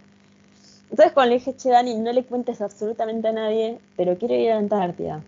Entonces 0.89 1.13
cuando 1.13 1.29
le 1.29 1.39
dije, 1.39 1.55
che, 1.55 1.69
Dani, 1.69 1.95
no 1.95 2.11
le 2.11 2.23
cuentes 2.23 2.61
absolutamente 2.61 3.27
a 3.27 3.31
nadie, 3.31 3.79
pero 3.95 4.17
quiero 4.17 4.33
ir 4.35 4.51
a 4.51 4.55
la 4.55 4.59
Antártida. 4.59 5.21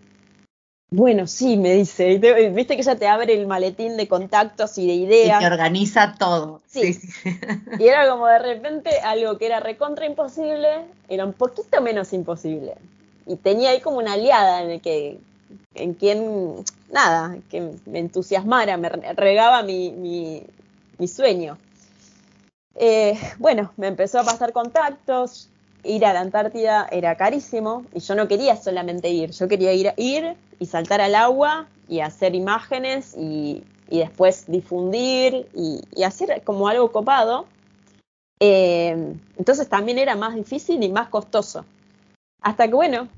Bueno, 0.90 1.26
sí, 1.26 1.56
me 1.56 1.72
dice. 1.74 2.18
Viste 2.50 2.74
que 2.74 2.82
ella 2.82 2.96
te 2.96 3.08
abre 3.08 3.32
el 3.32 3.46
maletín 3.46 3.96
de 3.96 4.08
contactos 4.08 4.76
y 4.76 4.86
de 4.86 4.92
ideas. 4.92 5.40
Y 5.40 5.44
te 5.44 5.50
organiza 5.50 6.14
todo. 6.18 6.60
Sí. 6.66 6.92
sí, 6.92 7.06
sí. 7.06 7.30
Y 7.78 7.88
era 7.88 8.08
como 8.10 8.26
de 8.26 8.38
repente 8.38 8.90
algo 9.00 9.38
que 9.38 9.46
era 9.46 9.60
recontra 9.60 10.04
imposible, 10.04 10.84
era 11.08 11.24
un 11.24 11.32
poquito 11.32 11.80
menos 11.80 12.12
imposible 12.12 12.74
y 13.26 13.36
tenía 13.36 13.70
ahí 13.70 13.80
como 13.80 13.98
una 13.98 14.14
aliada 14.14 14.62
en 14.62 14.70
el 14.70 14.80
que 14.80 15.18
en 15.74 15.94
quien 15.94 16.64
nada 16.90 17.36
que 17.50 17.72
me 17.86 17.98
entusiasmara 17.98 18.76
me 18.76 18.88
regaba 18.88 19.62
mi, 19.62 19.92
mi, 19.92 20.42
mi 20.98 21.08
sueño 21.08 21.58
eh, 22.74 23.18
bueno 23.38 23.72
me 23.76 23.88
empezó 23.88 24.20
a 24.20 24.24
pasar 24.24 24.52
contactos 24.52 25.48
ir 25.84 26.04
a 26.04 26.12
la 26.12 26.20
Antártida 26.20 26.88
era 26.90 27.16
carísimo 27.16 27.84
y 27.94 28.00
yo 28.00 28.14
no 28.14 28.28
quería 28.28 28.56
solamente 28.56 29.10
ir 29.10 29.30
yo 29.30 29.48
quería 29.48 29.72
ir 29.72 29.92
ir 29.96 30.36
y 30.58 30.66
saltar 30.66 31.00
al 31.00 31.14
agua 31.14 31.66
y 31.88 32.00
hacer 32.00 32.34
imágenes 32.34 33.14
y, 33.16 33.64
y 33.88 33.98
después 33.98 34.44
difundir 34.46 35.48
y, 35.54 35.80
y, 35.94 36.02
hacer 36.04 36.42
como 36.44 36.68
algo 36.68 36.92
copado 36.92 37.46
eh, 38.40 39.14
entonces 39.38 39.68
también 39.68 39.98
era 39.98 40.16
más 40.16 40.34
difícil 40.34 40.82
y 40.82 40.88
más 40.88 41.08
costoso 41.08 41.64
hasta 42.42 42.66
que, 42.66 42.74
bueno, 42.74 43.08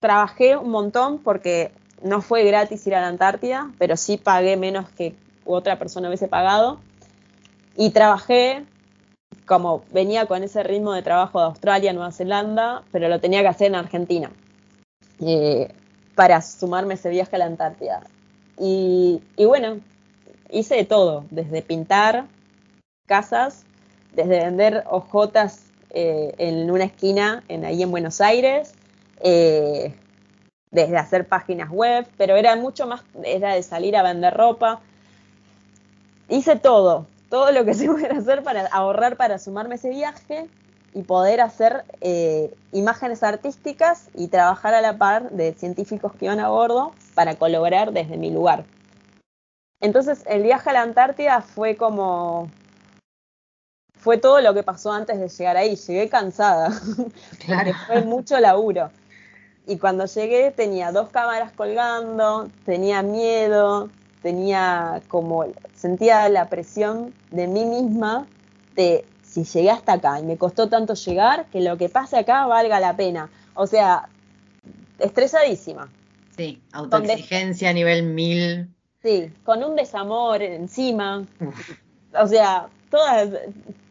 trabajé 0.00 0.56
un 0.56 0.70
montón 0.70 1.18
porque 1.18 1.72
no 2.02 2.22
fue 2.22 2.44
gratis 2.44 2.86
ir 2.86 2.94
a 2.94 3.02
la 3.02 3.08
Antártida, 3.08 3.70
pero 3.78 3.96
sí 3.96 4.16
pagué 4.16 4.56
menos 4.56 4.88
que 4.90 5.14
otra 5.44 5.78
persona 5.78 6.08
hubiese 6.08 6.26
pagado. 6.26 6.80
Y 7.76 7.90
trabajé, 7.90 8.64
como 9.46 9.84
venía 9.92 10.26
con 10.26 10.42
ese 10.42 10.62
ritmo 10.62 10.92
de 10.92 11.02
trabajo 11.02 11.38
de 11.38 11.46
Australia, 11.46 11.92
Nueva 11.92 12.12
Zelanda, 12.12 12.82
pero 12.92 13.08
lo 13.08 13.20
tenía 13.20 13.42
que 13.42 13.48
hacer 13.48 13.66
en 13.68 13.74
Argentina 13.74 14.30
eh, 15.20 15.72
para 16.14 16.40
sumarme 16.40 16.94
ese 16.94 17.10
viaje 17.10 17.36
a 17.36 17.38
la 17.38 17.46
Antártida. 17.46 18.02
Y, 18.58 19.20
bueno, 19.36 19.80
hice 20.50 20.76
de 20.76 20.84
todo, 20.84 21.24
desde 21.30 21.62
pintar 21.62 22.26
casas, 23.06 23.64
desde 24.12 24.44
vender 24.44 24.84
hojotas 24.88 25.64
eh, 25.90 26.34
en 26.38 26.70
una 26.70 26.84
esquina 26.84 27.42
en, 27.48 27.64
ahí 27.64 27.82
en 27.82 27.90
Buenos 27.90 28.20
Aires, 28.20 28.74
eh, 29.20 29.94
desde 30.70 30.96
hacer 30.96 31.28
páginas 31.28 31.70
web, 31.70 32.06
pero 32.16 32.36
era 32.36 32.56
mucho 32.56 32.86
más, 32.86 33.02
era 33.24 33.54
de 33.54 33.62
salir 33.62 33.96
a 33.96 34.02
vender 34.02 34.34
ropa. 34.34 34.80
Hice 36.28 36.56
todo, 36.56 37.06
todo 37.28 37.52
lo 37.52 37.64
que 37.64 37.74
se 37.74 37.86
pudiera 37.86 38.18
hacer 38.18 38.42
para 38.42 38.66
ahorrar 38.66 39.16
para 39.16 39.38
sumarme 39.38 39.76
ese 39.76 39.90
viaje 39.90 40.48
y 40.94 41.02
poder 41.02 41.40
hacer 41.40 41.84
eh, 42.00 42.54
imágenes 42.72 43.22
artísticas 43.22 44.08
y 44.14 44.28
trabajar 44.28 44.74
a 44.74 44.80
la 44.80 44.96
par 44.96 45.30
de 45.30 45.52
científicos 45.54 46.12
que 46.14 46.26
iban 46.26 46.38
a 46.40 46.48
bordo 46.48 46.92
para 47.14 47.34
colaborar 47.34 47.92
desde 47.92 48.16
mi 48.16 48.30
lugar. 48.30 48.64
Entonces 49.80 50.22
el 50.26 50.42
viaje 50.44 50.70
a 50.70 50.72
la 50.72 50.82
Antártida 50.82 51.42
fue 51.42 51.76
como 51.76 52.48
fue 54.04 54.18
todo 54.18 54.40
lo 54.40 54.52
que 54.54 54.62
pasó 54.62 54.92
antes 54.92 55.18
de 55.18 55.28
llegar 55.28 55.56
ahí. 55.56 55.76
Llegué 55.76 56.08
cansada, 56.08 56.70
claro. 57.44 57.72
fue 57.86 58.02
mucho 58.02 58.38
laburo. 58.38 58.90
Y 59.66 59.78
cuando 59.78 60.04
llegué 60.04 60.50
tenía 60.50 60.92
dos 60.92 61.08
cámaras 61.08 61.52
colgando, 61.52 62.50
tenía 62.66 63.02
miedo, 63.02 63.88
tenía 64.24 65.02
como, 65.08 65.44
sentía 65.74 66.30
la 66.30 66.48
presión 66.48 67.12
de 67.30 67.46
mí 67.46 67.66
misma 67.66 68.26
de 68.74 69.04
si 69.22 69.44
llegué 69.44 69.70
hasta 69.70 69.92
acá 69.92 70.18
y 70.18 70.22
me 70.22 70.38
costó 70.38 70.70
tanto 70.70 70.94
llegar, 70.94 71.44
que 71.52 71.60
lo 71.60 71.76
que 71.76 71.90
pase 71.90 72.16
acá 72.16 72.46
valga 72.46 72.80
la 72.80 72.96
pena. 72.96 73.28
O 73.52 73.66
sea, 73.66 74.08
estresadísima. 74.98 75.90
Sí, 76.34 76.62
autoexigencia 76.72 77.68
a 77.68 77.74
nivel 77.74 78.02
mil. 78.02 78.74
Sí, 79.02 79.30
con 79.44 79.62
un 79.62 79.76
desamor 79.76 80.40
encima. 80.40 81.26
Uf. 81.38 81.70
O 82.18 82.26
sea, 82.26 82.68
toda 82.90 83.28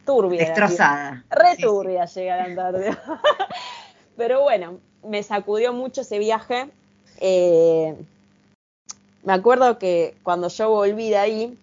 turbia. 0.03 0.47
Destrozada. 0.47 1.23
Re 1.29 1.57
turbia 1.61 2.07
sí, 2.07 2.15
sí. 2.15 2.19
llega 2.21 2.33
a 2.33 2.37
la 2.37 2.43
Antártida. 2.45 2.99
Pero 4.17 4.41
bueno, 4.41 4.79
me 5.07 5.21
sacudió 5.21 5.73
mucho 5.73 6.01
ese 6.01 6.17
viaje. 6.17 6.71
Eh, 7.19 7.95
me 9.23 9.33
acuerdo 9.33 9.77
que 9.77 10.15
cuando 10.23 10.47
yo 10.49 10.69
volví 10.69 11.09
de 11.09 11.17
ahí, 11.17 11.57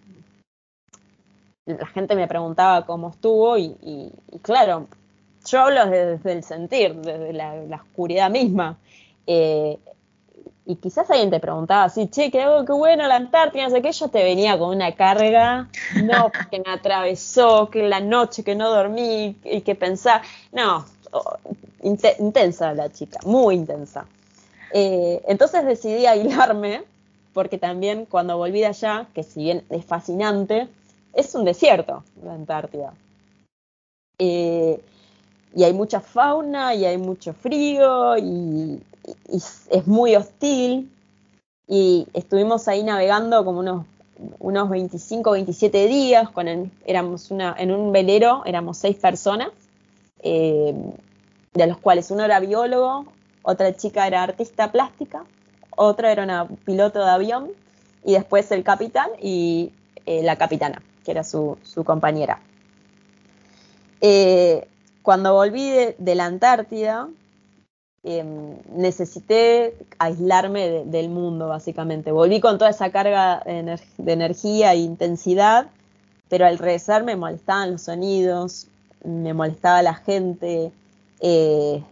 la 1.65 1.85
gente 1.87 2.15
me 2.15 2.27
preguntaba 2.27 2.85
cómo 2.85 3.09
estuvo 3.09 3.57
y, 3.57 4.11
claro, 4.41 4.87
yo 5.45 5.61
hablo 5.61 5.85
desde, 5.85 6.31
el 6.31 6.43
sentir, 6.43 6.95
desde 6.95 7.33
la, 7.33 7.75
oscuridad 7.75 8.29
misma. 8.29 8.77
Eh, 9.27 9.77
y 10.65 10.75
quizás 10.75 11.09
alguien 11.09 11.29
te 11.31 11.39
preguntaba 11.39 11.85
así, 11.85 12.07
che, 12.07 12.31
qué, 12.31 12.45
bueno 12.67 13.07
la 13.07 13.15
Antártida, 13.15 13.63
no 13.63 13.69
sé 13.71 13.81
qué, 13.81 13.91
yo 13.91 14.09
te 14.09 14.23
venía 14.23 14.57
con 14.57 14.69
una 14.75 14.93
carga, 14.93 15.67
no, 16.03 16.31
que 16.49 16.59
me 16.59 16.71
atravesó, 16.71 17.69
que 17.69 17.87
la 17.87 17.99
noche 17.99 18.43
que 18.43 18.55
no 18.55 18.69
dormí 18.69 19.35
y 19.43 19.61
que 19.61 19.75
pensaba, 19.75 20.21
no, 20.51 20.85
int 21.83 22.05
intensa 22.19 22.73
la 22.73 22.91
chica, 22.91 23.19
muy 23.25 23.55
intensa. 23.55 24.05
Eh, 24.73 25.21
entonces 25.27 25.65
decidí 25.65 26.05
aislarme, 26.05 26.83
porque 27.33 27.57
también 27.57 28.05
cuando 28.05 28.37
volví 28.37 28.59
de 28.59 28.67
allá, 28.67 29.07
que 29.13 29.23
si 29.23 29.43
bien 29.43 29.63
es 29.69 29.85
fascinante, 29.85 30.67
es 31.13 31.33
un 31.35 31.45
desierto 31.45 32.03
la 32.23 32.33
Antártida. 32.33 32.93
Eh, 34.17 34.79
y 35.55 35.63
hay 35.63 35.73
mucha 35.73 35.99
fauna 35.99 36.73
y 36.75 36.85
hay 36.85 36.97
mucho 36.97 37.33
frío 37.33 38.17
y, 38.17 38.81
es 39.27 39.87
muy 39.87 40.15
hostil 40.15 40.91
y 41.67 42.07
estuvimos 42.13 42.67
ahí 42.67 42.83
navegando 42.83 43.43
como 43.43 43.59
unos, 43.59 43.85
unos 44.39 44.69
25, 44.69 45.31
27 45.31 45.87
días, 45.87 46.29
con 46.29 46.47
el, 46.47 46.71
éramos 46.85 47.31
una, 47.31 47.55
en 47.57 47.71
un 47.71 47.91
velero, 47.91 48.43
éramos 48.45 48.77
seis 48.77 48.95
personas, 48.97 49.49
eh, 50.21 50.75
de 51.53 51.67
los 51.67 51.77
cuales 51.79 52.11
uno 52.11 52.23
era 52.23 52.39
biólogo, 52.39 53.05
otra 53.41 53.75
chica 53.75 54.05
era 54.05 54.21
artista 54.23 54.71
plástica, 54.71 55.23
otra 55.81 56.11
era 56.11 56.23
una 56.23 56.47
piloto 56.65 56.99
de 56.99 57.09
avión, 57.09 57.49
y 58.03 58.13
después 58.13 58.51
el 58.51 58.63
capitán 58.63 59.09
y 59.21 59.71
eh, 60.05 60.23
la 60.23 60.35
capitana, 60.35 60.81
que 61.03 61.11
era 61.11 61.23
su, 61.23 61.57
su 61.63 61.83
compañera. 61.83 62.39
Eh, 64.01 64.67
cuando 65.01 65.33
volví 65.33 65.69
de, 65.97 66.15
la 66.15 66.25
Antártida, 66.25 67.07
Em, 68.03 68.57
necesité 68.75 69.75
aislarme 69.99 70.85
del 70.85 71.09
mundo, 71.09 71.47
básicamente. 71.47 72.11
Volví 72.11 72.39
con 72.41 72.57
toda 72.57 72.71
esa 72.71 72.91
carga 72.91 73.43
de, 73.45 74.11
energía 74.11 74.73
e 74.73 74.77
intensidad, 74.77 75.67
pero 76.27 76.47
al 76.47 76.57
regresar 76.57 77.03
me 77.03 77.15
molestaban 77.15 77.73
los 77.73 77.83
sonidos, 77.83 78.67
me 79.03 79.35
molestaba 79.35 79.83
la 79.83 79.93
gente. 79.93 80.71
Eh, 81.19 81.83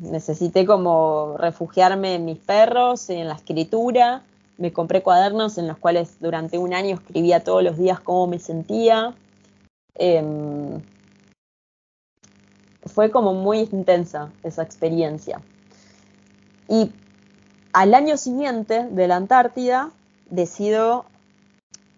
necesité 0.00 0.66
como 0.66 1.36
refugiarme 1.38 2.14
en 2.14 2.24
mis 2.24 2.38
perros, 2.38 3.10
en 3.10 3.28
la 3.28 3.34
escritura. 3.34 4.22
Me 4.58 4.72
compré 4.72 5.02
cuadernos 5.02 5.58
en 5.58 5.66
los 5.66 5.78
cuales 5.78 6.16
durante 6.20 6.58
un 6.58 6.74
año 6.74 6.94
escribía 6.94 7.42
todos 7.42 7.62
los 7.62 7.76
días 7.76 8.00
cómo 8.00 8.26
me 8.26 8.38
sentía. 8.38 9.14
Em, 9.94 10.80
fue 12.86 13.10
como 13.10 13.34
muy 13.34 13.60
intensa 13.72 14.30
esa 14.42 14.62
experiencia. 14.62 15.40
Y 16.68 16.92
al 17.72 17.94
año 17.94 18.16
siguiente 18.16 18.84
de 18.84 19.08
la 19.08 19.16
Antártida, 19.16 19.90
decido, 20.30 21.04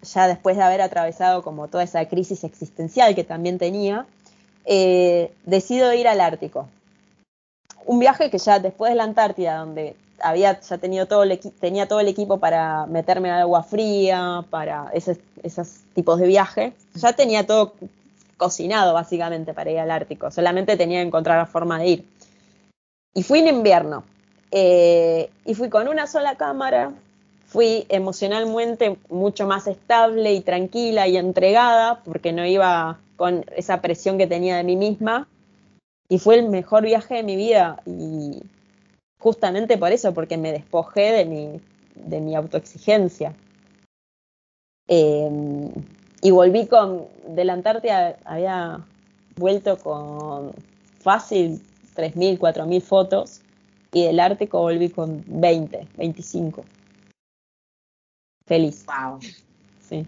ya 0.03 0.27
después 0.29 0.57
de 0.57 0.62
haber 0.62 0.81
atravesado 0.81 1.43
como 1.43 1.69
toda 1.69 1.85
esa 1.85 2.07
crisis 2.09 2.45
existencial 2.45 3.14
que 3.14 3.25
también 3.25 3.59
tenía, 3.59 4.07
eh, 4.64 5.33
decido 5.45 5.93
ir 5.93 6.09
al 6.09 6.21
Ártico. 6.21 6.69
Un 7.87 7.99
viaje 7.99 8.30
que 8.30 8.39
ya 8.39 8.59
después 8.59 8.91
de 8.91 8.97
la 8.97 9.05
Antártida, 9.05 9.59
donde 9.59 9.97
había 10.20 10.61
ya 10.61 10.78
tenido 10.78 11.07
todo 11.07 11.22
el 11.22 11.39
tenía 11.39 11.87
todo 11.89 12.01
el 12.01 12.09
equipo 12.09 12.39
para 12.39 12.87
meterme 12.87 13.30
a 13.30 13.41
agua 13.41 13.62
fría, 13.62 14.45
para 14.51 14.91
esos 14.93 15.68
tipos 15.95 16.18
de 16.18 16.26
viaje, 16.26 16.72
ya 16.95 17.12
tenía 17.12 17.47
todo 17.47 17.74
cocinado 18.37 18.93
básicamente 18.93 19.55
para 19.55 19.70
ir 19.70 19.78
al 19.78 19.91
Ártico, 19.91 20.30
solamente 20.30 20.76
tenía 20.76 21.01
que 21.01 21.07
encontrar 21.07 21.39
la 21.39 21.47
forma 21.47 21.78
de 21.78 21.87
ir. 21.87 22.05
Y 23.14 23.22
fui 23.22 23.39
en 23.39 23.49
invierno, 23.49 24.05
eh, 24.51 25.30
y 25.45 25.55
fui 25.55 25.70
con 25.70 25.89
una 25.89 26.07
sola 26.07 26.37
cámara, 26.37 26.93
fui 27.47 27.87
emocionalmente 27.89 28.99
mucho 29.09 29.47
más 29.47 29.66
estable 29.66 30.34
y 30.34 30.41
tranquila 30.41 31.07
y 31.09 31.16
entregada, 31.16 32.01
porque 32.05 32.32
no 32.32 32.45
iba 32.45 32.99
con 33.16 33.45
esa 33.57 33.80
presión 33.80 34.18
que 34.18 34.26
tenía 34.26 34.57
de 34.57 34.64
mí 34.64 34.76
misma, 34.76 35.26
y 36.09 36.18
fue 36.18 36.38
el 36.38 36.48
mejor 36.48 36.84
viaje 36.84 37.14
de 37.16 37.22
mi 37.22 37.36
vida, 37.36 37.82
y 37.86 38.42
justamente 39.18 39.78
por 39.78 39.92
eso, 39.92 40.14
porque 40.14 40.36
me 40.36 40.52
despojé 40.52 41.12
de 41.12 41.24
mi, 41.24 41.61
de 41.94 42.20
mi 42.20 42.34
autoexigencia. 42.34 43.34
Eh, 44.88 45.30
y 46.22 46.30
volví 46.30 46.66
con, 46.66 47.07
de 47.28 47.44
la 47.44 47.52
Antártida 47.52 48.16
había 48.24 48.80
vuelto 49.36 49.76
con 49.78 50.52
fácil 51.00 51.61
3.000, 51.94 52.38
4.000 52.38 52.80
fotos 52.82 53.40
y 53.92 54.04
del 54.04 54.20
Ártico 54.20 54.61
volví 54.61 54.90
con 54.90 55.24
20, 55.26 55.86
25. 55.96 56.64
Feliz. 58.46 58.84
Wow. 58.86 59.18
Sí. 59.80 60.07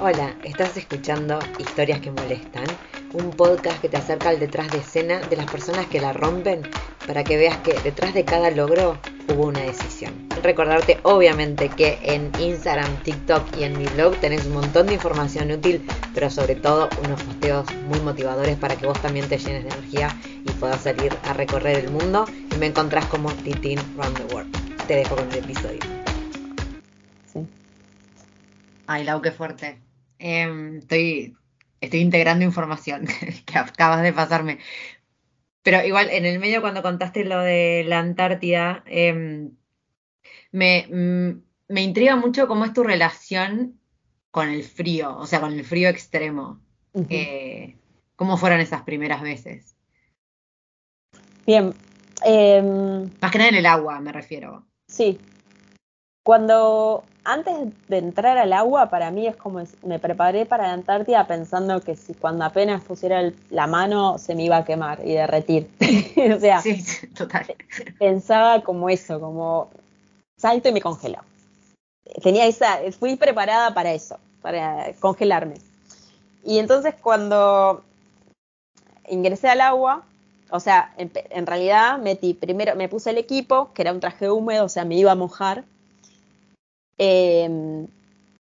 Hola, 0.00 0.36
estás 0.44 0.76
escuchando 0.76 1.40
Historias 1.58 2.00
que 2.00 2.10
Molestan, 2.10 2.66
un 3.12 3.30
podcast 3.30 3.80
que 3.80 3.88
te 3.88 3.96
acerca 3.96 4.28
al 4.30 4.38
detrás 4.38 4.70
de 4.70 4.78
escena 4.78 5.20
de 5.20 5.36
las 5.36 5.50
personas 5.50 5.86
que 5.86 6.00
la 6.00 6.12
rompen 6.12 6.62
para 7.06 7.24
que 7.24 7.36
veas 7.36 7.56
que 7.58 7.72
detrás 7.80 8.14
de 8.14 8.24
cada 8.24 8.50
logro 8.50 8.98
hubo 9.28 9.46
una 9.46 9.60
decisión. 9.60 10.28
Recordarte 10.42 10.98
obviamente 11.02 11.68
que 11.68 11.98
en 12.02 12.30
Instagram, 12.38 13.02
TikTok 13.02 13.56
y 13.58 13.64
en 13.64 13.78
mi 13.78 13.86
blog 13.86 14.16
tenés 14.20 14.46
un 14.46 14.54
montón 14.54 14.86
de 14.86 14.94
información 14.94 15.50
útil, 15.50 15.86
pero 16.14 16.30
sobre 16.30 16.54
todo 16.54 16.88
unos 17.04 17.22
posteos 17.22 17.66
muy 17.88 18.00
motivadores 18.00 18.56
para 18.56 18.76
que 18.76 18.86
vos 18.86 19.00
también 19.00 19.28
te 19.28 19.38
llenes 19.38 19.64
de 19.64 19.70
energía 19.70 20.16
y 20.22 20.50
puedas 20.52 20.82
salir 20.82 21.16
a 21.24 21.32
recorrer 21.32 21.84
el 21.84 21.90
mundo 21.90 22.26
y 22.54 22.58
me 22.58 22.66
encontrás 22.66 23.06
como 23.06 23.32
Titin 23.32 23.78
Round 23.96 24.16
the 24.16 24.34
World. 24.34 24.86
Te 24.86 24.96
dejo 24.96 25.16
con 25.16 25.30
el 25.30 25.38
episodio. 25.38 25.80
Sí. 27.26 27.46
Ay, 28.86 29.04
Lau, 29.04 29.20
qué 29.20 29.32
fuerte. 29.32 29.78
Em, 30.18 30.78
estoy, 30.78 31.36
estoy 31.80 32.00
integrando 32.00 32.44
información 32.44 33.06
que 33.46 33.58
acabas 33.58 34.02
de 34.02 34.12
pasarme. 34.12 34.58
Pero 35.62 35.84
igual, 35.84 36.08
en 36.10 36.24
el 36.24 36.38
medio, 36.38 36.60
cuando 36.60 36.82
contaste 36.82 37.24
lo 37.24 37.40
de 37.40 37.84
la 37.86 37.98
Antártida, 37.98 38.82
em, 38.86 39.50
me, 40.52 40.86
mm, 40.88 41.42
me 41.68 41.82
intriga 41.82 42.16
mucho 42.16 42.48
cómo 42.48 42.64
es 42.64 42.72
tu 42.72 42.82
relación 42.82 43.78
con 44.30 44.48
el 44.48 44.62
frío, 44.62 45.16
o 45.16 45.26
sea, 45.26 45.40
con 45.40 45.52
el 45.52 45.64
frío 45.64 45.88
extremo. 45.88 46.60
Eh, 47.10 47.76
¿Cómo 48.16 48.36
fueron 48.36 48.60
esas 48.60 48.82
primeras 48.82 49.22
veces? 49.22 49.76
Bien. 51.46 51.72
Em, 52.24 53.10
Más 53.20 53.30
que 53.30 53.38
nada 53.38 53.50
en 53.50 53.56
el 53.56 53.66
agua, 53.66 54.00
me 54.00 54.12
refiero. 54.12 54.66
Sí. 54.88 55.18
Cuando 56.24 57.04
antes 57.30 57.54
de 57.88 57.98
entrar 57.98 58.38
al 58.38 58.54
agua, 58.54 58.88
para 58.88 59.10
mí 59.10 59.26
es 59.26 59.36
como 59.36 59.62
me 59.82 59.98
preparé 59.98 60.46
para 60.46 60.66
la 60.66 60.72
Antártida 60.72 61.26
pensando 61.26 61.80
que 61.82 61.94
si 61.94 62.14
cuando 62.14 62.46
apenas 62.46 62.82
pusiera 62.82 63.32
la 63.50 63.66
mano 63.66 64.16
se 64.16 64.34
me 64.34 64.44
iba 64.44 64.56
a 64.56 64.64
quemar 64.64 65.00
y 65.04 65.12
derretir. 65.12 65.70
o 66.36 66.40
sea, 66.40 66.62
sí, 66.62 66.82
total. 67.08 67.54
pensaba 67.98 68.62
como 68.62 68.88
eso, 68.88 69.20
como 69.20 69.68
salto 70.38 70.70
y 70.70 70.72
me 70.72 70.80
congelo. 70.80 71.18
Tenía 72.22 72.46
esa, 72.46 72.78
fui 72.98 73.16
preparada 73.16 73.74
para 73.74 73.92
eso, 73.92 74.18
para 74.40 74.94
congelarme. 74.98 75.56
Y 76.44 76.58
entonces 76.58 76.94
cuando 77.02 77.84
ingresé 79.06 79.48
al 79.48 79.60
agua, 79.60 80.02
o 80.50 80.60
sea, 80.60 80.94
en, 80.96 81.46
realidad 81.46 81.98
metí 81.98 82.32
primero, 82.32 82.74
me 82.74 82.88
puse 82.88 83.10
el 83.10 83.18
equipo, 83.18 83.70
que 83.74 83.82
era 83.82 83.92
un 83.92 84.00
traje 84.00 84.30
húmedo, 84.30 84.64
o 84.64 84.68
sea, 84.70 84.86
me 84.86 84.94
iba 84.94 85.12
a 85.12 85.14
mojar. 85.14 85.64
Em, 86.98 87.86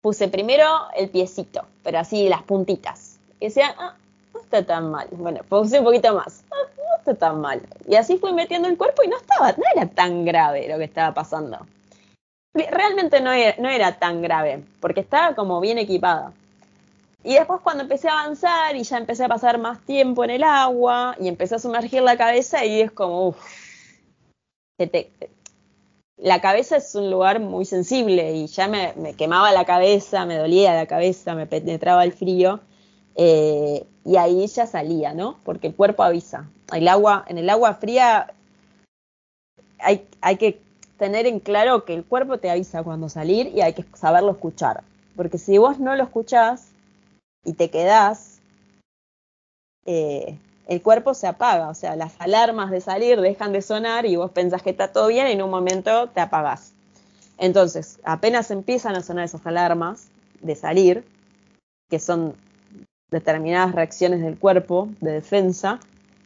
puse 0.00 0.28
primero 0.28 0.64
el 0.96 1.10
piecito, 1.10 1.66
pero 1.82 1.98
así 1.98 2.28
las 2.28 2.42
puntitas. 2.42 3.18
Y 3.40 3.46
decía, 3.46 3.74
ah, 3.78 3.94
no 4.32 4.40
está 4.40 4.64
tan 4.64 4.90
mal. 4.90 5.08
Bueno, 5.12 5.40
puse 5.48 5.78
un 5.78 5.84
poquito 5.84 6.14
más. 6.14 6.44
Ah, 6.50 6.66
no 6.76 6.96
está 6.98 7.14
tan 7.14 7.40
mal. 7.40 7.60
Y 7.86 7.94
así 7.94 8.16
fui 8.16 8.32
metiendo 8.32 8.68
el 8.68 8.78
cuerpo 8.78 9.02
y 9.02 9.08
no 9.08 9.18
estaba, 9.18 9.52
no 9.52 9.64
era 9.74 9.86
tan 9.86 10.24
grave 10.24 10.68
lo 10.68 10.78
que 10.78 10.84
estaba 10.84 11.12
pasando. 11.12 11.58
Realmente 12.54 13.20
no 13.20 13.30
era, 13.30 13.54
no 13.58 13.68
era 13.68 13.98
tan 13.98 14.22
grave, 14.22 14.64
porque 14.80 15.00
estaba 15.00 15.34
como 15.34 15.60
bien 15.60 15.78
equipada. 15.78 16.32
Y 17.22 17.34
después 17.34 17.60
cuando 17.60 17.82
empecé 17.82 18.08
a 18.08 18.20
avanzar 18.20 18.74
y 18.76 18.84
ya 18.84 18.96
empecé 18.96 19.24
a 19.24 19.28
pasar 19.28 19.58
más 19.58 19.80
tiempo 19.80 20.24
en 20.24 20.30
el 20.30 20.42
agua 20.42 21.14
y 21.20 21.28
empecé 21.28 21.56
a 21.56 21.58
sumergir 21.58 22.00
la 22.02 22.16
cabeza 22.16 22.64
y 22.64 22.80
es 22.80 22.90
como, 22.90 23.28
uff, 23.28 23.68
la 26.18 26.40
cabeza 26.40 26.76
es 26.76 26.94
un 26.94 27.10
lugar 27.10 27.40
muy 27.40 27.64
sensible 27.64 28.34
y 28.34 28.46
ya 28.46 28.66
me, 28.68 29.14
quemaba 29.16 29.52
la 29.52 29.64
cabeza, 29.64 30.26
me 30.26 30.36
dolía 30.36 30.74
la 30.74 30.86
cabeza, 30.86 31.34
me 31.34 31.46
penetraba 31.46 32.04
el 32.04 32.12
frío 32.12 32.60
eh, 33.14 33.86
y 34.04 34.16
ahí 34.16 34.46
ya 34.46 34.66
salía, 34.66 35.14
¿no? 35.14 35.38
Porque 35.44 35.68
el 35.68 35.74
cuerpo 35.74 36.02
avisa. 36.02 36.48
El 36.72 36.88
agua, 36.88 37.24
en 37.28 37.38
el 37.38 37.48
agua 37.48 37.74
fría 37.74 38.32
hay, 39.78 40.06
hay 40.20 40.36
que 40.36 40.60
tener 40.98 41.26
en 41.26 41.38
claro 41.38 41.84
que 41.84 41.94
el 41.94 42.04
cuerpo 42.04 42.38
te 42.38 42.50
avisa 42.50 42.82
cuando 42.82 43.08
salir 43.08 43.52
y 43.54 43.60
hay 43.60 43.72
que 43.72 43.84
saberlo 43.94 44.32
escuchar. 44.32 44.82
Porque 45.14 45.38
si 45.38 45.56
vos 45.58 45.78
no 45.78 45.94
lo 45.94 46.02
escuchás 46.02 46.68
y 47.44 47.52
te 47.52 47.70
quedás, 47.70 48.40
eh, 49.86 50.36
el 50.68 50.82
cuerpo 50.82 51.14
se 51.14 51.26
apaga, 51.26 51.70
o 51.70 51.74
sea, 51.74 51.96
las 51.96 52.12
alarmas 52.20 52.70
de 52.70 52.82
salir 52.82 53.20
dejan 53.20 53.52
de 53.52 53.62
sonar 53.62 54.04
y 54.04 54.16
vos 54.16 54.30
pensás 54.30 54.62
que 54.62 54.70
está 54.70 54.92
todo 54.92 55.08
bien 55.08 55.26
y 55.26 55.32
en 55.32 55.42
un 55.42 55.50
momento 55.50 56.08
te 56.10 56.20
apagás. 56.20 56.74
Entonces, 57.38 57.98
apenas 58.04 58.50
empiezan 58.50 58.94
a 58.94 59.00
sonar 59.00 59.24
esas 59.24 59.46
alarmas 59.46 60.08
de 60.42 60.54
salir, 60.54 61.04
que 61.88 61.98
son 61.98 62.34
determinadas 63.10 63.74
reacciones 63.74 64.20
del 64.20 64.38
cuerpo 64.38 64.90
de 65.00 65.12
defensa, 65.12 65.80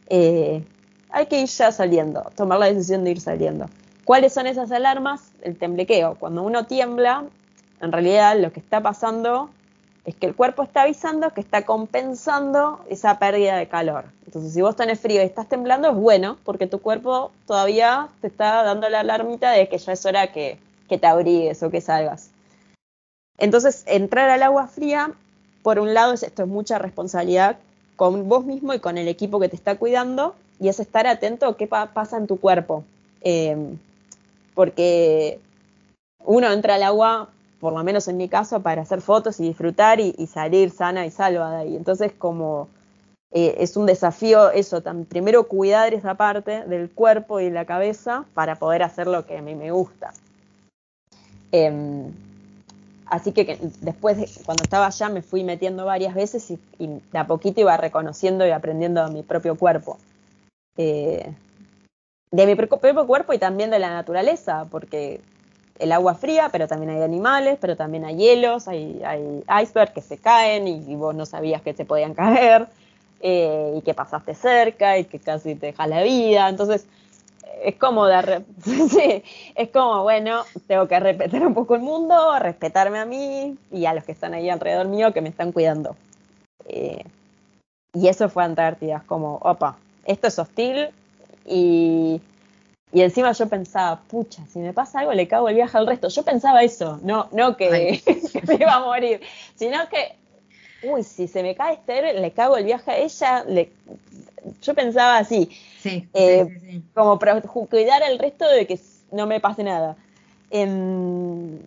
eh, 0.09 0.65
hay 1.11 1.27
que 1.27 1.41
ir 1.41 1.47
ya 1.47 1.71
saliendo, 1.71 2.23
tomar 2.35 2.59
la 2.59 2.67
decisión 2.67 3.05
de 3.05 3.13
ir 3.13 3.21
saliendo. 3.21 3.67
¿Cuáles 4.05 4.33
son 4.33 4.49
esas 4.49 4.73
alarmas? 4.73 5.31
El 5.43 5.57
temblequeo. 5.57 6.17
Cuando 6.19 6.43
uno 6.43 6.67
tiembla, 6.67 7.27
en 7.81 7.93
realidad 7.93 8.37
lo 8.41 8.53
que 8.53 8.59
está 8.59 8.81
pasando 8.81 9.51
es 10.05 10.17
que 10.17 10.27
el 10.27 10.35
cuerpo 10.35 10.63
está 10.65 10.83
avisando 10.83 11.33
que 11.33 11.41
está 11.41 11.65
compensando 11.65 12.85
esa 12.89 13.19
pérdida 13.19 13.57
de 13.57 13.69
calor. 13.69 14.07
Entonces, 14.27 14.53
si 14.53 14.61
vos 14.61 14.75
tenés 14.75 15.01
frío 15.01 15.23
y 15.23 15.25
estás 15.25 15.49
temblando, 15.49 15.91
es 15.91 15.95
bueno, 15.95 16.39
porque 16.45 16.67
tu 16.67 16.81
cuerpo 16.81 17.31
todavía 17.47 18.09
te 18.21 18.27
está 18.27 18.65
dando 18.65 18.89
la 18.89 19.01
alarmita 19.01 19.53
de 19.53 19.69
que 19.69 19.79
ya 19.79 19.93
es 19.93 20.05
hora 20.05 20.33
que, 20.33 20.59
que 20.89 20.99
te 20.99 21.07
abrigues 21.07 21.63
o 21.63 21.71
que 21.71 21.81
salgas. 21.81 22.31
Entonces, 23.39 23.85
entrar 23.87 24.29
al 24.29 24.43
agua 24.43 24.67
fría, 24.67 25.13
por 25.63 25.79
un 25.79 25.95
lado, 25.95 26.13
es, 26.15 26.25
esto 26.25 26.43
es 26.43 26.49
mucha 26.49 26.79
responsabilidad 26.79 27.59
con 27.95 28.29
vos 28.29 28.45
mismo 28.45 28.75
y 28.75 28.81
con 28.81 28.99
el 28.99 29.07
equipo 29.07 29.39
que 29.39 29.49
te 29.49 29.57
está 29.57 29.77
cuidando, 29.77 30.35
y 30.59 30.69
es 30.69 30.81
estar 30.81 31.07
atento 31.07 31.47
a 31.47 31.57
qué 31.57 31.67
pasa 31.69 32.17
en 32.17 32.27
tu 32.27 32.41
cuerpo. 32.41 32.85
Eh, 33.21 33.77
porque 34.55 35.41
uno 36.25 36.51
entra 36.51 36.75
al 36.75 36.83
agua, 36.83 37.29
por 37.63 37.73
lo 37.73 37.85
menos 37.85 38.09
en 38.09 38.17
mi 38.17 38.29
caso, 38.29 38.61
para 38.61 38.83
hacer 38.83 39.01
fotos 39.01 39.39
y 39.39 39.45
disfrutar 39.45 40.01
y, 40.01 40.13
salir 40.27 40.73
sana 40.73 41.07
y 41.07 41.13
salva 41.13 41.53
de 41.53 41.57
ahí. 41.59 41.77
Entonces, 41.77 42.11
como 42.13 42.69
eh, 43.31 43.55
es 43.59 43.77
un 43.77 43.87
desafío 43.87 44.51
eso, 44.51 44.81
tan, 44.81 45.05
primero 45.05 45.45
cuidar 45.45 45.95
esa 45.95 46.17
parte 46.17 46.65
del 46.65 46.91
cuerpo 46.91 47.39
y 47.39 47.51
la 47.51 47.65
cabeza 47.65 48.25
para 48.35 48.57
poder 48.57 48.83
hacer 48.83 49.07
lo 49.07 49.27
que 49.27 49.39
a 49.39 49.43
mí 49.43 49.55
me 49.55 49.71
gusta. 49.71 50.13
Eh, 51.53 52.11
así 53.07 53.31
que, 53.31 53.57
después, 53.81 54.17
de, 54.17 54.29
cuando 54.45 54.65
estaba 54.65 54.87
allá, 54.87 55.09
me 55.09 55.23
fui 55.23 55.45
metiendo 55.45 55.85
varias 55.85 56.17
veces 56.17 56.51
y, 56.51 56.59
y, 56.81 57.01
de 57.13 57.19
a 57.19 57.29
poquito 57.29 57.61
iba 57.61 57.77
reconociendo 57.77 58.45
y 58.45 58.51
aprendiendo 58.51 59.05
a 59.05 59.09
mi 59.09 59.23
propio 59.23 59.55
cuerpo. 59.55 59.99
Eh, 60.77 61.33
de 62.33 62.47
mi 62.47 62.57
propio 62.57 63.07
cuerpo 63.07 63.33
y 63.33 63.39
también 63.39 63.71
de 63.71 63.79
la 63.79 63.91
naturaleza, 63.91 64.67
porque 64.69 65.21
el 65.79 65.93
agua 65.93 66.15
fría, 66.15 66.49
pero 66.53 66.69
también 66.69 66.91
hay 66.91 67.03
animales, 67.03 67.59
pero 67.61 67.77
también 67.77 68.05
hay 68.05 68.17
hielos, 68.17 68.69
hay, 68.69 69.03
icebergs 69.63 69.93
que 69.93 70.01
se 70.01 70.19
caen 70.19 70.69
y, 70.69 70.95
vos 70.97 71.15
no 71.15 71.27
sabías 71.27 71.63
que 71.63 71.75
se 71.75 71.85
podían 71.85 72.15
caer, 72.15 72.69
eh, 73.21 73.75
y 73.77 73.83
que 73.83 73.95
pasaste 73.95 74.35
cerca 74.35 74.99
y 74.99 75.05
que 75.05 75.19
casi 75.19 75.55
te 75.55 75.67
deja 75.67 75.87
la 75.87 76.03
vida. 76.03 76.49
Entonces, 76.49 76.87
es 77.63 77.77
como 77.77 78.07
de, 78.07 78.45
sí, 78.65 79.23
es 79.55 79.69
como, 79.71 80.03
bueno, 80.03 80.43
tengo 80.67 80.89
que 80.89 80.99
respetar 81.01 81.47
un 81.47 81.55
poco 81.55 81.75
el 81.75 81.83
mundo, 81.83 82.39
respetarme 82.39 82.99
a 82.99 83.05
mí 83.05 83.57
y 83.71 83.87
a 83.87 83.95
los 83.95 84.05
que 84.05 84.13
están 84.13 84.35
ahí 84.35 84.49
alrededor 84.51 84.89
mío 84.89 85.13
que 85.13 85.21
me 85.21 85.29
están 85.29 85.53
cuidando. 85.53 85.97
Eh, 86.67 87.05
y 87.95 88.09
eso 88.09 88.29
fue 88.29 88.45
Antártida, 88.45 88.99
es 88.99 89.03
como, 89.05 89.37
opa, 89.43 89.77
esto 90.05 90.27
es 90.29 90.39
hostil 90.39 90.89
y, 91.45 92.21
y, 92.93 93.01
encima 93.03 93.33
yo 93.33 93.49
pensaba, 93.49 94.01
pucha, 94.03 94.45
si 94.47 94.59
me 94.59 94.73
pasa 94.73 95.01
algo 95.01 95.13
le 95.13 95.29
cago 95.29 95.49
el 95.49 95.55
viaje 95.55 95.77
al 95.79 95.87
resto. 95.87 96.09
Yo 96.09 96.23
pensaba 96.23 96.63
eso, 96.63 97.01
no, 97.03 97.29
no 97.33 97.57
que, 97.57 98.03
que 98.33 98.43
me 98.47 98.55
iba 98.55 98.75
a 98.75 98.81
morir, 98.81 99.21
sino 99.55 99.79
que, 99.89 100.17
uy, 100.89 101.03
si 101.03 101.29
se 101.29 101.43
me 101.43 101.55
cae 101.55 101.75
Esther, 101.75 102.15
le 102.15 102.31
cago 102.33 102.57
el 102.57 102.65
viaje 102.65 102.91
a 102.91 102.99
ella. 102.99 103.45
Le... 103.45 103.73
Yo 104.61 104.75
pensaba 104.75 105.19
así, 105.19 105.51
sí, 105.81 106.09
eh, 106.15 106.47
sí, 106.47 106.61
sí, 106.61 106.67
sí. 106.71 106.83
como 106.95 107.19
para 107.19 107.41
cuidar 107.41 108.03
al 108.03 108.19
resto 108.19 108.49
de 108.49 108.67
que 108.67 108.79
no 109.11 109.27
me 109.27 109.41
pase 109.41 109.63
nada. 109.63 109.97
Eh, 110.51 111.59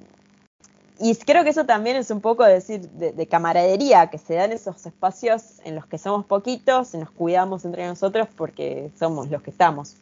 y 0.99 1.15
creo 1.15 1.43
que 1.43 1.49
eso 1.49 1.65
también 1.65 1.97
es 1.97 2.09
un 2.09 2.21
poco 2.21 2.43
decir 2.45 2.89
de, 2.91 3.11
de, 3.11 3.28
camaradería, 3.28 4.07
que 4.09 4.17
se 4.17 4.36
dan 4.36 4.51
esos 4.53 4.86
espacios 4.86 5.59
en 5.65 5.76
los 5.76 5.86
que 5.86 5.97
somos 5.97 6.26
poquitos, 6.26 6.93
y 6.93 6.97
nos 6.97 7.11
cuidamos 7.11 7.65
entre 7.65 7.86
nosotros 7.86 8.28
porque 8.36 8.91
somos 8.97 9.30
los 9.30 9.41
que 9.41 9.51
estamos. 9.51 9.95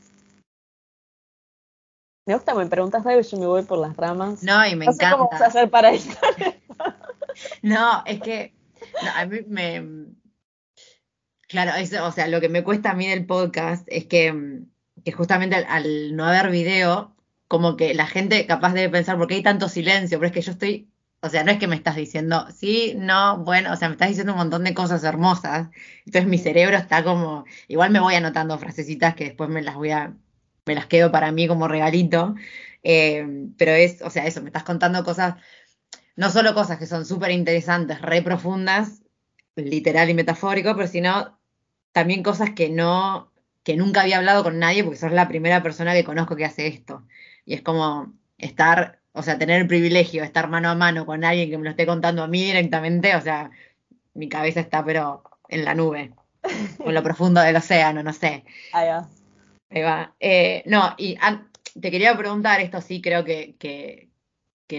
Me 2.25 2.35
gusta, 2.35 2.53
me 2.55 2.65
preguntas 2.67 3.05
algo 3.05 3.19
y 3.19 3.23
yo 3.23 3.37
me 3.37 3.47
voy 3.47 3.63
por 3.63 3.79
las 3.79 3.97
ramas. 3.97 4.43
No, 4.43 4.65
y 4.65 4.75
me 4.75 4.85
no 4.85 4.91
encanta. 4.91 5.09
Sé 5.09 5.11
cómo 5.11 5.29
vas 5.29 5.41
a 5.41 5.45
hacer 5.47 5.69
para 5.69 5.91
esto. 5.91 6.15
no, 7.61 8.03
es 8.05 8.21
que 8.21 8.53
no, 9.01 9.09
a 9.15 9.25
mí 9.25 9.39
me. 9.47 10.05
Claro, 11.47 11.75
eso, 11.75 12.05
o 12.05 12.11
sea, 12.11 12.27
lo 12.27 12.39
que 12.41 12.49
me 12.49 12.63
cuesta 12.63 12.91
a 12.91 12.95
mí 12.95 13.07
del 13.07 13.25
podcast 13.25 13.85
es 13.87 14.05
que, 14.05 14.61
que 15.03 15.11
justamente 15.11 15.55
al, 15.55 15.65
al 15.67 16.15
no 16.15 16.25
haber 16.25 16.49
video, 16.49 17.15
como 17.47 17.75
que 17.75 17.93
la 17.93 18.07
gente 18.07 18.45
capaz 18.47 18.73
debe 18.73 18.89
pensar, 18.89 19.17
¿por 19.17 19.27
qué 19.27 19.35
hay 19.35 19.43
tanto 19.43 19.69
silencio? 19.69 20.17
Pero 20.17 20.27
es 20.27 20.33
que 20.33 20.41
yo 20.41 20.53
estoy, 20.53 20.89
o 21.21 21.29
sea, 21.29 21.43
no 21.43 21.51
es 21.51 21.59
que 21.59 21.67
me 21.67 21.75
estás 21.75 21.95
diciendo, 21.95 22.47
sí, 22.55 22.95
no, 22.97 23.37
bueno, 23.37 23.73
o 23.73 23.75
sea, 23.75 23.89
me 23.89 23.93
estás 23.93 24.09
diciendo 24.09 24.33
un 24.33 24.39
montón 24.39 24.63
de 24.63 24.73
cosas 24.73 25.03
hermosas. 25.03 25.69
Entonces 26.05 26.27
mi 26.27 26.37
cerebro 26.37 26.77
está 26.77 27.03
como, 27.03 27.45
igual 27.67 27.91
me 27.91 27.99
voy 27.99 28.15
anotando 28.15 28.57
frasecitas 28.57 29.13
que 29.13 29.25
después 29.25 29.49
me 29.49 29.61
las 29.61 29.75
voy 29.75 29.91
a, 29.91 30.15
me 30.65 30.75
las 30.75 30.87
quedo 30.87 31.11
para 31.11 31.31
mí 31.31 31.47
como 31.47 31.67
regalito. 31.67 32.35
Eh, 32.83 33.47
pero 33.57 33.71
es, 33.71 34.01
o 34.01 34.09
sea, 34.09 34.25
eso, 34.25 34.41
me 34.41 34.49
estás 34.49 34.63
contando 34.63 35.03
cosas, 35.03 35.35
no 36.15 36.29
solo 36.29 36.53
cosas 36.53 36.77
que 36.77 36.85
son 36.85 37.05
súper 37.05 37.31
interesantes, 37.31 38.01
re 38.01 38.21
profundas, 38.21 39.01
literal 39.55 40.09
y 40.09 40.13
metafórico, 40.13 40.75
pero 40.75 40.87
sino 40.87 41.39
también 41.91 42.23
cosas 42.23 42.51
que 42.51 42.69
no, 42.69 43.31
que 43.63 43.77
nunca 43.77 44.01
había 44.01 44.17
hablado 44.17 44.43
con 44.43 44.59
nadie 44.59 44.83
porque 44.83 44.99
sos 44.99 45.11
la 45.11 45.27
primera 45.27 45.63
persona 45.63 45.93
que 45.93 46.03
conozco 46.03 46.35
que 46.35 46.45
hace 46.45 46.67
esto. 46.67 47.05
Y 47.45 47.53
es 47.53 47.61
como 47.61 48.13
estar, 48.37 48.99
o 49.13 49.23
sea, 49.23 49.37
tener 49.37 49.61
el 49.61 49.67
privilegio 49.67 50.21
de 50.21 50.27
estar 50.27 50.49
mano 50.49 50.69
a 50.69 50.75
mano 50.75 51.05
con 51.05 51.23
alguien 51.23 51.49
que 51.49 51.57
me 51.57 51.63
lo 51.63 51.69
esté 51.69 51.85
contando 51.85 52.23
a 52.23 52.27
mí 52.27 52.43
directamente, 52.43 53.15
o 53.15 53.21
sea, 53.21 53.51
mi 54.13 54.29
cabeza 54.29 54.59
está 54.59 54.83
pero 54.83 55.23
en 55.49 55.65
la 55.65 55.75
nube, 55.75 56.13
en 56.79 56.93
lo 56.93 57.03
profundo 57.03 57.41
del 57.41 57.55
océano, 57.55 58.03
no 58.03 58.13
sé. 58.13 58.43
Va. 58.73 59.07
Eh, 59.73 60.63
no, 60.65 60.93
y 60.97 61.17
te 61.79 61.91
quería 61.91 62.15
preguntar, 62.17 62.61
esto 62.61 62.81
sí 62.81 63.01
creo 63.01 63.23
que, 63.23 63.55
que, 63.57 64.09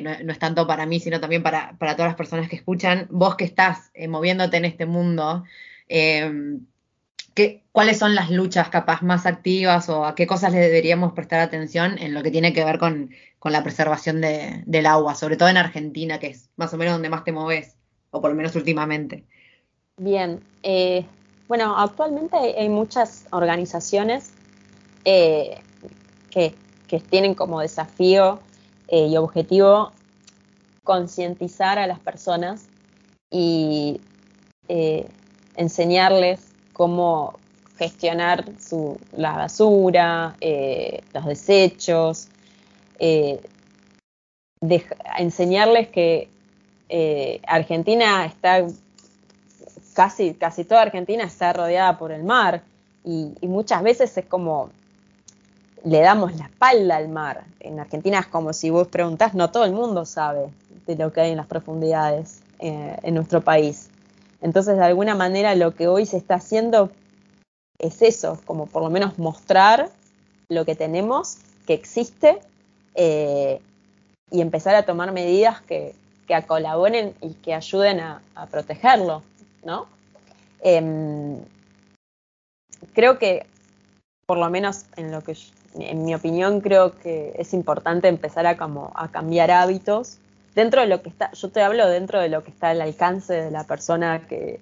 no, 0.03 0.11
no, 0.22 0.32
es 0.32 0.38
tanto 0.38 0.66
para 0.66 0.86
mí, 0.86 1.01
sino 1.01 1.20
también 1.20 1.42
para, 1.42 1.76
para 1.78 1.95
todas 1.95 2.11
las 2.11 2.16
personas 2.16 2.49
que 2.49 2.57
escuchan, 2.57 3.07
vos 3.11 3.36
que 3.36 3.45
estás 3.45 3.90
eh, 3.95 4.09
moviéndote 4.09 4.57
en 4.57 4.64
este 4.64 4.86
mundo, 4.86 5.45
eh, 5.88 6.59
¿Qué, 7.34 7.64
¿cuáles 7.72 7.99
son 7.99 8.14
las 8.14 8.30
luchas 8.30 8.68
capaz 8.68 9.03
más 9.03 9.26
activas 9.26 9.88
o 9.88 10.05
a 10.05 10.14
qué 10.14 10.24
cosas 10.26 10.53
le 10.53 10.61
deberíamos 10.61 11.14
prestar 11.14 11.40
atención 11.40 11.99
en 11.99 12.14
lo 12.14 12.22
que 12.22 12.30
tiene 12.30 12.53
que 12.53 12.64
ver 12.64 12.78
con, 12.78 13.11
con 13.40 13.51
la 13.51 13.64
preservación 13.64 14.20
de, 14.20 14.62
del 14.66 14.86
agua, 14.86 15.16
sobre 15.16 15.36
todo 15.36 15.49
en 15.49 15.57
Argentina, 15.57 16.20
que 16.20 16.28
es 16.28 16.49
más 16.55 16.72
o 16.72 16.76
menos 16.76 16.95
donde 16.95 17.09
más 17.09 17.24
te 17.24 17.32
moves, 17.32 17.76
o 18.12 18.20
por 18.20 18.30
lo 18.30 18.36
menos 18.36 18.55
últimamente? 18.55 19.24
Bien, 19.97 20.40
eh, 20.62 21.05
bueno, 21.49 21.76
actualmente 21.76 22.36
hay 22.36 22.68
muchas 22.68 23.26
organizaciones 23.30 24.32
eh, 25.05 25.61
que, 26.30 26.55
tienen 27.11 27.34
como 27.34 27.61
desafío 27.61 28.38
eh, 28.86 29.09
y 29.09 29.16
objetivo 29.16 29.90
concientizar 30.84 31.76
a 31.76 31.88
las 31.88 31.98
personas 31.98 32.66
y 33.32 34.00
eh, 34.68 35.09
enseñarles 35.57 36.52
cómo 36.72 37.36
gestionar 37.78 38.44
la 39.16 39.32
basura, 39.32 40.36
los 41.12 41.24
desechos, 41.26 42.28
de, 43.00 43.40
enseñarles 45.18 45.88
que 45.88 46.28
Argentina 47.48 48.24
está, 48.24 48.64
casi, 49.94 50.34
casi 50.34 50.64
toda 50.64 50.82
Argentina 50.82 51.24
está 51.24 51.52
rodeada 51.52 51.98
por 51.98 52.12
el 52.12 52.22
mar 52.22 52.62
y, 53.05 53.32
y, 53.40 53.48
muchas 53.48 53.82
veces 53.82 54.16
es 54.16 54.26
como 54.26 54.70
le 55.85 56.01
damos 56.01 56.35
la 56.37 56.47
espalda 56.47 56.97
al 56.97 57.09
mar. 57.09 57.45
En 57.61 57.78
Argentina 57.78 58.18
es 58.18 58.26
como 58.26 58.53
si 58.53 58.70
vos 58.70 58.89
preguntás, 58.89 59.35
no 59.35 59.51
todo 59.51 59.64
el 59.64 59.72
mundo 59.72 60.05
sabe 60.07 60.49
de 60.87 60.97
lo 60.97 61.12
que 61.12 61.20
hay 61.20 61.30
en 61.30 61.37
las 61.37 61.47
profundidades 61.47 62.41
eh, 62.59 62.97
en 63.03 63.14
nuestro 63.14 63.43
país. 63.43 63.91
Entonces, 64.41 64.76
de 64.76 64.85
alguna 64.85 65.14
manera, 65.14 65.55
lo 65.55 65.74
que 65.74 65.87
hoy 65.87 66.07
se 66.07 66.16
está 66.16 66.37
haciendo 66.37 66.91
es 67.78 68.03
eso, 68.03 68.41
como 68.47 68.66
por 68.66 68.82
lo 68.82 68.91
menos 68.91 69.18
mostrar 69.18 69.91
lo 70.49 70.64
que 70.64 70.74
tenemos, 70.74 71.39
que 71.66 71.74
existe, 71.74 72.41
eh, 72.95 73.61
y 74.30 74.41
empezar 74.41 74.74
a 74.74 74.85
tomar 74.85 75.12
medidas 75.12 75.61
que, 75.62 75.95
que 76.26 76.43
colaboren 76.47 77.14
y 77.20 77.35
que 77.35 77.55
ayuden 77.55 78.01
a, 78.01 78.22
protegerlo, 78.51 79.22
¿no? 79.64 79.87
Eh, 80.61 81.39
creo 82.95 83.18
que, 83.18 83.47
por 84.26 84.39
lo 84.39 84.49
menos 84.51 84.87
en 84.97 85.11
lo 85.12 85.22
que, 85.22 85.37
en 85.79 86.05
mi 86.05 86.14
opinión, 86.14 86.61
creo 86.61 86.93
que 86.99 87.35
es 87.37 87.53
importante 87.53 88.09
empezar 88.09 88.47
a, 88.47 88.57
como, 88.57 88.93
a 88.95 89.09
cambiar 89.09 89.51
hábitos 89.51 90.18
dentro 90.55 90.81
de 90.81 90.87
lo 90.87 91.03
que 91.03 91.09
está, 91.09 91.33
yo 91.33 91.51
te 91.51 91.62
hablo 91.62 91.89
dentro 91.89 92.20
de 92.20 92.29
lo 92.29 92.45
que 92.45 92.51
está 92.51 92.70
al 92.70 92.81
alcance 92.81 93.35
de 93.35 93.51
la 93.51 93.64
persona 93.64 94.27
que, 94.27 94.61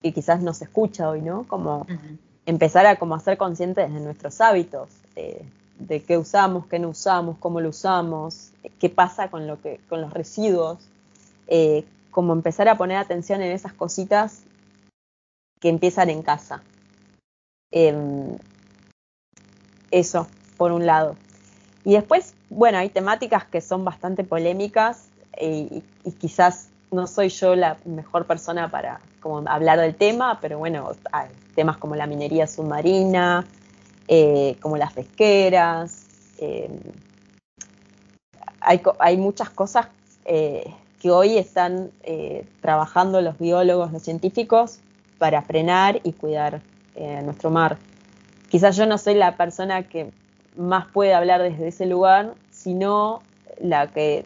que 0.00 0.12
quizás 0.12 0.40
nos 0.42 0.62
escucha 0.62 1.08
hoy, 1.08 1.22
¿no? 1.22 1.44
Como 1.48 1.78
uh 1.78 1.84
-huh. 1.84 2.18
empezar 2.46 2.86
a 2.86 2.96
como 2.96 3.14
a 3.14 3.20
ser 3.20 3.36
conscientes 3.36 3.92
de 3.92 4.00
nuestros 4.00 4.40
hábitos, 4.40 4.88
de, 5.14 5.44
de, 5.78 6.02
qué 6.02 6.18
usamos, 6.18 6.66
qué 6.66 6.78
no 6.78 6.90
usamos, 6.90 7.36
cómo 7.38 7.60
lo 7.60 7.70
usamos, 7.70 8.52
qué 8.78 8.88
pasa 8.88 9.28
con 9.28 9.46
lo 9.46 9.60
que, 9.60 9.80
con 9.88 10.00
los 10.00 10.12
residuos, 10.12 10.78
eh, 11.48 11.84
como 12.10 12.32
empezar 12.32 12.68
a 12.68 12.76
poner 12.76 12.98
atención 12.98 13.42
en 13.42 13.50
esas 13.50 13.72
cositas 13.72 14.42
que 15.60 15.68
empiezan 15.68 16.10
en 16.10 16.22
casa. 16.22 16.62
Eh, 17.72 18.38
eso, 19.90 20.28
por 20.56 20.72
un 20.72 20.86
lado. 20.86 21.16
Y 21.84 21.92
después, 21.92 22.34
bueno, 22.50 22.78
hay 22.78 22.88
temáticas 22.88 23.44
que 23.44 23.60
son 23.60 23.84
bastante 23.84 24.24
polémicas 24.24 25.08
y, 25.40 25.82
y, 26.04 26.12
quizás 26.12 26.68
no 26.90 27.06
soy 27.06 27.28
yo 27.28 27.56
la 27.56 27.76
mejor 27.84 28.24
persona 28.26 28.70
para 28.70 29.00
como 29.20 29.42
hablar 29.48 29.80
del 29.80 29.94
tema, 29.94 30.38
pero 30.40 30.58
bueno, 30.58 30.92
temas 31.54 31.78
como 31.78 31.96
la 31.96 32.06
minería 32.06 32.46
submarina, 32.46 33.46
eh, 34.06 34.56
como 34.60 34.76
las 34.76 34.92
pesqueras. 34.92 36.06
Eh, 36.38 36.68
hay, 38.60 38.82
hay, 38.98 39.16
muchas 39.16 39.48
cosas 39.48 39.86
eh, 40.26 40.72
que 41.00 41.10
hoy 41.10 41.38
están 41.38 41.90
trabajando 42.60 43.20
los 43.20 43.38
biólogos, 43.38 43.92
los 43.92 44.02
científicos, 44.02 44.78
para 45.18 45.42
frenar 45.42 46.00
y 46.02 46.12
cuidar 46.12 46.60
nuestro 47.24 47.50
mar. 47.50 47.78
Quizás 48.50 48.76
yo 48.76 48.86
no 48.86 48.98
soy 48.98 49.14
la 49.14 49.36
persona 49.36 49.82
que 49.82 50.12
más 50.56 50.86
puede 50.86 51.14
hablar 51.14 51.42
desde 51.42 51.68
ese 51.68 51.86
lugar, 51.86 52.34
sino 52.50 53.22
la 53.60 53.88
que, 53.88 54.24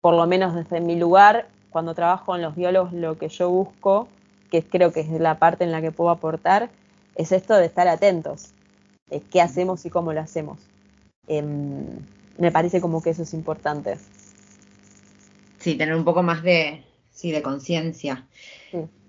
por 0.00 0.14
lo 0.14 0.26
menos 0.26 0.54
desde 0.54 0.80
mi 0.80 0.96
lugar, 0.96 1.48
cuando 1.70 1.94
trabajo 1.94 2.26
con 2.26 2.42
los 2.42 2.54
biólogos, 2.54 2.92
lo 2.92 3.18
que 3.18 3.28
yo 3.28 3.50
busco, 3.50 4.08
que 4.50 4.62
creo 4.62 4.92
que 4.92 5.00
es 5.00 5.08
la 5.08 5.38
parte 5.38 5.64
en 5.64 5.72
la 5.72 5.80
que 5.80 5.92
puedo 5.92 6.10
aportar, 6.10 6.70
es 7.14 7.32
esto 7.32 7.54
de 7.54 7.66
estar 7.66 7.88
atentos, 7.88 8.52
de 9.08 9.20
qué 9.20 9.40
hacemos 9.40 9.84
y 9.84 9.90
cómo 9.90 10.12
lo 10.12 10.20
hacemos. 10.20 10.58
Em, 11.26 11.86
me 12.38 12.50
parece 12.50 12.80
como 12.80 13.02
que 13.02 13.10
eso 13.10 13.22
es 13.22 13.34
importante. 13.34 13.98
Sí, 15.58 15.76
tener 15.76 15.94
un 15.94 16.04
poco 16.04 16.22
más 16.22 16.42
de, 16.42 16.84
sí, 17.10 17.30
de 17.30 17.42
conciencia. 17.42 18.26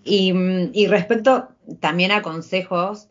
Y, 0.05 0.87
respecto 0.87 1.49
también 1.79 2.11
a 2.11 2.21
consejos, 2.21 3.09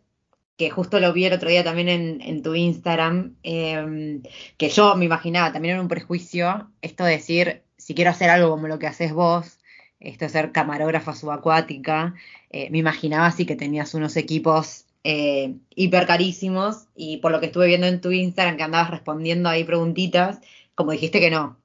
que 0.62 0.70
justo 0.70 1.00
lo 1.00 1.12
vi 1.12 1.24
el 1.24 1.32
otro 1.32 1.48
día 1.48 1.64
también 1.64 2.20
en, 2.22 2.42
tu 2.42 2.54
Instagram, 2.54 3.34
em, 3.42 4.22
que 4.56 4.68
yo 4.68 4.94
me 4.94 5.04
imaginaba 5.04 5.52
también 5.52 5.74
era 5.74 5.82
un 5.82 5.88
prejuicio, 5.88 6.70
esto 6.82 7.04
de 7.04 7.12
decir, 7.12 7.62
si 7.76 7.96
quiero 7.96 8.12
hacer 8.12 8.30
algo 8.30 8.50
como 8.50 8.68
lo 8.68 8.78
que 8.78 8.86
haces 8.86 9.12
vos, 9.12 9.58
esto 9.98 10.24
de 10.24 10.28
ser 10.28 10.52
camarógrafa 10.52 11.14
subacuática, 11.16 12.14
eh, 12.50 12.70
me 12.70 12.78
imaginaba 12.78 13.26
así 13.26 13.44
que 13.44 13.56
tenías 13.56 13.92
unos 13.94 14.16
equipos 14.16 14.86
eh, 15.02 15.56
hiper 15.74 16.06
carísimos 16.06 16.86
y 16.94 17.16
por 17.16 17.32
lo 17.32 17.40
que 17.40 17.46
estuve 17.46 17.66
viendo 17.66 17.88
en 17.88 18.00
tu 18.00 18.12
Instagram 18.12 18.56
que 18.56 18.62
andabas 18.62 18.90
respondiendo 18.90 19.48
ahí 19.48 19.64
preguntitas, 19.64 20.40
como 20.76 20.92
dijiste 20.92 21.18
que 21.18 21.30
no. 21.30 21.58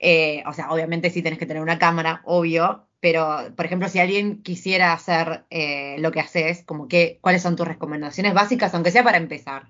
Eh, 0.00 0.42
o 0.46 0.54
sea, 0.54 0.70
obviamente 0.70 1.10
sí 1.10 1.22
tenés 1.22 1.38
que 1.38 1.46
tener 1.46 1.62
una 1.62 1.78
cámara, 1.78 2.22
obvio, 2.24 2.86
pero 3.02 3.52
por 3.54 3.66
ejemplo, 3.66 3.90
si 3.90 3.98
alguien 3.98 4.42
quisiera 4.42 4.94
hacer 4.94 5.44
eh, 5.50 5.96
lo 5.98 6.12
que 6.12 6.20
haces, 6.20 6.62
como 6.64 6.88
que, 6.88 7.18
¿cuáles 7.20 7.42
son 7.42 7.56
tus 7.56 7.68
recomendaciones 7.68 8.32
básicas, 8.32 8.72
aunque 8.72 8.92
sea 8.92 9.04
para 9.04 9.18
empezar? 9.18 9.64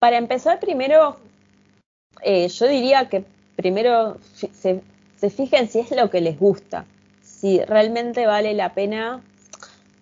Para 0.00 0.16
empezar, 0.16 0.58
primero, 0.58 1.18
yo 2.24 2.66
diría 2.66 3.08
que 3.08 3.24
primero 3.56 4.18
se, 4.34 4.80
se, 5.16 5.30
fijen 5.30 5.68
si 5.68 5.80
es 5.80 5.90
lo 5.90 6.10
que 6.10 6.20
les 6.20 6.38
gusta, 6.38 6.86
si 7.22 7.62
realmente 7.64 8.26
vale 8.26 8.54
la 8.54 8.74
pena 8.74 9.22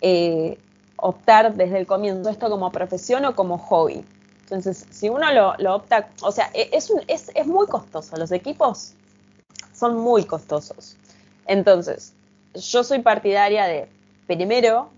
eh, 0.01 0.59
optar 0.97 1.55
desde 1.55 1.79
el 1.79 1.87
comienzo 1.87 2.31
esto 2.31 2.49
como 2.49 2.71
profesión 2.71 3.25
o 3.25 3.35
como 3.35 3.59
hobby. 3.59 4.05
Entonces, 4.43 4.87
si 4.91 5.09
uno 5.09 5.27
lo, 5.33 5.75
opta, 5.75 6.11
o 6.23 6.31
sea, 6.31 6.51
e, 6.55 6.71
es, 6.73 6.91
un, 6.91 7.01
es, 7.09 7.31
es, 7.35 7.47
muy 7.47 7.67
costoso, 7.67 8.17
los 8.17 8.33
equipos 8.33 8.95
son 9.73 9.97
muy 9.97 10.25
costosos. 10.25 10.97
Entonces, 11.47 12.13
yo 12.55 12.85
soy 12.85 13.01
partidaria 13.01 13.67
de, 13.67 13.89
primero, 14.27 14.91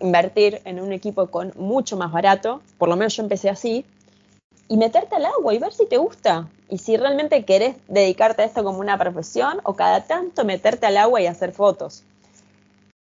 invertir 0.00 0.60
en 0.64 0.80
un 0.80 0.92
equipo 0.92 1.26
con 1.28 1.52
mucho 1.56 1.96
más 1.96 2.12
barato, 2.12 2.60
por 2.78 2.88
lo 2.88 2.96
menos 2.96 3.16
yo 3.16 3.22
empecé 3.22 3.50
así, 3.50 3.84
y 4.68 4.76
meterte 4.76 5.16
al 5.16 5.24
agua 5.24 5.54
y 5.54 5.58
ver 5.58 5.72
si 5.72 5.86
te 5.86 5.96
gusta. 5.96 6.48
Y 6.68 6.78
si 6.78 6.96
realmente 6.96 7.44
querés 7.44 7.76
dedicarte 7.88 8.42
a 8.42 8.44
esto 8.44 8.62
como 8.62 8.80
una 8.80 8.98
profesión 8.98 9.60
o 9.62 9.74
cada 9.74 10.02
tanto 10.04 10.44
meterte 10.44 10.86
al 10.86 10.98
agua 10.98 11.20
y 11.20 11.26
hacer 11.26 11.52
fotos 11.52 12.04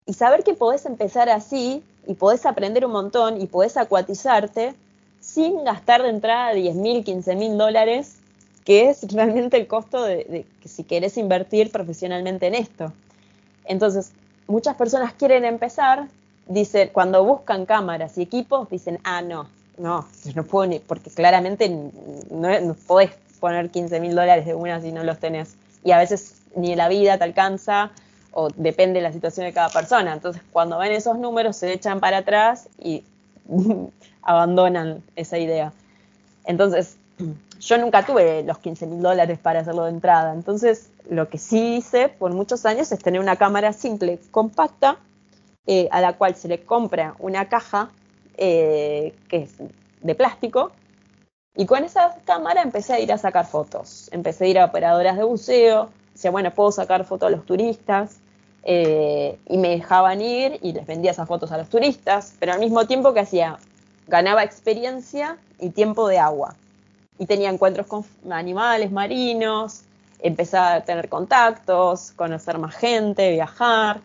y 0.09 0.13
saber 0.13 0.43
que 0.43 0.55
podés 0.55 0.87
empezar 0.87 1.29
así 1.29 1.83
y 2.07 2.15
podés 2.15 2.47
aprender 2.47 2.83
un 2.83 2.91
montón 2.91 3.39
y 3.39 3.45
podés 3.45 3.77
acuatizarte 3.77 4.73
sin 5.19 5.63
gastar 5.63 6.01
de 6.01 6.09
entrada 6.09 6.53
10 6.53 6.75
mil, 6.77 7.03
15 7.03 7.35
mil 7.35 7.55
dólares, 7.59 8.17
que 8.69 8.91
es 8.91 9.11
realmente 9.11 9.57
el 9.57 9.65
costo 9.65 10.03
de, 10.03 10.45
que 10.61 10.69
si 10.69 10.83
querés 10.83 11.17
invertir 11.17 11.71
profesionalmente 11.71 12.45
en 12.45 12.53
esto. 12.53 12.93
Entonces, 13.65 14.11
muchas 14.45 14.75
personas 14.75 15.11
quieren 15.13 15.43
empezar, 15.43 16.07
dicen, 16.45 16.91
cuando 16.93 17.23
buscan 17.23 17.65
cámaras 17.65 18.15
y 18.19 18.21
equipos, 18.21 18.69
dicen, 18.69 18.99
ah, 19.03 19.23
no, 19.23 19.49
no, 19.79 20.07
no 20.35 20.43
puedo 20.43 20.67
ni, 20.67 20.77
porque 20.77 21.09
claramente 21.09 21.67
no, 22.29 22.59
no 22.59 22.75
podés 22.85 23.09
poner 23.39 23.71
15 23.71 23.99
mil 24.01 24.13
dólares 24.13 24.45
de 24.45 24.53
una 24.53 24.79
si 24.79 24.91
no 24.91 25.03
los 25.03 25.17
tenés. 25.17 25.55
Y 25.83 25.89
a 25.89 25.97
veces 25.97 26.35
ni 26.55 26.75
la 26.75 26.89
vida 26.89 27.17
te 27.17 27.23
alcanza, 27.23 27.89
o 28.33 28.49
depende 28.55 28.99
de 28.99 29.01
la 29.01 29.11
situación 29.11 29.47
de 29.47 29.53
cada 29.53 29.69
persona. 29.69 30.13
Entonces, 30.13 30.43
cuando 30.51 30.77
ven 30.77 30.91
esos 30.91 31.17
números, 31.17 31.55
se 31.57 31.73
echan 31.73 31.99
para 31.99 32.17
atrás 32.17 32.69
y 32.77 33.03
abandonan 34.21 35.01
esa 35.15 35.39
idea. 35.39 35.73
Entonces, 36.45 36.97
yo 37.59 37.77
nunca 37.77 38.05
tuve 38.05 38.43
los 38.43 38.57
15 38.59 38.87
mil 38.87 39.01
dólares 39.01 39.39
para 39.39 39.59
hacerlo 39.59 39.83
de 39.85 39.91
entrada. 39.91 40.33
Entonces, 40.33 40.91
lo 41.09 41.29
que 41.29 41.37
sí 41.37 41.77
hice 41.77 42.09
por 42.09 42.33
muchos 42.33 42.65
años 42.65 42.91
es 42.91 42.99
tener 42.99 43.19
una 43.19 43.35
cámara 43.35 43.73
simple, 43.73 44.19
compacta, 44.31 44.97
eh, 45.67 45.87
a 45.91 46.01
la 46.01 46.13
cual 46.13 46.35
se 46.35 46.47
le 46.47 46.63
compra 46.63 47.15
una 47.19 47.49
caja 47.49 47.89
eh, 48.37 49.13
que 49.27 49.43
es 49.43 49.55
de 50.01 50.15
plástico. 50.15 50.71
Y 51.55 51.65
con 51.65 51.83
esa 51.83 52.15
cámara 52.25 52.61
empecé 52.61 52.93
a 52.93 52.99
ir 52.99 53.11
a 53.11 53.17
sacar 53.17 53.45
fotos. 53.45 54.09
Empecé 54.11 54.45
a 54.45 54.47
ir 54.47 54.59
a 54.59 54.65
operadoras 54.65 55.17
de 55.17 55.23
buceo, 55.23 55.89
decía, 56.13 56.31
bueno, 56.31 56.51
puedo 56.53 56.71
sacar 56.71 57.03
fotos 57.05 57.27
a 57.27 57.29
los 57.31 57.45
turistas, 57.45 58.19
eh, 58.63 59.39
y 59.47 59.57
me 59.57 59.69
dejaban 59.69 60.21
ir 60.21 60.59
y 60.61 60.73
les 60.73 60.85
vendía 60.85 61.11
esas 61.11 61.27
fotos 61.27 61.51
a 61.51 61.57
los 61.57 61.69
turistas, 61.69 62.35
pero 62.39 62.53
al 62.53 62.59
mismo 62.59 62.85
tiempo 62.85 63.13
que 63.13 63.21
hacía, 63.21 63.57
ganaba 64.07 64.43
experiencia 64.43 65.37
y 65.59 65.69
tiempo 65.69 66.07
de 66.07 66.19
agua. 66.19 66.55
Y 67.19 67.27
tenía 67.27 67.49
encuentros 67.49 67.85
con 67.85 68.03
animales 68.31 68.91
marinos, 68.91 69.83
empezaba 70.19 70.75
a 70.75 70.81
tener 70.81 71.09
contactos, 71.09 72.13
conocer 72.15 72.57
más 72.57 72.75
gente, 72.75 73.31
viajar. 73.31 74.01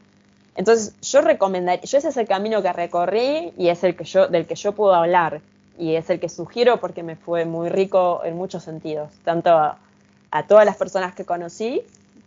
Entonces 0.56 0.94
yo 1.00 1.22
recomendaría, 1.22 1.82
yo 1.84 1.98
ese 1.98 2.08
es 2.08 2.16
el 2.16 2.28
camino 2.28 2.60
que 2.60 2.72
recorrí 2.72 3.52
y 3.56 3.68
es 3.68 3.82
el 3.84 3.96
que 3.96 4.04
yo, 4.04 4.28
del 4.28 4.46
que 4.46 4.54
yo 4.54 4.72
puedo 4.72 4.94
hablar 4.94 5.40
y 5.78 5.94
es 5.94 6.10
el 6.10 6.20
que 6.20 6.28
sugiero 6.28 6.78
porque 6.78 7.02
me 7.02 7.16
fue 7.16 7.46
muy 7.46 7.68
rico 7.68 8.20
en 8.24 8.36
muchos 8.36 8.62
sentidos, 8.62 9.10
tanto 9.24 9.50
a 9.50 10.46
todas 10.46 10.66
las 10.66 10.76
personas 10.76 11.14
que 11.14 11.24
conocí 11.24 11.82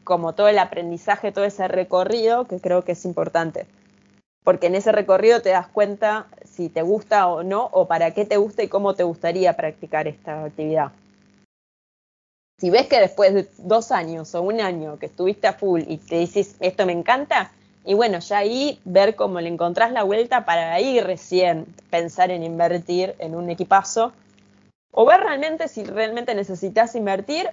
como 0.07 0.33
todo 0.33 0.47
el 0.47 0.57
aprendizaje, 0.57 1.33
todo 1.33 1.43
ese 1.43 1.67
recorrido 1.67 2.47
que 2.47 2.61
creo 2.61 2.85
que 2.85 2.93
es 2.93 3.03
importante. 3.03 3.67
Porque 4.45 4.67
en 4.67 4.75
ese 4.75 4.93
recorrido 4.93 5.41
te 5.41 5.49
das 5.49 5.67
cuenta 5.67 6.27
si 6.57 6.69
te 6.69 6.81
gusta 6.81 7.27
o 7.27 7.43
no, 7.43 7.69
o 7.71 7.87
para 7.87 8.11
qué 8.11 8.25
te 8.25 8.37
gusta 8.37 8.63
y 8.63 8.67
cómo 8.67 8.95
te 8.95 9.03
gustaría 9.03 9.55
practicar 9.55 10.07
esta 10.07 10.43
actividad. 10.43 10.91
Si 12.59 12.71
ves 12.71 12.87
que 12.87 12.99
después 12.99 13.35
de 13.35 13.47
dos 13.59 13.91
años 13.91 14.33
o 14.33 14.41
un 14.41 14.59
año 14.59 14.97
que 14.97 15.05
estuviste 15.05 15.45
a 15.45 15.53
full 15.53 15.83
y 15.87 15.97
te 15.97 16.17
dices, 16.17 16.55
esto 16.59 16.87
me 16.87 16.93
encanta, 16.93 17.51
y 17.85 17.93
bueno, 17.93 18.17
ya 18.17 18.39
ahí 18.39 18.81
ver 18.83 19.15
cómo 19.15 19.39
le 19.39 19.49
encontrás 19.49 19.91
la 19.91 20.01
vuelta 20.01 20.45
para 20.45 20.73
ahí 20.73 20.99
recién 20.99 21.67
pensar 21.91 22.31
en 22.31 22.41
invertir 22.43 23.13
en 23.19 23.35
un 23.35 23.51
equipazo, 23.51 24.11
o 24.91 25.05
ver 25.05 25.19
realmente 25.19 25.67
si 25.67 25.83
realmente 25.83 26.33
necesitas 26.33 26.95
invertir 26.95 27.51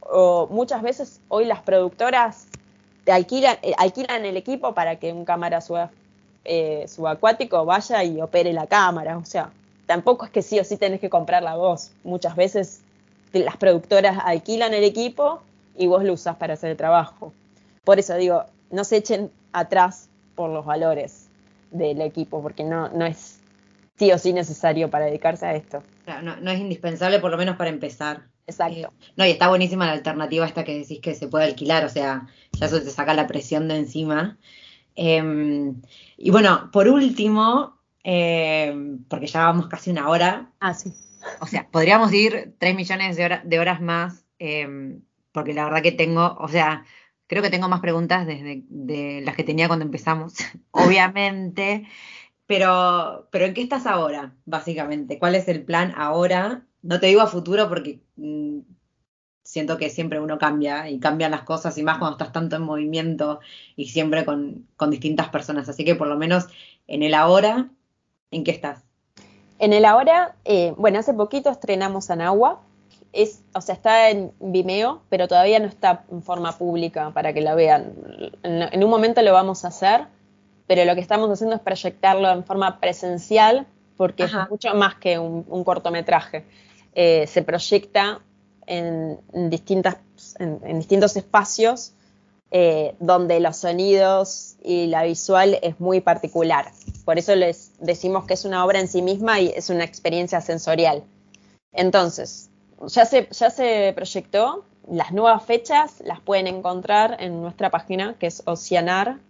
o 0.00 0.46
muchas 0.46 0.82
veces 0.82 1.20
hoy 1.26 1.46
las 1.46 1.62
productoras 1.62 2.46
te 3.04 3.10
alquilan, 3.10 3.56
eh, 3.62 3.74
alquilan 3.76 4.24
el 4.24 4.36
equipo 4.36 4.72
para 4.72 4.96
que 4.96 5.12
un 5.12 5.24
cámara 5.24 5.60
eh, 6.46 6.86
subacuático 6.88 7.64
vaya 7.64 8.02
y 8.04 8.20
opere 8.20 8.52
la 8.52 8.66
cámara. 8.66 9.18
O 9.18 9.24
sea, 9.24 9.50
tampoco 9.86 10.24
es 10.24 10.30
que 10.30 10.42
sí 10.42 10.58
o 10.58 10.64
sí 10.64 10.76
tenés 10.76 11.00
que 11.00 11.10
comprar 11.10 11.42
la 11.42 11.56
voz. 11.56 11.92
Muchas 12.04 12.36
veces 12.36 12.80
las 13.32 13.56
productoras 13.56 14.18
alquilan 14.24 14.74
el 14.74 14.84
equipo 14.84 15.42
y 15.76 15.86
vos 15.86 16.04
lo 16.04 16.12
usás 16.12 16.36
para 16.36 16.54
hacer 16.54 16.70
el 16.70 16.76
trabajo. 16.76 17.32
Por 17.84 17.98
eso 17.98 18.14
digo, 18.16 18.44
no 18.70 18.84
se 18.84 18.96
echen 18.96 19.30
atrás 19.52 20.08
por 20.34 20.50
los 20.50 20.64
valores 20.64 21.28
del 21.70 22.00
equipo, 22.00 22.42
porque 22.42 22.64
no, 22.64 22.88
no 22.88 23.04
es 23.06 23.38
sí 23.98 24.12
o 24.12 24.18
sí 24.18 24.32
necesario 24.32 24.90
para 24.90 25.06
dedicarse 25.06 25.46
a 25.46 25.54
esto. 25.54 25.82
no, 26.22 26.36
no 26.36 26.50
es 26.50 26.60
indispensable, 26.60 27.18
por 27.18 27.30
lo 27.30 27.36
menos 27.36 27.56
para 27.56 27.70
empezar. 27.70 28.24
Exacto. 28.46 28.78
Eh, 28.78 29.12
no, 29.16 29.26
y 29.26 29.30
está 29.30 29.48
buenísima 29.48 29.86
la 29.86 29.92
alternativa 29.92 30.46
esta 30.46 30.64
que 30.64 30.78
decís 30.78 31.00
que 31.00 31.14
se 31.14 31.28
puede 31.28 31.46
alquilar, 31.46 31.84
o 31.84 31.88
sea, 31.88 32.26
ya 32.52 32.66
eso 32.66 32.80
te 32.80 32.90
saca 32.90 33.14
la 33.14 33.26
presión 33.26 33.68
de 33.68 33.76
encima. 33.76 34.36
Em, 34.96 35.82
y 36.16 36.30
bueno, 36.30 36.70
por 36.72 36.88
último, 36.88 37.78
em, 38.02 39.04
porque 39.04 39.26
ya 39.26 39.46
vamos 39.46 39.68
casi 39.68 39.90
una 39.90 40.08
hora. 40.08 40.50
Ah, 40.60 40.74
sí. 40.74 40.92
O 41.40 41.46
sea, 41.46 41.68
podríamos 41.70 42.12
ir 42.12 42.54
tres 42.58 42.74
millones 42.74 43.16
de, 43.16 43.40
de 43.44 43.58
horas 43.58 43.80
más, 43.80 44.24
em, 44.38 45.02
porque 45.32 45.54
la 45.54 45.64
verdad 45.64 45.82
que 45.82 45.92
tengo, 45.92 46.36
o 46.40 46.48
sea, 46.48 46.84
creo 47.26 47.42
que 47.42 47.50
tengo 47.50 47.68
más 47.68 47.80
preguntas 47.80 48.26
desde 48.26 48.64
de 48.68 49.22
las 49.24 49.36
que 49.36 49.44
tenía 49.44 49.68
cuando 49.68 49.84
empezamos, 49.84 50.34
obviamente. 50.70 51.86
Pero, 52.46 53.28
pero 53.32 53.46
¿en 53.46 53.54
qué 53.54 53.62
estás 53.62 53.86
ahora, 53.86 54.36
básicamente? 54.44 55.18
¿Cuál 55.18 55.34
es 55.34 55.48
el 55.48 55.64
plan 55.64 55.92
ahora 55.96 56.66
no 56.86 57.00
te 57.00 57.06
digo 57.08 57.20
a 57.20 57.26
futuro 57.26 57.68
porque 57.68 58.00
mm, 58.16 58.60
siento 59.46 59.78
que 59.78 59.90
siempre 59.90 60.20
uno 60.20 60.38
cambia 60.38 60.90
y 60.90 60.98
cambian 60.98 61.30
las 61.30 61.42
cosas 61.42 61.78
y 61.78 61.82
más 61.84 61.98
cuando 61.98 62.16
estás 62.16 62.32
tanto 62.32 62.56
en 62.56 62.62
movimiento 62.62 63.38
y 63.76 63.86
siempre 63.86 64.24
con, 64.24 64.66
con 64.76 64.90
distintas 64.90 65.28
personas. 65.28 65.68
Así 65.68 65.84
que 65.84 65.94
por 65.94 66.08
lo 66.08 66.16
menos 66.16 66.48
en 66.88 67.04
el 67.04 67.14
ahora, 67.14 67.68
¿en 68.32 68.42
qué 68.42 68.50
estás? 68.50 68.82
En 69.60 69.72
el 69.72 69.84
ahora, 69.84 70.34
eh, 70.44 70.74
bueno, 70.76 70.98
hace 70.98 71.14
poquito 71.14 71.48
estrenamos 71.48 72.10
Anagua. 72.10 72.60
Es, 73.12 73.44
o 73.54 73.60
sea, 73.60 73.76
está 73.76 74.10
en 74.10 74.32
Vimeo, 74.40 75.02
pero 75.08 75.28
todavía 75.28 75.60
no 75.60 75.66
está 75.66 76.04
en 76.10 76.22
forma 76.22 76.58
pública 76.58 77.12
para 77.14 77.32
que 77.32 77.40
la 77.40 77.54
vean. 77.54 77.94
En, 78.42 78.62
en 78.62 78.84
un 78.84 78.90
momento 78.90 79.22
lo 79.22 79.32
vamos 79.32 79.64
a 79.64 79.68
hacer, 79.68 80.08
pero 80.66 80.84
lo 80.84 80.94
que 80.96 81.00
estamos 81.00 81.30
haciendo 81.30 81.54
es 81.54 81.62
proyectarlo 81.62 82.30
en 82.30 82.44
forma 82.44 82.80
presencial, 82.80 83.66
porque 83.96 84.24
Ajá. 84.24 84.42
es 84.42 84.50
mucho 84.50 84.74
más 84.74 84.96
que 84.96 85.20
un, 85.20 85.46
un 85.48 85.62
cortometraje. 85.62 86.44
Eh, 86.94 87.26
se 87.28 87.42
proyecta 87.42 88.20
en, 88.66 89.18
en 89.32 89.50
distintas, 89.50 89.96
en, 90.38 90.60
en 90.64 90.78
distintos 90.78 91.16
espacios 91.16 91.92
eh, 92.52 92.94
donde 93.00 93.40
los 93.40 93.56
sonidos 93.56 94.54
y 94.62 94.86
la 94.86 95.02
visual 95.02 95.58
es 95.62 95.80
muy 95.80 96.00
particular. 96.00 96.70
Por 97.04 97.18
eso 97.18 97.34
les 97.34 97.72
decimos 97.80 98.24
que 98.24 98.34
es 98.34 98.44
una 98.44 98.64
obra 98.64 98.78
en 98.78 98.86
sí 98.86 99.02
misma 99.02 99.40
y 99.40 99.48
es 99.48 99.68
una 99.68 99.82
experiencia 99.82 100.40
sensorial. 100.40 101.02
Entonces, 101.72 102.48
ya 102.86 103.04
se, 103.04 103.28
ya 103.32 103.50
se 103.50 103.92
proyectó, 103.96 104.64
las 104.88 105.10
nuevas 105.12 105.44
fechas 105.44 106.00
las 106.04 106.20
pueden 106.20 106.46
encontrar 106.46 107.16
en 107.18 107.42
nuestra 107.42 107.70
página 107.70 108.14
que 108.14 108.28
es 108.28 108.44
oceanar.org. 108.46 109.20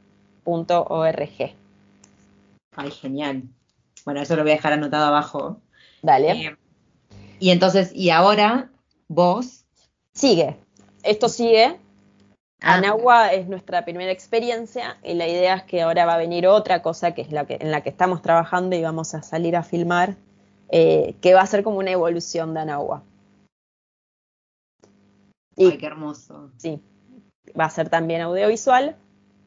Ay, 2.76 2.90
genial. 2.90 3.44
Bueno, 4.04 4.20
eso 4.20 4.36
lo 4.36 4.42
voy 4.42 4.52
a 4.52 4.56
dejar 4.56 4.74
anotado 4.74 5.06
abajo. 5.06 5.58
Dale. 6.02 6.32
Eh, 6.32 6.56
y 7.40 7.50
entonces, 7.50 7.92
y 7.94 8.10
ahora 8.10 8.68
vos. 9.08 9.64
Sigue. 10.12 10.56
Esto 11.02 11.28
sigue. 11.28 11.78
Ah, 12.62 12.76
Anagua 12.76 13.32
es 13.32 13.48
nuestra 13.48 13.84
primera 13.84 14.10
experiencia 14.10 14.96
y 15.02 15.14
la 15.14 15.28
idea 15.28 15.56
es 15.56 15.62
que 15.64 15.82
ahora 15.82 16.06
va 16.06 16.14
a 16.14 16.18
venir 16.18 16.46
otra 16.46 16.80
cosa 16.80 17.12
que 17.12 17.20
es 17.20 17.30
la 17.30 17.46
que, 17.46 17.58
en 17.60 17.70
la 17.70 17.82
que 17.82 17.90
estamos 17.90 18.22
trabajando 18.22 18.74
y 18.74 18.82
vamos 18.82 19.14
a 19.14 19.22
salir 19.22 19.56
a 19.56 19.62
filmar, 19.62 20.16
eh, 20.70 21.16
que 21.20 21.34
va 21.34 21.42
a 21.42 21.46
ser 21.46 21.62
como 21.62 21.78
una 21.78 21.90
evolución 21.90 22.54
de 22.54 22.60
Anagua. 22.60 23.02
Y 25.54 25.66
Ay, 25.66 25.78
qué 25.78 25.86
hermoso. 25.86 26.50
sí, 26.56 26.80
va 27.58 27.66
a 27.66 27.70
ser 27.70 27.90
también 27.90 28.22
audiovisual, 28.22 28.96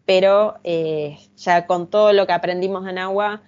pero 0.06 0.60
eh, 0.64 1.18
ya 1.36 1.66
con 1.66 1.88
todo 1.88 2.14
lo 2.14 2.28
que 2.28 2.34
aprendimos 2.34 2.88
en 2.88 3.00
agua, 3.00 3.42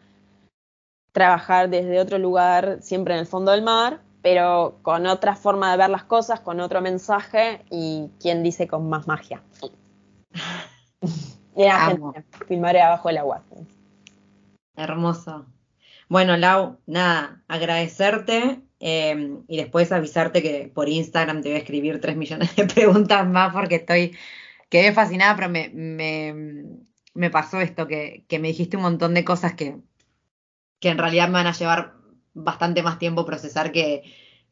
trabajar 1.12 1.70
desde 1.70 2.00
otro 2.00 2.18
lugar, 2.18 2.80
siempre 2.82 3.14
en 3.14 3.20
el 3.22 3.28
fondo 3.28 3.52
del 3.52 3.62
mar, 3.62 4.02
pero 4.22 4.80
con 4.82 5.06
otra 5.08 5.36
forma 5.36 5.72
de 5.72 5.78
ver 5.78 5.90
las 5.90 6.04
cosas, 6.04 6.40
con 6.40 6.60
otro 6.60 6.82
mensaje 6.82 7.64
y 7.70 8.10
quien 8.20 8.44
dice 8.44 8.68
con 8.68 8.90
más 8.90 9.08
magia. 9.08 9.42
Amo. 11.70 12.14
Argentina, 12.16 12.26
filmaré 12.48 12.82
abajo 12.82 13.10
del 13.10 13.18
agua. 13.18 13.44
Hermoso. 14.76 15.46
Bueno, 16.08 16.38
Lau, 16.38 16.80
nada, 16.88 17.44
agradecerte 17.48 18.62
eh, 18.80 19.38
y 19.48 19.58
después 19.58 19.92
avisarte 19.92 20.42
que 20.42 20.72
por 20.74 20.90
Instagram 20.90 21.42
te 21.42 21.50
voy 21.50 21.56
a 21.56 21.62
escribir 21.62 22.02
tres 22.02 22.18
millones 22.18 22.56
de 22.56 22.66
preguntas 22.74 23.28
más 23.28 23.54
porque 23.54 23.76
estoy, 23.76 24.18
quedé 24.70 24.92
fascinada, 24.94 25.36
pero 25.36 25.50
me, 25.50 25.70
me, 25.70 26.36
me 27.14 27.30
pasó 27.30 27.62
esto, 27.62 27.88
que, 27.88 28.26
que 28.28 28.40
me 28.40 28.50
dijiste 28.50 28.78
un 28.78 28.84
montón 28.84 29.14
de 29.14 29.24
cosas 29.24 29.54
que, 29.54 29.78
que 30.80 30.90
en 30.90 30.98
realidad 30.98 31.28
me 31.28 31.36
van 31.36 31.48
a 31.48 31.54
llevar 31.54 32.01
bastante 32.34 32.84
más 32.84 33.00
tiempo 33.00 33.26
procesar 33.26 33.72
que, 33.72 34.04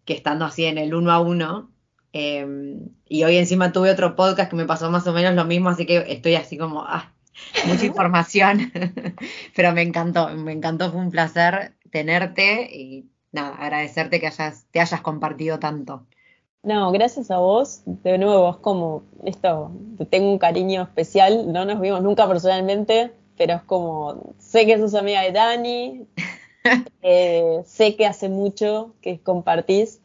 que 0.05 0.13
estando 0.13 0.45
así 0.45 0.65
en 0.65 0.77
el 0.77 0.93
uno 0.93 1.11
a 1.11 1.19
uno. 1.19 1.71
Eh, 2.13 2.45
y 3.07 3.23
hoy 3.23 3.37
encima 3.37 3.71
tuve 3.71 3.91
otro 3.91 4.15
podcast 4.15 4.49
que 4.49 4.55
me 4.55 4.65
pasó 4.65 4.89
más 4.89 5.05
o 5.07 5.13
menos 5.13 5.35
lo 5.35 5.45
mismo, 5.45 5.69
así 5.69 5.85
que 5.85 6.05
estoy 6.07 6.35
así 6.35 6.57
como, 6.57 6.81
ah, 6.81 7.13
mucha 7.65 7.85
información, 7.85 8.71
pero 9.55 9.71
me 9.73 9.81
encantó, 9.81 10.29
me 10.29 10.51
encantó, 10.51 10.91
fue 10.91 11.01
un 11.01 11.11
placer 11.11 11.75
tenerte 11.91 12.69
y 12.75 13.09
nada, 13.31 13.55
agradecerte 13.55 14.19
que 14.19 14.27
hayas, 14.27 14.65
te 14.71 14.79
hayas 14.79 15.01
compartido 15.01 15.59
tanto. 15.59 16.05
No, 16.61 16.91
gracias 16.91 17.31
a 17.31 17.37
vos. 17.37 17.83
De 17.85 18.17
nuevo, 18.17 18.49
es 18.49 18.57
como 18.57 19.03
esto, 19.23 19.71
te 19.97 20.05
tengo 20.05 20.31
un 20.31 20.39
cariño 20.39 20.83
especial. 20.83 21.51
No 21.53 21.63
nos 21.63 21.79
vimos 21.79 22.01
nunca 22.01 22.27
personalmente, 22.27 23.13
pero 23.37 23.53
es 23.55 23.63
como, 23.63 24.35
sé 24.39 24.65
que 24.65 24.77
sos 24.77 24.93
amiga 24.93 25.21
de 25.21 25.31
Dani, 25.31 26.07
eh, 27.01 27.61
sé 27.65 27.95
que 27.95 28.05
hace 28.05 28.29
mucho 28.29 28.93
que 29.01 29.19
compartís 29.19 29.99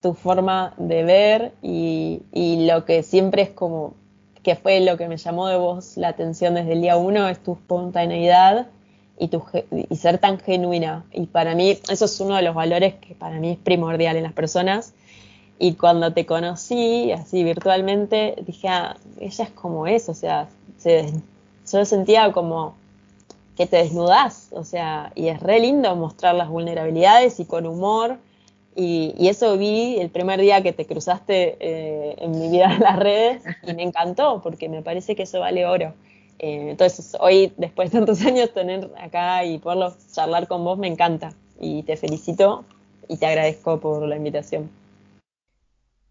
tu 0.00 0.14
forma 0.14 0.74
de 0.76 1.02
ver 1.02 1.52
y, 1.62 2.20
lo 2.66 2.84
que 2.84 3.02
siempre 3.02 3.42
es 3.42 3.50
como, 3.50 3.94
que 4.42 4.54
fue 4.54 4.80
lo 4.80 4.96
que 4.96 5.08
me 5.08 5.16
llamó 5.16 5.48
de 5.48 5.56
vos 5.56 5.96
la 5.96 6.08
atención 6.08 6.54
desde 6.54 6.72
el 6.72 6.82
día 6.82 6.96
uno, 6.96 7.28
es 7.28 7.42
tu 7.42 7.54
espontaneidad 7.54 8.68
y, 9.18 9.28
tu, 9.28 9.42
y 9.70 9.96
ser 9.96 10.18
tan 10.18 10.38
genuina. 10.38 11.04
Y 11.12 11.26
para 11.26 11.54
mí, 11.54 11.78
eso 11.90 12.04
es 12.04 12.20
uno 12.20 12.36
de 12.36 12.42
los 12.42 12.54
valores 12.54 12.94
que 12.94 13.14
para 13.14 13.40
mí 13.40 13.52
es 13.52 13.58
primordial 13.58 14.16
en 14.16 14.22
las 14.22 14.32
personas. 14.32 14.94
Y 15.58 15.74
cuando 15.74 16.12
te 16.12 16.24
conocí, 16.24 17.10
así 17.10 17.42
virtualmente, 17.42 18.36
dije, 18.46 18.68
ah, 18.68 18.96
ella 19.18 19.44
es 19.44 19.50
como 19.50 19.88
es, 19.88 20.08
o 20.08 20.14
sea, 20.14 20.48
se, 20.76 21.12
yo 21.70 21.84
sentía 21.84 22.30
como 22.32 22.76
que 23.58 23.66
te 23.66 23.78
desnudás, 23.78 24.50
o 24.52 24.62
sea, 24.62 25.10
y 25.16 25.26
es 25.26 25.40
re 25.40 25.58
lindo 25.58 25.96
mostrar 25.96 26.36
las 26.36 26.48
vulnerabilidades 26.48 27.40
y 27.40 27.44
con 27.44 27.66
humor. 27.66 28.18
Y, 28.76 29.26
eso 29.28 29.58
vi 29.58 29.98
el 29.98 30.10
primer 30.10 30.40
día 30.40 30.62
que 30.62 30.72
te 30.72 30.86
cruzaste 30.86 31.56
eh, 31.58 32.14
en 32.18 32.38
mi 32.38 32.50
vida 32.50 32.72
en 32.72 32.78
las 32.78 32.96
redes 32.96 33.42
y 33.64 33.74
me 33.74 33.82
encantó 33.82 34.40
porque 34.42 34.68
me 34.68 34.80
parece 34.82 35.16
que 35.16 35.24
eso 35.24 35.40
vale 35.40 35.66
oro. 35.66 35.92
Eh, 36.38 36.70
entonces, 36.70 37.16
hoy, 37.18 37.52
después 37.56 37.90
de 37.90 37.98
tantos 37.98 38.20
años, 38.24 38.54
tener 38.54 38.92
acá 38.96 39.44
y 39.44 39.58
poderlo 39.58 39.92
charlar 40.12 40.46
con 40.46 40.62
vos 40.62 40.78
me 40.78 40.86
encanta. 40.86 41.32
Y 41.58 41.82
te 41.82 41.96
felicito 41.96 42.64
y 43.08 43.16
te 43.16 43.26
agradezco 43.26 43.80
por 43.80 44.06
la 44.06 44.14
invitación. 44.14 44.70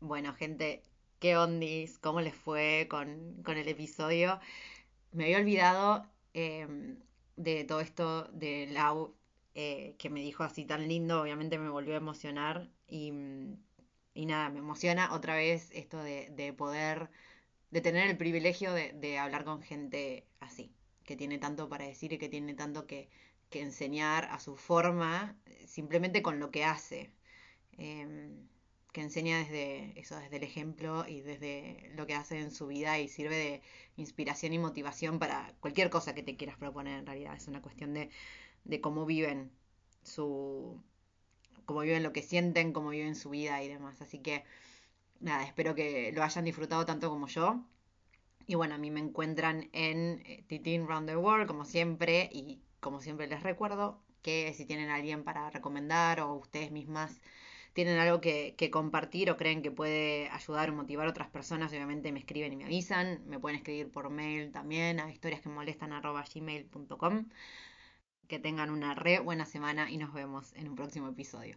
Bueno, 0.01 0.33
gente, 0.33 0.81
¿qué 1.19 1.37
ondis? 1.37 1.97
¿Cómo 1.97 2.19
les 2.19 2.35
fue 2.35 2.87
con, 2.89 3.41
con 3.45 3.57
el 3.57 3.69
episodio? 3.69 4.37
Me 5.13 5.23
había 5.23 5.37
olvidado 5.37 6.05
em, 6.33 6.97
de 7.37 7.63
todo 7.63 7.79
esto 7.81 8.25
de 8.33 8.67
Lau 8.67 9.15
eh, 9.55 9.95
que 9.99 10.09
me 10.09 10.21
dijo 10.21 10.43
así 10.43 10.65
tan 10.65 10.87
lindo, 10.87 11.21
obviamente 11.21 11.57
me 11.59 11.69
volvió 11.69 11.93
a 11.95 11.97
emocionar 11.97 12.69
y, 12.87 13.11
mm, 13.11 13.57
y 14.13 14.25
nada, 14.25 14.49
me 14.49 14.59
emociona 14.59 15.13
otra 15.13 15.35
vez 15.35 15.69
esto 15.73 15.99
de, 16.03 16.29
de 16.31 16.53
poder, 16.53 17.09
de 17.71 17.81
tener 17.81 18.09
el 18.09 18.17
privilegio 18.17 18.73
de, 18.73 18.93
de 18.93 19.17
hablar 19.19 19.45
con 19.45 19.61
gente 19.61 20.27
así, 20.39 20.73
que 21.05 21.15
tiene 21.15 21.37
tanto 21.39 21.69
para 21.69 21.85
decir 21.85 22.13
y 22.13 22.17
que 22.19 22.29
tiene 22.29 22.53
tanto 22.55 22.87
que, 22.87 23.09
que 23.49 23.61
enseñar 23.61 24.25
a 24.25 24.39
su 24.39 24.57
forma, 24.57 25.37
simplemente 25.65 26.21
con 26.21 26.39
lo 26.39 26.51
que 26.51 26.65
hace. 26.65 27.11
Em, 27.77 28.47
que 28.97 29.03
enseña 29.03 29.37
desde 29.37 29.93
eso, 29.99 30.17
desde 30.17 30.37
el 30.37 30.43
ejemplo 30.43 31.05
y 31.07 31.21
desde 31.21 31.91
lo 31.95 32.07
que 32.07 32.15
hace 32.15 32.39
en 32.39 32.49
su 32.49 32.65
vida 32.65 32.97
y 32.97 33.07
sirve 33.07 33.35
de 33.35 33.61
inspiración 33.95 34.53
y 34.53 34.57
motivación 34.57 35.19
para 35.19 35.53
cualquier 35.59 35.91
cosa 35.91 36.15
que 36.15 36.23
te 36.23 36.35
quieras 36.35 36.57
proponer 36.57 36.97
en 36.97 37.05
realidad. 37.05 37.35
Es 37.35 37.47
una 37.47 37.61
cuestión 37.61 37.93
de, 37.93 38.09
de 38.63 38.81
cómo 38.81 39.05
viven 39.05 39.51
su 40.01 40.81
cómo 41.65 41.81
viven 41.81 42.01
lo 42.01 42.11
que 42.11 42.23
sienten, 42.23 42.73
cómo 42.73 42.89
viven 42.89 43.13
su 43.13 43.29
vida 43.29 43.61
y 43.61 43.67
demás. 43.67 44.01
Así 44.01 44.17
que 44.17 44.43
nada, 45.19 45.43
espero 45.43 45.75
que 45.75 46.11
lo 46.11 46.23
hayan 46.23 46.45
disfrutado 46.45 46.83
tanto 46.87 47.11
como 47.11 47.27
yo. 47.27 47.63
Y 48.47 48.55
bueno, 48.55 48.73
a 48.73 48.77
mí 48.79 48.89
me 48.89 48.99
encuentran 48.99 49.69
en 49.73 50.23
eh, 50.25 50.43
Titin 50.47 50.87
Round 50.87 51.07
the 51.07 51.17
World, 51.17 51.45
como 51.45 51.65
siempre, 51.65 52.31
y 52.33 52.61
como 52.79 52.99
siempre 53.01 53.27
les 53.27 53.43
recuerdo 53.43 54.01
que 54.23 54.55
si 54.55 54.65
tienen 54.65 54.89
a 54.89 54.95
alguien 54.95 55.23
para 55.23 55.51
recomendar 55.51 56.19
o 56.21 56.33
ustedes 56.33 56.71
mismas 56.71 57.21
tienen 57.77 57.99
algo 57.99 58.19
que, 58.21 58.55
compartir 58.71 59.29
o 59.29 59.37
creen 59.37 59.61
que 59.61 59.69
puede 59.69 60.29
ayudar 60.29 60.71
o 60.71 60.73
motivar 60.73 61.05
a 61.05 61.11
otras 61.11 61.29
personas, 61.29 61.71
obviamente 61.71 62.11
me 62.11 62.17
escriben 62.17 62.51
y 62.53 62.55
me 62.55 62.65
avisan. 62.65 63.21
Me 63.27 63.37
pueden 63.37 63.57
escribir 63.57 63.91
por 63.91 64.09
mail 64.09 64.51
también 64.51 64.99
a 64.99 65.11
historiasquemolestan.gmail.com. 65.11 67.25
Que 68.27 68.39
tengan 68.39 68.71
una 68.71 68.95
re 68.95 69.19
buena 69.19 69.45
semana 69.45 69.91
y 69.91 69.97
nos 69.97 70.11
vemos 70.11 70.53
en 70.55 70.69
un 70.69 70.75
próximo 70.75 71.09
episodio. 71.09 71.55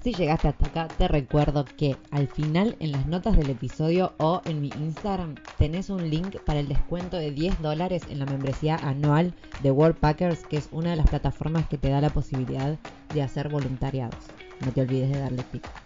Si 0.00 0.14
llegaste 0.14 0.48
hasta 0.48 0.68
acá, 0.68 0.88
te 0.88 1.06
recuerdo 1.06 1.66
que 1.66 1.98
al 2.10 2.26
final 2.26 2.78
en 2.80 2.92
las 2.92 3.06
notas 3.06 3.36
del 3.36 3.50
episodio 3.50 4.14
o 4.16 4.40
en 4.46 4.62
mi 4.62 4.68
Instagram 4.68 5.34
tenés 5.58 5.90
un 5.90 6.08
link 6.08 6.40
para 6.46 6.60
el 6.60 6.68
descuento 6.68 7.18
de 7.18 7.30
10 7.30 7.60
dólares 7.60 8.04
en 8.08 8.20
la 8.20 8.24
membresía 8.24 8.76
anual 8.76 9.34
de 9.62 9.70
World 9.70 9.98
Packers, 9.98 10.46
que 10.46 10.56
es 10.56 10.70
una 10.72 10.92
de 10.92 10.96
las 10.96 11.10
plataformas 11.10 11.68
que 11.68 11.76
te 11.76 11.90
da 11.90 12.00
la 12.00 12.08
posibilidad 12.08 12.78
de 13.12 13.22
hacer 13.22 13.50
voluntariados. 13.50 14.16
No 14.60 14.72
te 14.72 14.82
olvides 14.82 15.08
de 15.10 15.18
darle 15.18 15.44
clic. 15.44 15.85